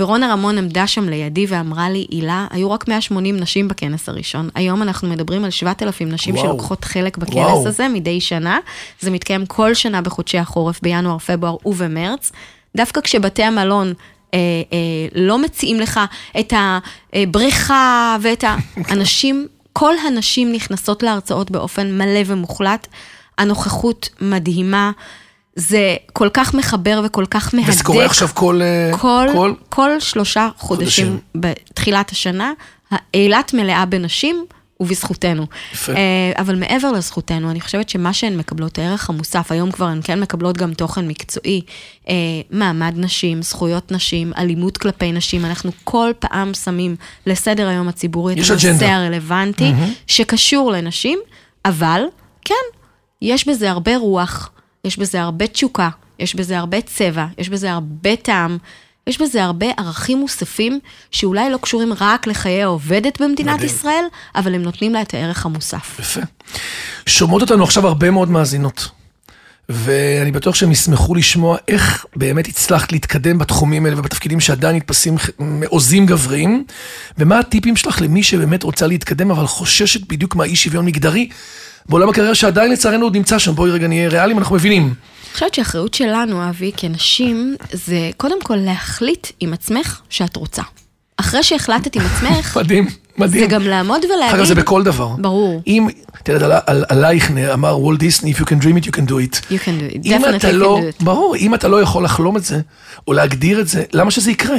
ורונה 0.00 0.32
רמון 0.32 0.58
עמדה 0.58 0.86
שם 0.86 1.08
לידי 1.08 1.46
ואמרה 1.48 1.90
לי, 1.90 2.06
הילה, 2.10 2.46
היו 2.50 2.70
רק 2.70 2.88
180 2.88 3.36
נשים 3.36 3.68
בכנס 3.68 4.08
הראשון. 4.08 4.48
היום 4.54 4.82
אנחנו 4.82 5.08
מדברים 5.08 5.44
על 5.44 5.50
7,000 5.50 6.08
נשים 6.08 6.34
וואו. 6.34 6.46
שלוקחות 6.46 6.84
חלק 6.84 7.18
בכנס 7.18 7.34
וואו. 7.34 7.68
הזה 7.68 7.88
מדי 7.88 8.20
שנה. 8.20 8.58
זה 9.00 9.10
מתקיים 9.10 9.46
כל 9.46 9.74
שנה 9.74 10.00
בחודשי 10.02 10.38
החורף, 10.38 10.80
בינואר, 10.82 11.18
פברואר 11.18 11.56
ובמרץ. 11.64 12.32
דווקא 12.76 13.00
כשבתי 13.00 13.42
המלון 13.42 13.92
אה, 14.34 14.38
אה, 14.72 14.78
לא 15.14 15.38
מציעים 15.38 15.80
לך 15.80 16.00
את 16.40 16.52
הבריכה 17.12 18.16
ואת 18.22 18.44
האנשים, 18.76 19.46
כל 19.72 19.94
הנשים 20.06 20.52
נכנסות 20.52 21.02
להרצאות 21.02 21.50
באופן 21.50 21.98
מלא 21.98 22.20
ומוחלט. 22.26 22.86
הנוכחות 23.38 24.08
מדהימה, 24.20 24.90
זה 25.56 25.96
כל 26.12 26.28
כך 26.32 26.54
מחבר 26.54 27.00
וכל 27.04 27.24
כך 27.30 27.54
מהדק. 27.54 27.68
וזה 27.68 27.84
קורה 27.84 28.04
עכשיו 28.04 28.28
כל... 28.34 28.60
אה, 28.62 28.98
כל, 28.98 29.26
כל... 29.32 29.52
כל 29.68 30.00
שלושה 30.00 30.48
חודשים, 30.56 31.06
חודשים. 31.06 31.18
בתחילת 31.34 32.10
השנה, 32.10 32.52
אילת 33.14 33.54
מלאה 33.54 33.86
בנשים. 33.86 34.44
ובזכותנו. 34.80 35.46
יפה. 35.72 35.92
אה, 35.92 36.32
אבל 36.38 36.56
מעבר 36.56 36.92
לזכותנו, 36.92 37.50
אני 37.50 37.60
חושבת 37.60 37.88
שמה 37.88 38.12
שהן 38.12 38.36
מקבלות, 38.36 38.78
הערך 38.78 39.10
המוסף, 39.10 39.52
היום 39.52 39.70
כבר 39.70 39.84
הן 39.84 40.00
כן 40.04 40.20
מקבלות 40.20 40.56
גם 40.56 40.74
תוכן 40.74 41.08
מקצועי, 41.08 41.60
אה, 42.08 42.14
מעמד 42.50 42.94
נשים, 42.96 43.42
זכויות 43.42 43.92
נשים, 43.92 44.32
אלימות 44.38 44.78
כלפי 44.78 45.12
נשים, 45.12 45.44
אנחנו 45.44 45.70
כל 45.84 46.10
פעם 46.18 46.54
שמים 46.54 46.96
לסדר 47.26 47.68
היום 47.68 47.88
הציבורי 47.88 48.32
את 48.32 48.38
הנושא 48.38 48.70
אג'נדה. 48.70 48.96
הרלוונטי, 48.96 49.72
שקשור 50.06 50.72
לנשים, 50.72 51.18
אבל 51.64 52.02
כן, 52.44 52.54
יש 53.22 53.48
בזה 53.48 53.70
הרבה 53.70 53.96
רוח, 53.96 54.50
יש 54.84 54.98
בזה 54.98 55.22
הרבה 55.22 55.46
תשוקה, 55.46 55.88
יש 56.18 56.34
בזה 56.34 56.58
הרבה 56.58 56.80
צבע, 56.80 57.26
יש 57.38 57.48
בזה 57.48 57.72
הרבה 57.72 58.16
טעם. 58.16 58.58
יש 59.06 59.20
בזה 59.20 59.44
הרבה 59.44 59.66
ערכים 59.76 60.18
מוספים 60.18 60.80
שאולי 61.10 61.50
לא 61.50 61.56
קשורים 61.56 61.92
רק 62.00 62.26
לחיי 62.26 62.62
העובדת 62.62 63.22
במדינת 63.22 63.54
מדהים. 63.54 63.68
ישראל, 63.68 64.04
אבל 64.34 64.54
הם 64.54 64.62
נותנים 64.62 64.92
לה 64.92 65.02
את 65.02 65.14
הערך 65.14 65.46
המוסף. 65.46 65.96
יפה. 66.00 66.20
שומעות 67.06 67.42
אותנו 67.42 67.64
עכשיו 67.64 67.86
הרבה 67.86 68.10
מאוד 68.10 68.30
מאזינות. 68.30 68.88
ואני 69.68 70.32
בטוח 70.32 70.54
שהם 70.54 70.72
ישמחו 70.72 71.14
לשמוע 71.14 71.56
איך 71.68 72.06
באמת 72.16 72.48
הצלחת 72.48 72.92
להתקדם 72.92 73.38
בתחומים 73.38 73.86
האלה 73.86 73.98
ובתפקידים 73.98 74.40
שעדיין 74.40 74.76
נתפסים 74.76 75.14
מעוזים 75.38 76.06
גבריים, 76.06 76.64
ומה 77.18 77.38
הטיפים 77.38 77.76
שלך 77.76 78.02
למי 78.02 78.22
שבאמת 78.22 78.62
רוצה 78.62 78.86
להתקדם 78.86 79.30
אבל 79.30 79.46
חוששת 79.46 80.08
בדיוק 80.08 80.36
מהאי 80.36 80.56
שוויון 80.56 80.86
מגדרי 80.86 81.28
בעולם 81.88 82.08
הקריירה 82.08 82.34
שעדיין 82.34 82.72
לצערנו 82.72 83.04
עוד 83.04 83.16
נמצא 83.16 83.38
שם, 83.38 83.54
בואי 83.54 83.70
רגע 83.70 83.88
נהיה 83.88 84.08
ריאליים, 84.08 84.38
אנחנו 84.38 84.56
מבינים. 84.56 84.82
אני 84.82 85.32
חושבת 85.34 85.54
שהאחריות 85.54 85.94
שלנו, 85.94 86.48
אבי, 86.48 86.72
כנשים, 86.76 87.56
זה 87.72 88.10
קודם 88.16 88.42
כל 88.42 88.56
להחליט 88.56 89.26
עם 89.40 89.52
עצמך 89.52 90.00
שאת 90.10 90.36
רוצה. 90.36 90.62
אחרי 91.16 91.42
שהחלטת 91.42 91.96
עם 91.96 92.02
עצמך, 92.02 92.56
מדהים, 92.60 92.88
מדהים. 93.18 93.40
זה 93.42 93.46
גם 93.46 93.62
לעמוד 93.62 94.00
ולהגיד... 94.04 94.36
כך 94.40 94.44
זה 94.44 94.54
בכל 94.54 94.82
דבר. 94.82 95.08
ברור. 95.18 95.62
אם, 95.66 95.88
את 96.22 96.28
יודעת, 96.28 96.42
על- 96.52 96.60
על- 96.66 96.84
עלייך 96.88 97.30
אמר 97.52 97.78
וולט 97.80 97.98
דיסני, 97.98 98.32
If 98.32 98.36
you 98.36 98.44
can 98.44 98.62
dream 98.62 98.84
it, 98.84 98.88
you 98.88 98.96
can 98.96 99.08
do 99.10 99.12
it. 99.12 99.36
You 99.50 99.58
can 99.64 99.92
do 99.92 99.94
it. 99.94 100.00
אם 100.04 100.24
Definitely 100.24 100.36
אתה 100.36 100.48
you 100.48 100.52
לא, 100.52 100.78
can 100.80 100.98
do 100.98 101.00
it. 101.00 101.04
ברור, 101.04 101.36
אם 101.36 101.54
אתה 101.54 101.68
לא 101.68 101.82
יכול 101.82 102.04
לחלום 102.04 102.36
את 102.36 102.44
זה, 102.44 102.60
או 103.08 103.12
להגדיר 103.12 103.60
את 103.60 103.68
זה, 103.68 103.82
למה 103.92 104.10
שזה 104.10 104.30
יקרה? 104.30 104.56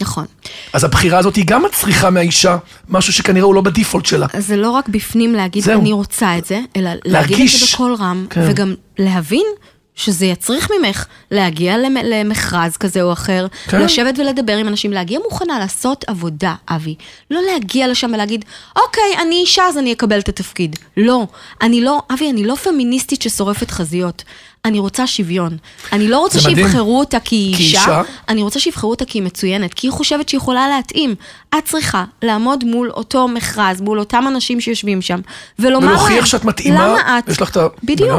נכון. 0.00 0.24
אז 0.72 0.84
הבחירה 0.84 1.18
הזאת 1.18 1.36
היא 1.36 1.44
גם 1.46 1.62
מצריכה 1.62 2.10
מהאישה 2.10 2.56
משהו 2.88 3.12
שכנראה 3.12 3.44
הוא 3.46 3.54
לא 3.54 3.60
בדיפולט 3.60 4.06
שלה. 4.06 4.26
אז 4.32 4.46
זה 4.46 4.56
לא 4.56 4.70
רק 4.70 4.88
בפנים 4.88 5.34
להגיד, 5.34 5.62
זהו. 5.64 5.80
אני 5.80 5.92
רוצה 5.92 6.38
את 6.38 6.44
זה, 6.44 6.60
אלא 6.76 6.90
להגיד 7.04 7.40
את. 7.40 7.48
זה 7.60 7.66
בקול 7.74 7.94
רם, 8.00 8.26
כן. 8.30 8.42
וגם 8.48 8.74
להבין 8.98 9.44
שזה 9.94 10.26
יצריך 10.26 10.68
ממך 10.78 11.04
להגיע 11.30 11.78
למ- 11.78 11.96
למכרז 12.04 12.76
כזה 12.76 13.02
או 13.02 13.12
אחר, 13.12 13.46
כן. 13.68 13.80
לשבת 13.82 14.18
ולדבר 14.18 14.56
עם 14.56 14.68
אנשים, 14.68 14.92
להגיע 14.92 15.18
מוכנה 15.24 15.58
לעשות 15.58 16.04
עבודה, 16.06 16.54
אבי. 16.68 16.94
לא 17.30 17.40
להגיע 17.52 17.88
לשם 17.88 18.10
ולהגיד, 18.14 18.44
אוקיי, 18.76 19.22
אני 19.22 19.34
אישה 19.34 19.62
אז 19.64 19.78
אני 19.78 19.92
אקבל 19.92 20.18
את 20.18 20.28
התפקיד. 20.28 20.76
לא, 20.96 21.26
אני 21.62 21.80
לא, 21.80 22.02
אבי, 22.12 22.30
אני 22.30 22.44
לא 22.44 22.54
פמיניסטית 22.54 23.22
ששורפת 23.22 23.70
חזיות. 23.70 24.24
אני 24.64 24.78
רוצה 24.78 25.06
שוויון. 25.06 25.56
אני 25.92 26.08
לא 26.08 26.18
רוצה 26.18 26.38
זה 26.40 26.48
מדהים. 26.50 26.66
שיבחרו 26.66 26.98
אותה 26.98 27.20
כי 27.20 27.36
היא 27.36 27.54
אישה, 27.56 27.80
אישה. 27.80 28.02
אני 28.28 28.42
רוצה 28.42 28.60
שיבחרו 28.60 28.90
אותה 28.90 29.04
כי 29.04 29.18
היא 29.18 29.22
מצוינת, 29.22 29.74
כי 29.74 29.86
היא 29.86 29.92
חושבת 29.92 30.28
שהיא 30.28 30.38
יכולה 30.38 30.68
להתאים. 30.68 31.14
את 31.58 31.64
צריכה 31.64 32.04
לעמוד 32.22 32.64
מול 32.64 32.90
אותו 32.90 33.28
מכרז, 33.28 33.80
מול 33.80 33.98
אותם 33.98 34.24
אנשים 34.28 34.60
שיושבים 34.60 35.02
שם, 35.02 35.20
ולומר 35.58 35.86
להם, 35.86 35.96
ולהוכיח 35.96 36.24
שאת 36.26 36.44
מתאימה, 36.44 36.88
למה 36.88 37.18
את... 37.18 37.28
יש 37.28 37.40
לך 37.42 37.50
את 37.50 37.56
ה... 37.56 37.66
בדיוק. 37.84 38.10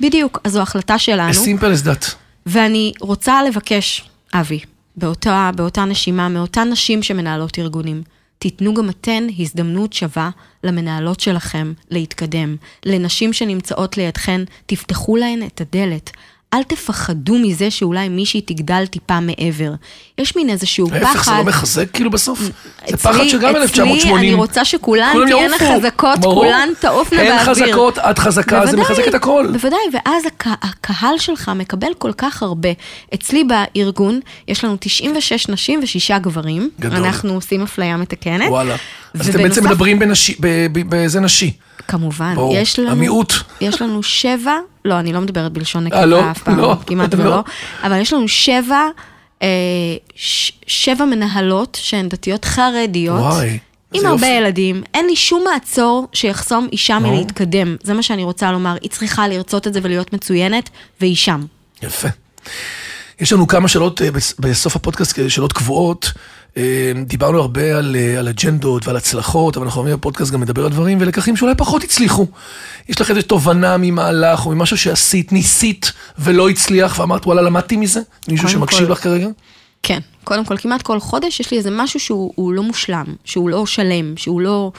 בדיוק. 0.00 0.40
אז 0.44 0.52
זו 0.52 0.62
החלטה 0.62 0.98
שלנו. 0.98 1.30
as 1.30 1.34
simple 1.34 1.82
as 1.82 1.86
that. 1.86 2.14
ואני 2.46 2.92
רוצה 3.00 3.42
לבקש, 3.42 4.10
אבי, 4.34 4.60
באותה, 4.96 5.50
באותה 5.56 5.84
נשימה, 5.84 6.28
מאותן 6.28 6.68
נשים 6.72 7.02
שמנהלות 7.02 7.58
ארגונים, 7.58 8.02
תיתנו 8.38 8.74
גם 8.74 8.90
אתן 8.90 9.26
הזדמנות 9.38 9.92
שווה 9.92 10.30
למנהלות 10.64 11.20
שלכם 11.20 11.72
להתקדם. 11.90 12.56
לנשים 12.86 13.32
שנמצאות 13.32 13.96
לידכן, 13.96 14.40
תפתחו 14.66 15.16
להן 15.16 15.42
את 15.42 15.60
הדלת. 15.60 16.10
אל 16.54 16.62
תפחדו 16.62 17.38
מזה 17.38 17.70
שאולי 17.70 18.08
מישהי 18.08 18.40
תגדל 18.40 18.86
טיפה 18.86 19.20
מעבר. 19.20 19.72
יש 20.18 20.36
מין 20.36 20.50
איזשהו 20.50 20.88
פחד. 20.88 21.02
ההפך, 21.02 21.24
זה 21.24 21.30
לא 21.32 21.44
מחזק 21.44 21.90
כאילו 21.92 22.10
בסוף? 22.10 22.40
זה 22.40 22.50
אצלי- 22.84 22.96
פחד 22.96 23.24
שגם 23.28 23.50
אצלי 23.50 23.62
1980. 23.62 24.16
אני 24.16 24.34
רוצה 24.34 24.64
שכולן 24.64 25.12
תהיינה. 25.28 25.56
חזקות. 25.58 26.18
כולן 26.24 26.68
תעופנה 26.80 27.20
הן 27.20 27.26
באוויר. 27.28 27.44
חזקות, 27.68 27.98
את 27.98 28.18
חזקה, 28.18 28.66
זה 28.66 28.76
מחזק 28.76 29.08
את 29.08 29.14
הכל. 29.14 29.46
בוודאי, 29.52 29.78
ואז 29.92 30.26
הק, 30.26 30.44
הקהל 30.46 31.18
שלך 31.18 31.50
מקבל 31.54 31.94
כל 31.98 32.12
כך 32.12 32.42
הרבה. 32.42 32.68
אצלי 33.14 33.44
בארגון 33.44 34.20
יש 34.48 34.64
לנו 34.64 34.76
96 34.80 35.48
נשים 35.48 35.80
ושישה 35.82 36.18
גברים. 36.18 36.70
גדול. 36.80 37.04
אנחנו 37.04 37.32
עושים 37.34 37.62
אפליה 37.62 37.96
מתקנת. 37.96 38.48
וואלה. 38.48 38.76
אז 39.14 39.28
אתם 39.28 39.42
בעצם 39.42 39.64
מדברים 39.64 39.98
בנשי- 39.98 40.34
ב- 40.40 40.66
ב- 40.72 40.90
באיזה 40.90 41.20
נשי. 41.20 41.52
כמובן, 41.88 42.34
ברור. 42.34 42.56
המיעוט. 42.88 43.32
יש 43.60 43.82
לנו 43.82 44.02
שבע, 44.02 44.52
לא, 44.84 44.98
אני 45.00 45.12
לא 45.12 45.20
מדברת 45.20 45.52
בלשון 45.52 45.86
אה, 45.92 46.06
לא? 46.06 46.16
נקבה 46.18 46.30
אף 46.30 46.42
פעם, 46.42 46.58
לא, 46.58 46.74
כמעט 46.86 47.14
לא. 47.14 47.20
ולא, 47.22 47.40
אבל 47.82 48.00
יש 48.00 48.12
לנו 48.12 48.28
שבע, 48.28 48.80
אה, 49.42 49.48
שבע 50.66 51.04
מנהלות 51.04 51.78
שהן 51.80 52.08
דתיות 52.08 52.44
חרדיות. 52.44 53.20
וואי, 53.20 53.58
עם 53.92 54.06
הרבה 54.06 54.26
יופי. 54.26 54.38
ילדים, 54.38 54.82
אין 54.94 55.06
לי 55.06 55.16
שום 55.16 55.44
מעצור 55.52 56.08
שיחסום 56.12 56.68
אישה 56.72 56.98
מלהתקדם. 56.98 57.76
זה 57.82 57.94
מה 57.94 58.02
שאני 58.02 58.24
רוצה 58.24 58.52
לומר, 58.52 58.76
היא 58.82 58.90
צריכה 58.90 59.28
לרצות 59.28 59.66
את 59.66 59.74
זה 59.74 59.80
ולהיות 59.82 60.12
מצוינת, 60.12 60.70
והיא 61.00 61.16
שם. 61.16 61.44
יפה. 61.82 62.08
יש 63.20 63.32
לנו 63.32 63.46
כמה 63.46 63.68
שאלות 63.68 64.02
אה, 64.02 64.10
בס- 64.10 64.34
בסוף 64.38 64.76
הפודקאסט, 64.76 65.12
כאלה 65.16 65.30
שאלות 65.30 65.52
קבועות. 65.52 66.12
אה, 66.56 66.92
דיברנו 67.06 67.38
הרבה 67.38 67.78
על, 67.78 67.96
אה, 67.98 68.18
על 68.18 68.28
אג'נדות 68.28 68.86
ועל 68.86 68.96
הצלחות, 68.96 69.56
אבל 69.56 69.66
אנחנו 69.66 69.78
אומרים 69.80 69.96
בפודקאסט 69.96 70.32
גם 70.32 70.40
מדבר 70.40 70.64
על 70.64 70.70
דברים 70.70 70.98
ולקחים 71.00 71.36
שאולי 71.36 71.54
פחות 71.54 71.84
הצליחו. 71.84 72.26
יש 72.88 73.00
לך 73.00 73.10
איזו 73.10 73.22
תובנה 73.22 73.76
ממהלך 73.78 74.46
או 74.46 74.50
ממשהו 74.50 74.76
שעשית, 74.76 75.32
ניסית 75.32 75.92
ולא 76.18 76.48
הצליח 76.48 76.98
ואמרת 76.98 77.26
וואלה 77.26 77.42
למדתי 77.42 77.76
מזה? 77.76 78.00
מישהו 78.28 78.48
שמקשיב 78.48 78.86
כל- 78.86 78.92
לך 78.92 79.02
כרגע? 79.02 79.28
כן, 79.82 79.98
קודם 80.24 80.44
כל, 80.44 80.56
כמעט 80.56 80.82
כל 80.82 81.00
חודש 81.00 81.40
יש 81.40 81.50
לי 81.50 81.58
איזה 81.58 81.70
משהו 81.72 82.00
שהוא 82.00 82.32
הוא 82.34 82.52
לא 82.52 82.62
מושלם, 82.62 83.04
שהוא 83.24 83.50
לא 83.50 83.66
שלם, 83.66 84.16
שהוא 84.16 84.40
לא... 84.40 84.72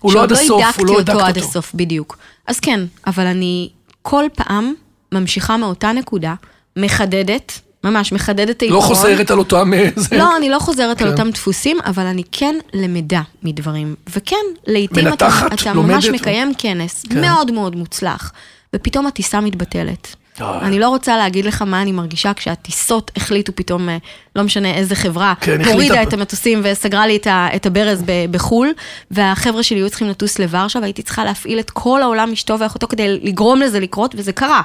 הוא 0.00 0.12
לא 0.12 0.22
עד 0.22 0.28
שעוד 0.28 0.62
הסוף, 0.62 0.78
הוא 0.78 0.86
לא 0.86 0.92
אותו 0.92 1.12
הידקת 1.12 1.28
עד 1.28 1.36
אותו. 1.36 1.48
הסוף, 1.48 1.72
בדיוק. 1.74 2.18
אז 2.46 2.60
כן, 2.60 2.80
אבל 3.06 3.26
אני 3.26 3.68
כל 4.02 4.24
פעם 4.34 4.72
ממשיכה 5.12 5.56
מאותה 5.56 5.92
נקודה, 5.92 6.34
מחדדת, 6.76 7.60
ממש 7.90 8.12
מחדדת 8.12 8.56
את 8.56 8.62
לא 8.62 8.66
העיקרון. 8.66 8.82
חוזרת 8.96 9.30
על 9.30 9.38
אותם... 9.38 9.74
אה. 9.74 9.88
לא, 10.12 10.36
אני 10.36 10.48
לא 10.48 10.58
חוזרת 10.58 11.02
על 11.02 11.08
כן. 11.08 11.12
אותם 11.12 11.30
דפוסים, 11.30 11.78
אבל 11.86 12.06
אני 12.06 12.22
כן 12.32 12.54
למדה 12.74 13.22
מדברים. 13.42 13.94
וכן, 14.16 14.36
לעתים 14.66 15.08
אתה, 15.08 15.10
מנתחת, 15.10 15.52
אתה. 15.52 15.72
ממש 15.72 16.06
מקיים 16.08 16.52
כנס 16.58 17.04
כן. 17.10 17.20
מאוד 17.20 17.50
מאוד 17.52 17.76
מוצלח, 17.76 18.32
ופתאום 18.74 19.06
הטיסה 19.06 19.40
מתבטלת. 19.40 20.16
אה. 20.40 20.58
אני 20.62 20.78
לא 20.78 20.88
רוצה 20.88 21.16
להגיד 21.16 21.44
לך 21.44 21.62
מה 21.62 21.82
אני 21.82 21.92
מרגישה 21.92 22.34
כשהטיסות 22.34 23.10
החליטו 23.16 23.52
פתאום, 23.54 23.88
אה, 23.88 23.96
לא 24.36 24.42
משנה 24.42 24.74
איזה 24.74 24.94
חברה, 24.94 25.34
כן, 25.40 25.50
הורידה 25.52 25.70
החליטה- 25.70 26.02
את 26.02 26.12
המטוסים 26.12 26.60
וסגרה 26.64 27.06
לי 27.06 27.16
את, 27.16 27.26
ה, 27.26 27.48
את 27.56 27.66
הברז 27.66 28.02
ב, 28.06 28.12
בחו"ל, 28.30 28.72
והחבר'ה 29.10 29.62
שלי 29.62 29.78
היו 29.78 29.88
צריכים 29.90 30.08
לטוס 30.08 30.38
לוורשה, 30.38 30.78
והייתי 30.78 31.02
צריכה 31.02 31.24
להפעיל 31.24 31.58
את 31.58 31.70
כל 31.70 32.02
העולם 32.02 32.32
אשתו 32.32 32.58
ואחותו 32.58 32.88
כדי 32.88 33.20
לגרום 33.22 33.60
לזה 33.60 33.80
לקרות, 33.80 34.14
וזה 34.18 34.32
קרה. 34.32 34.60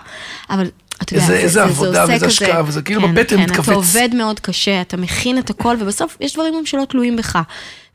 אבל 0.50 0.66
אתה 1.02 1.14
יודע, 1.14 1.24
איזה- 1.24 1.34
זה, 1.36 1.40
איזה 1.40 1.54
זה, 1.54 1.64
עבודה 1.64 2.06
זה 2.06 2.12
ואיזה 2.12 2.26
השקעה, 2.28 2.64
וזה 2.66 2.82
כאילו 2.82 3.02
כן, 3.02 3.16
בבטן 3.16 3.38
כן, 3.38 3.44
מתכווץ. 3.44 3.68
אתה 3.68 3.76
עובד 3.76 4.10
מאוד 4.14 4.40
קשה, 4.40 4.82
אתה 4.82 4.98
מכין 4.98 5.38
את 5.40 5.50
הכל, 5.50 5.76
ובסוף 5.80 6.18
יש 6.20 6.34
דברים 6.34 6.54
גם 6.58 6.66
שלא 6.66 6.86
תלויים 6.90 7.16
בך. 7.16 7.40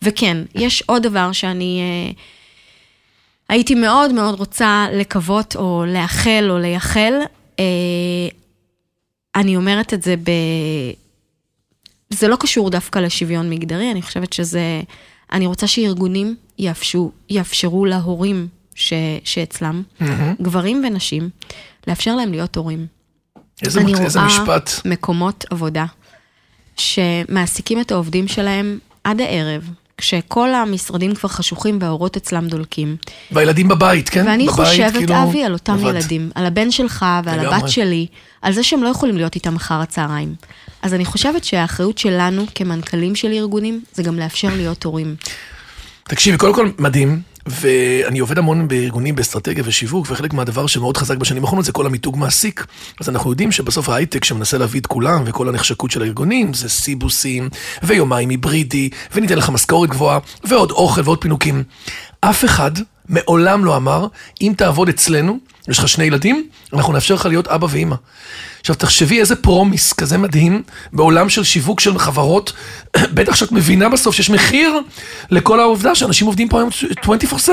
וכן, 0.03 0.37
יש 0.55 0.83
עוד 0.87 1.03
דבר 1.03 1.33
שאני 1.33 1.81
אה, 1.81 2.13
הייתי 3.49 3.75
מאוד 3.75 4.13
מאוד 4.13 4.39
רוצה 4.39 4.87
לקוות, 4.93 5.57
או 5.57 5.85
לאחל, 5.89 6.47
או 6.51 6.59
לייחל. 6.59 7.13
אה, 7.61 7.65
אני 9.37 9.57
אומרת 9.57 9.95
את 9.95 10.03
זה 10.03 10.15
ב... 10.17 10.31
זה 12.11 12.29
לא 12.29 12.37
קשור 12.37 12.71
דווקא 12.71 12.99
לשוויון 12.99 13.51
מגדרי, 13.51 13.91
אני 13.91 14.03
חושבת 14.03 14.33
שזה... 14.33 14.83
אני 15.33 15.47
רוצה 15.47 15.67
שארגונים 15.67 16.37
יאפשו, 16.59 17.11
יאפשרו 17.31 17.85
להורים 17.85 18.49
ש, 18.75 18.93
שאצלם, 19.25 19.83
גברים 20.43 20.85
ונשים, 20.87 21.31
לאפשר 21.87 22.15
להם 22.15 22.31
להיות 22.31 22.57
הורים. 22.57 22.87
איזה, 23.63 23.81
אני 23.81 23.95
איזה 24.05 24.21
רואה 24.21 24.29
משפט. 24.29 24.71
מקומות 24.85 25.45
עבודה 25.51 25.85
שמעסיקים 26.77 27.81
את 27.81 27.93
העובדים 27.93 28.29
שלהם 28.29 28.79
עד 29.05 29.21
הערב, 29.21 29.71
כשכל 29.99 30.55
המשרדים 30.55 31.15
כבר 31.15 31.29
חשוכים 31.29 31.79
והאורות 31.81 32.17
אצלם 32.17 32.49
דולקים. 32.49 32.97
והילדים 33.31 33.69
בבית, 33.69 34.09
כן? 34.09 34.27
ואני 34.27 34.47
בבית, 34.47 34.57
חושבת, 34.67 34.93
כאילו, 34.93 35.23
אבי, 35.23 35.45
על 35.45 35.53
אותם 35.53 35.77
לבד. 35.77 35.89
ילדים, 35.89 36.31
על 36.35 36.47
הבן 36.47 36.71
שלך 36.71 37.07
ועל 37.25 37.41
לגמרי. 37.41 37.57
הבת 37.57 37.69
שלי, 37.69 38.07
על 38.43 38.53
זה 38.53 38.63
שהם 38.63 38.83
לא 38.83 38.89
יכולים 38.89 39.17
להיות 39.17 39.35
איתם 39.35 39.57
אחר 39.57 39.75
הצהריים. 39.75 40.35
אז 40.83 40.95
אני 40.95 41.05
חושבת 41.05 41.45
שהאחריות 41.45 41.99
שלנו 41.99 42.45
כמנכ"לים 42.55 43.15
של 43.15 43.33
ארגונים, 43.33 43.81
זה 43.93 44.03
גם 44.03 44.19
לאפשר 44.19 44.49
להיות 44.57 44.85
הורים. 44.85 45.17
תקשיבי, 46.05 46.37
קודם 46.37 46.55
כל 46.55 46.71
מדהים, 46.79 47.21
ואני 47.47 48.19
עובד 48.19 48.39
המון 48.39 48.69
בארגונים 48.69 49.15
באסטרטגיה 49.15 49.65
ושיווק, 49.67 50.07
וחלק 50.11 50.33
מהדבר 50.33 50.67
שמאוד 50.67 50.97
חזק 50.97 51.17
בשנים 51.17 51.43
האחרונות 51.43 51.65
זה 51.65 51.73
כל 51.73 51.87
המיתוג 51.87 52.17
מעסיק. 52.17 52.67
אז 53.01 53.09
אנחנו 53.09 53.31
יודעים 53.31 53.53
שבסוף 53.53 53.89
ההייטק 53.89 54.25
שמנסה 54.25 54.59
להביא 54.59 54.81
את 54.81 54.87
כולם, 54.87 55.23
וכל 55.27 55.49
הנחשקות 55.49 55.91
של 55.91 56.03
הארגונים, 56.03 56.55
זה 56.55 56.69
סיבוסים, 56.69 57.49
ויומיים 57.83 58.29
היברידי, 58.29 58.91
וניתן 59.15 59.39
לך 59.39 59.51
משכורת 59.51 59.91
גבוהה, 59.91 60.19
ועוד 60.45 60.71
אוכל 60.71 61.01
ועוד 61.05 61.21
פינוקים. 61.21 61.65
אף 62.21 62.45
אחד 62.45 62.71
מעולם 63.09 63.65
לא 63.65 63.77
אמר, 63.77 64.07
אם 64.43 64.53
תעבוד 64.57 64.89
אצלנו, 64.89 65.39
יש 65.69 65.79
לך 65.79 65.89
שני 65.89 66.05
ילדים, 66.05 66.49
אנחנו 66.73 66.93
נאפשר 66.93 67.15
לך 67.15 67.27
להיות 67.27 67.49
אבא 67.49 67.67
ואימא. 67.71 67.97
עכשיו 68.61 68.77
תחשבי 68.77 69.21
איזה 69.21 69.37
פרומיס 69.37 69.93
כזה 69.93 70.19
מדהים 70.19 70.63
בעולם 70.93 71.29
של 71.29 71.45
שיווק 71.45 71.81
של 71.81 71.99
חברות, 71.99 72.53
בטח 73.15 73.35
שאת 73.35 73.53
מבינה 73.53 73.89
בסוף 73.89 74.15
שיש 74.15 74.31
מחיר 74.31 74.81
לכל 75.31 75.61
העובדה 75.61 75.95
שאנשים 75.95 76.27
עובדים 76.27 76.49
פה 76.49 76.59
היום 76.59 76.71
24/7. 77.05 77.49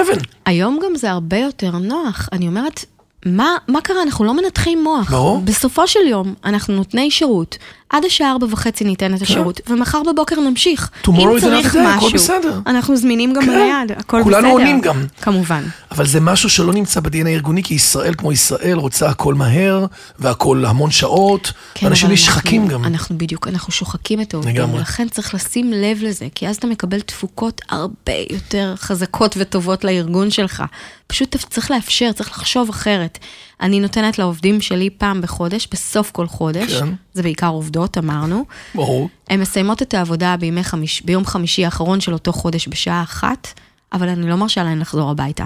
היום 0.45 0.79
גם 0.83 0.95
זה 0.95 1.11
הרבה 1.11 1.37
יותר 1.37 1.71
נוח. 1.71 2.29
אני 2.31 2.47
אומרת, 2.47 2.85
מה, 3.25 3.57
מה 3.67 3.81
קרה? 3.81 4.01
אנחנו 4.03 4.25
לא 4.25 4.33
מנתחים 4.33 4.83
מוח. 4.83 5.11
ברור. 5.11 5.41
בסופו 5.41 5.87
של 5.87 5.99
יום, 6.07 6.33
אנחנו 6.45 6.75
נותני 6.75 7.11
שירות. 7.11 7.57
עד 7.93 8.05
השעה 8.05 8.31
ארבע 8.31 8.47
וחצי 8.49 8.83
ניתן 8.83 9.13
את 9.13 9.21
השירות, 9.21 9.61
ומחר 9.69 10.01
בבוקר 10.03 10.39
נמשיך. 10.39 10.89
Tomorrow 11.03 11.09
אם 11.09 11.37
is 11.37 11.41
צריך 11.41 11.75
day, 11.75 11.77
הכל 11.77 11.97
משהו, 11.97 12.09
בסדר. 12.13 12.59
אנחנו 12.67 12.97
זמינים 12.97 13.33
גם 13.33 13.41
כן. 13.41 13.47
ביד, 13.47 13.97
הכל 13.97 14.17
בסדר. 14.17 14.23
כולנו 14.23 14.47
עונים 14.47 14.81
גם. 14.81 15.05
כמובן. 15.21 15.63
אבל 15.91 16.07
זה 16.07 16.19
משהו 16.19 16.49
שלא 16.49 16.73
נמצא 16.73 16.99
ב-DNA 16.99 17.27
הארגוני, 17.27 17.63
כי 17.63 17.73
ישראל 17.73 18.13
כמו 18.17 18.31
ישראל 18.31 18.77
רוצה 18.77 19.09
הכל 19.09 19.33
מהר, 19.33 19.85
והכל 20.19 20.65
המון 20.65 20.91
שעות, 20.91 21.51
כן, 21.73 21.85
ואנשים 21.85 22.05
אבל 22.05 22.13
נשחקים 22.13 22.67
גם. 22.67 22.85
אנחנו 22.85 23.17
בדיוק, 23.17 23.47
אנחנו 23.47 23.73
שוחקים 23.73 24.21
את 24.21 24.33
העובדים. 24.33 24.73
ולכן 24.73 25.09
צריך 25.09 25.35
לשים 25.35 25.73
לב 25.73 25.97
לזה, 26.01 26.27
כי 26.35 26.47
אז 26.47 26.55
אתה 26.55 26.67
מקבל 26.67 27.01
תפוקות 27.01 27.61
הרבה 27.69 28.13
יותר 28.29 28.73
חזקות 28.77 29.35
וטובות 29.39 29.83
לארגון 29.83 30.31
שלך. 30.31 30.63
פשוט 31.07 31.35
צריך 31.49 31.71
לאפשר, 31.71 32.11
צריך 32.11 32.31
לחשוב 32.31 32.69
אחרת. 32.69 33.19
אני 33.63 33.79
נותנת 33.79 34.19
לעובדים 34.19 34.61
שלי 34.61 34.89
פעם 34.89 35.21
בחודש, 35.21 35.67
בסוף 35.71 36.11
כל 36.11 36.27
חודש, 36.27 36.73
כן. 36.73 36.89
זה 37.13 37.23
בעיקר 37.23 37.47
עובדות, 37.47 37.97
אמרנו. 37.97 38.45
ברור. 38.75 39.09
הן 39.29 39.41
מסיימות 39.41 39.81
את 39.81 39.93
העבודה 39.93 40.35
חמיש, 40.63 41.01
ביום 41.01 41.25
חמישי 41.25 41.65
האחרון 41.65 42.01
של 42.01 42.13
אותו 42.13 42.33
חודש 42.33 42.67
בשעה 42.67 43.03
אחת, 43.03 43.47
אבל 43.93 44.09
אני 44.09 44.29
לא 44.29 44.35
מרשה 44.35 44.63
להן 44.63 44.79
לחזור 44.79 45.11
הביתה. 45.11 45.45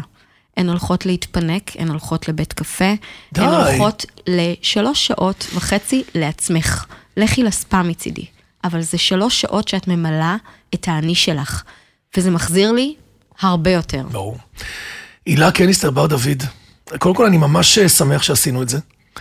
הן 0.57 0.69
הולכות 0.69 1.05
להתפנק, 1.05 1.71
הן 1.77 1.87
הולכות 1.87 2.27
לבית 2.29 2.53
קפה, 2.53 2.93
די. 3.33 3.41
הן 3.41 3.53
הולכות 3.53 4.05
לשלוש 4.27 5.07
שעות 5.07 5.47
וחצי 5.55 6.03
לעצמך. 6.15 6.85
לכי 7.17 7.43
לספא 7.43 7.81
מצידי. 7.81 8.25
אבל 8.63 8.81
זה 8.81 8.97
שלוש 8.97 9.41
שעות 9.41 9.67
שאת 9.67 9.87
ממלאה 9.87 10.35
את 10.73 10.87
האני 10.87 11.15
שלך, 11.15 11.63
וזה 12.17 12.31
מחזיר 12.31 12.71
לי 12.71 12.95
הרבה 13.39 13.71
יותר. 13.71 14.03
ברור. 14.11 14.37
הילה 15.25 15.51
קניסטר 15.51 15.91
בר 15.91 16.07
דוד, 16.07 16.43
קודם 16.99 17.15
כל 17.15 17.25
אני 17.25 17.37
ממש 17.37 17.77
אה, 17.77 17.89
שמח 17.89 18.23
שעשינו 18.23 18.61
את 18.61 18.69
זה. 18.69 18.79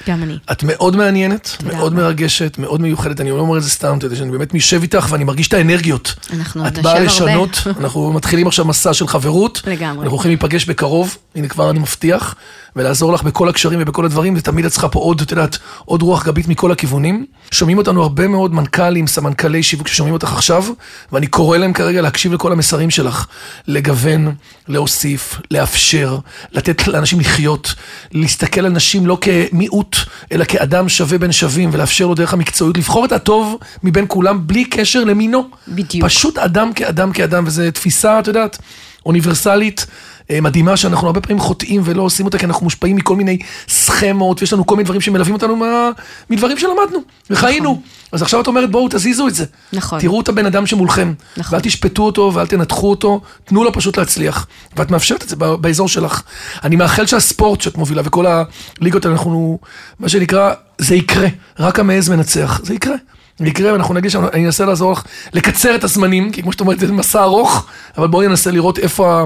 גם 0.09 0.23
אני. 0.23 0.39
את 0.53 0.63
מאוד 0.63 0.97
מעניינת, 0.97 1.57
מאוד 1.65 1.93
רבה. 1.93 2.03
מרגשת, 2.03 2.59
מאוד 2.59 2.81
מיוחדת, 2.81 3.21
אני 3.21 3.31
לא 3.31 3.39
אומר 3.39 3.59
את 3.59 3.63
זה 3.63 3.71
סתם, 3.71 3.99
אתה 3.99 4.07
יודע 4.07 4.17
שאני 4.17 4.31
באמת 4.31 4.55
משב 4.55 4.83
איתך 4.83 5.07
ואני 5.11 5.25
מרגיש 5.25 5.49
את 5.49 5.55
האנרגיות. 5.55 6.15
אנחנו 6.33 6.65
עוד 6.65 6.79
את 6.79 6.83
באה 6.83 7.05
נשב 7.05 7.23
הרבה. 7.23 7.33
לשנות, 7.35 7.63
אנחנו 7.81 8.13
מתחילים 8.13 8.47
עכשיו 8.47 8.65
מסע 8.65 8.95
של 8.95 9.09
חברות. 9.09 9.63
לגמרי. 9.67 10.03
אנחנו 10.03 10.11
הולכים 10.11 10.31
להיפגש 10.31 10.65
בקרוב, 10.65 11.17
הנה 11.35 11.49
כבר 11.49 11.71
אני 11.71 11.79
מבטיח, 11.79 12.35
ולעזור 12.77 13.13
לך 13.13 13.23
בכל 13.23 13.49
הקשרים 13.49 13.79
ובכל 13.83 14.05
הדברים, 14.05 14.35
ותמיד 14.37 14.65
את 14.65 14.73
צריכה 14.73 14.89
פה 14.89 14.99
עוד, 14.99 15.21
את 15.21 15.31
יודעת, 15.31 15.59
עוד 15.85 16.03
רוח 16.03 16.27
גבית 16.27 16.49
מכל 16.49 16.73
הכיוונים. 16.73 17.27
שומעים 17.51 17.79
אותנו 17.79 18.03
הרבה 18.03 18.29
מאוד 18.29 18.55
מנכ"לים, 18.55 19.07
סמנכ"לי 19.07 19.63
שיווק 19.63 19.89
ששומעים 19.89 20.15
אותך 20.15 20.33
עכשיו, 20.33 20.65
ואני 21.13 21.27
קורא 21.27 21.59
להם 21.59 21.73
כרגע 21.73 22.01
להקשיב 22.01 22.33
לכל 22.33 22.53
המסרים 22.53 22.91
שלך. 22.91 23.27
לגוון, 23.67 24.35
להוסיף, 24.69 25.41
לאפשר, 25.51 26.19
לתת 26.53 26.89
לאנשים 26.89 27.21
לחיות, 27.21 27.75
להסתכל 28.13 28.61
על 28.61 28.73
נשים 28.73 29.07
לא 29.07 29.19
כמיעוט, 29.21 29.86
אלא 30.33 30.45
כאדם 30.45 30.89
שווה 30.89 31.19
בין 31.19 31.33
שווים, 31.33 31.71
ולאפשר 31.73 32.07
לו 32.07 32.15
דרך 32.15 32.33
המקצועיות 32.33 32.77
לבחור 32.77 33.05
את 33.05 33.13
הטוב 33.13 33.59
מבין 33.83 34.05
כולם, 34.09 34.47
בלי 34.47 34.65
קשר 34.65 35.05
למינו. 35.05 35.49
בדיוק. 35.69 36.05
פשוט 36.05 36.39
אדם 36.39 36.73
כאדם 36.73 37.13
כאדם, 37.13 37.45
וזו 37.47 37.63
תפיסה, 37.75 38.19
את 38.19 38.27
יודעת, 38.27 38.59
אוניברסלית. 39.07 39.87
אה, 40.31 40.41
מדהימה 40.41 40.77
שאנחנו 40.77 41.07
הרבה 41.07 41.21
פעמים 41.21 41.41
חוטאים 41.41 41.83
ולא 41.85 42.03
עושים 42.03 42.27
אותה 42.27 42.39
כי 42.39 42.45
אנחנו 42.47 42.65
מושפעים 42.65 42.97
מכל 42.97 43.17
מיני 43.17 43.39
סכמות 43.69 44.41
ויש 44.41 44.53
לנו 44.53 44.67
כל 44.67 44.77
מיני 44.77 44.85
דברים 44.85 45.01
שמלווים 45.01 45.35
אותנו 45.35 45.57
מה... 45.57 45.91
מדברים 46.31 46.59
שלמדנו 46.59 46.99
וחיינו. 47.31 47.71
נכון. 47.71 47.83
אז 48.13 48.23
עכשיו 48.23 48.41
את 48.41 48.47
אומרת 48.47 48.71
בואו 48.71 48.89
תזיזו 48.91 49.29
את 49.29 49.35
זה. 49.35 49.45
נכון. 49.73 50.01
תראו 50.01 50.21
את 50.21 50.29
הבן 50.29 50.47
אדם 50.47 50.67
שמולכם. 50.67 51.13
נכון. 51.37 51.55
ואל 51.55 51.63
תשפטו 51.63 52.03
אותו 52.03 52.31
ואל 52.35 52.47
תנתחו 52.47 52.91
אותו, 52.91 53.21
תנו 53.45 53.65
לו 53.65 53.73
פשוט 53.73 53.99
להצליח. 53.99 54.47
ואת 54.77 54.91
מאפשרת 54.91 55.23
את 55.23 55.29
זה 55.29 55.37
באזור 55.37 55.89
שלך. 55.89 56.23
אני 56.65 56.77
מאחל 56.77 57.07
שהספורט 57.07 57.61
שאת 57.61 57.77
מובילה 57.77 58.03
וכל 58.05 58.27
הליגות 58.27 59.05
האלה, 59.05 59.17
אנחנו, 59.17 59.59
מה 60.01 60.09
שנקרא, 60.09 60.53
זה 60.79 60.95
יקרה. 60.95 61.29
רק 61.59 61.79
המעז 61.79 62.09
מנצח. 62.09 62.61
זה 62.65 62.75
יקרה. 62.75 62.95
יקרה 63.41 63.73
ואנחנו 63.73 63.95
נגיד 63.95 64.11
שאני 64.11 64.47
אנסה 64.47 64.65
לעזור 64.65 64.93
לך 64.93 65.03
לקצר 65.33 65.75
את 65.75 65.85
הזמנים, 65.85 66.33
כי 66.33 66.43
כמו 66.43 66.53
שאת 66.53 66.61
אומרת 66.61 66.79
זה 66.79 66.93
מסע 66.93 67.23
ארוך, 67.23 67.67
אבל 67.99 68.07
בואי 68.07 68.29
ננסה 68.29 68.51
לראות 68.51 68.79
איפה 68.79 69.25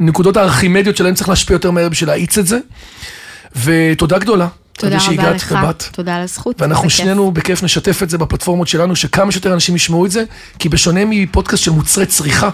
הנקודות 0.00 0.36
הארכימדיות 0.36 0.96
שלהם 0.96 1.14
צריך 1.14 1.28
להשפיע 1.28 1.54
יותר 1.54 1.70
מהר 1.70 1.88
בשביל 1.88 2.08
להאיץ 2.08 2.38
את 2.38 2.46
זה. 2.46 2.58
ותודה 3.64 4.18
גדולה. 4.18 4.48
תודה 4.76 4.98
רבה 5.08 5.30
לך, 5.30 5.54
ובאת. 5.58 5.84
תודה 5.92 6.16
על 6.16 6.22
הזכות. 6.22 6.60
ואנחנו. 6.60 6.90
שנינו 6.90 7.30
בכיף 7.30 7.62
נשתף 7.62 8.02
את 8.02 8.10
זה 8.10 8.18
בפלטפורמות 8.18 8.68
שלנו, 8.68 8.96
שכמה 8.96 9.32
שיותר 9.32 9.52
אנשים 9.54 9.76
ישמעו 9.76 10.06
את 10.06 10.10
זה, 10.10 10.24
כי 10.58 10.68
בשונה 10.68 11.00
מפודקאסט 11.06 11.62
של 11.62 11.70
מוצרי 11.70 12.06
צריכה 12.06 12.48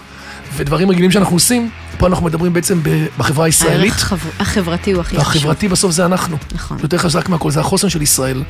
ודברים 0.55 0.89
רגילים 0.91 1.11
שאנחנו 1.11 1.35
עושים, 1.35 1.69
פה 1.97 2.07
אנחנו 2.07 2.25
מדברים 2.25 2.53
בעצם 2.53 2.79
בחברה 3.17 3.45
הישראלית. 3.45 3.91
הערך 3.91 4.03
החב- 4.13 4.29
החברתי 4.39 4.91
הוא 4.91 5.01
הכי 5.01 5.09
חשוב. 5.17 5.27
והחברתי 5.27 5.67
בסוף 5.67 5.91
זה 5.91 6.05
אנחנו. 6.05 6.37
נכון. 6.53 6.77
יותר 6.83 6.97
חזק 6.97 7.29
מהכל, 7.29 7.51
זה 7.51 7.59
החוסן 7.59 7.89
של 7.89 8.01
ישראל. 8.01 8.43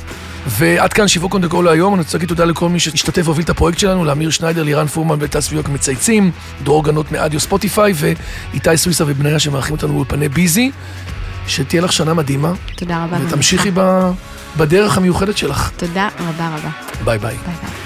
ועד 0.48 0.94
כאן 0.94 1.08
שיווק 1.08 1.34
on 1.34 1.42
the 1.42 1.54
go 1.54 1.62
להיום, 1.62 1.94
אני 1.94 2.02
רוצה 2.02 2.18
להגיד 2.18 2.30
תודה 2.30 2.46
לכל 2.46 2.70
מי 2.70 2.80
שהשתתף 2.80 3.22
והוביל 3.26 3.44
את 3.46 3.50
הפרויקט 3.50 3.80
שלנו, 3.80 4.06
לאמיר 4.06 4.30
שניידר, 4.30 4.64
לירן 4.64 4.88
פורמן 4.88 5.18
וטס 5.20 5.52
ויוק 5.52 5.70
מצייצים, 5.70 6.32
דרור 6.64 6.84
גנות 6.84 7.12
מאדיו 7.12 7.40
ספוטיפיי, 7.40 7.94
ואיתי 7.96 8.78
סוויסה 8.78 9.04
ובניה 9.08 9.40
שמארחים 9.40 9.72
אותנו 9.76 9.94
באולפני 9.94 10.30
ביזי. 10.30 10.72
שתהיה 11.48 11.82
לך 11.82 11.94
שנה 11.94 12.14
מדהימה, 12.14 12.52
תודה 12.76 13.04
רבה. 13.04 13.18
ותמשיכי. 13.28 13.72
ב- 13.74 14.12
בדרך 14.58 14.98
המיוחדת 14.98 15.38
שלך. 15.38 15.72
תודה 15.78 16.10
רבה 16.20 16.48
רבה. 16.48 16.70
ביי 17.06 17.18
ביי. 17.20 17.36
ביי 17.46 17.56
ביי. 17.62 17.83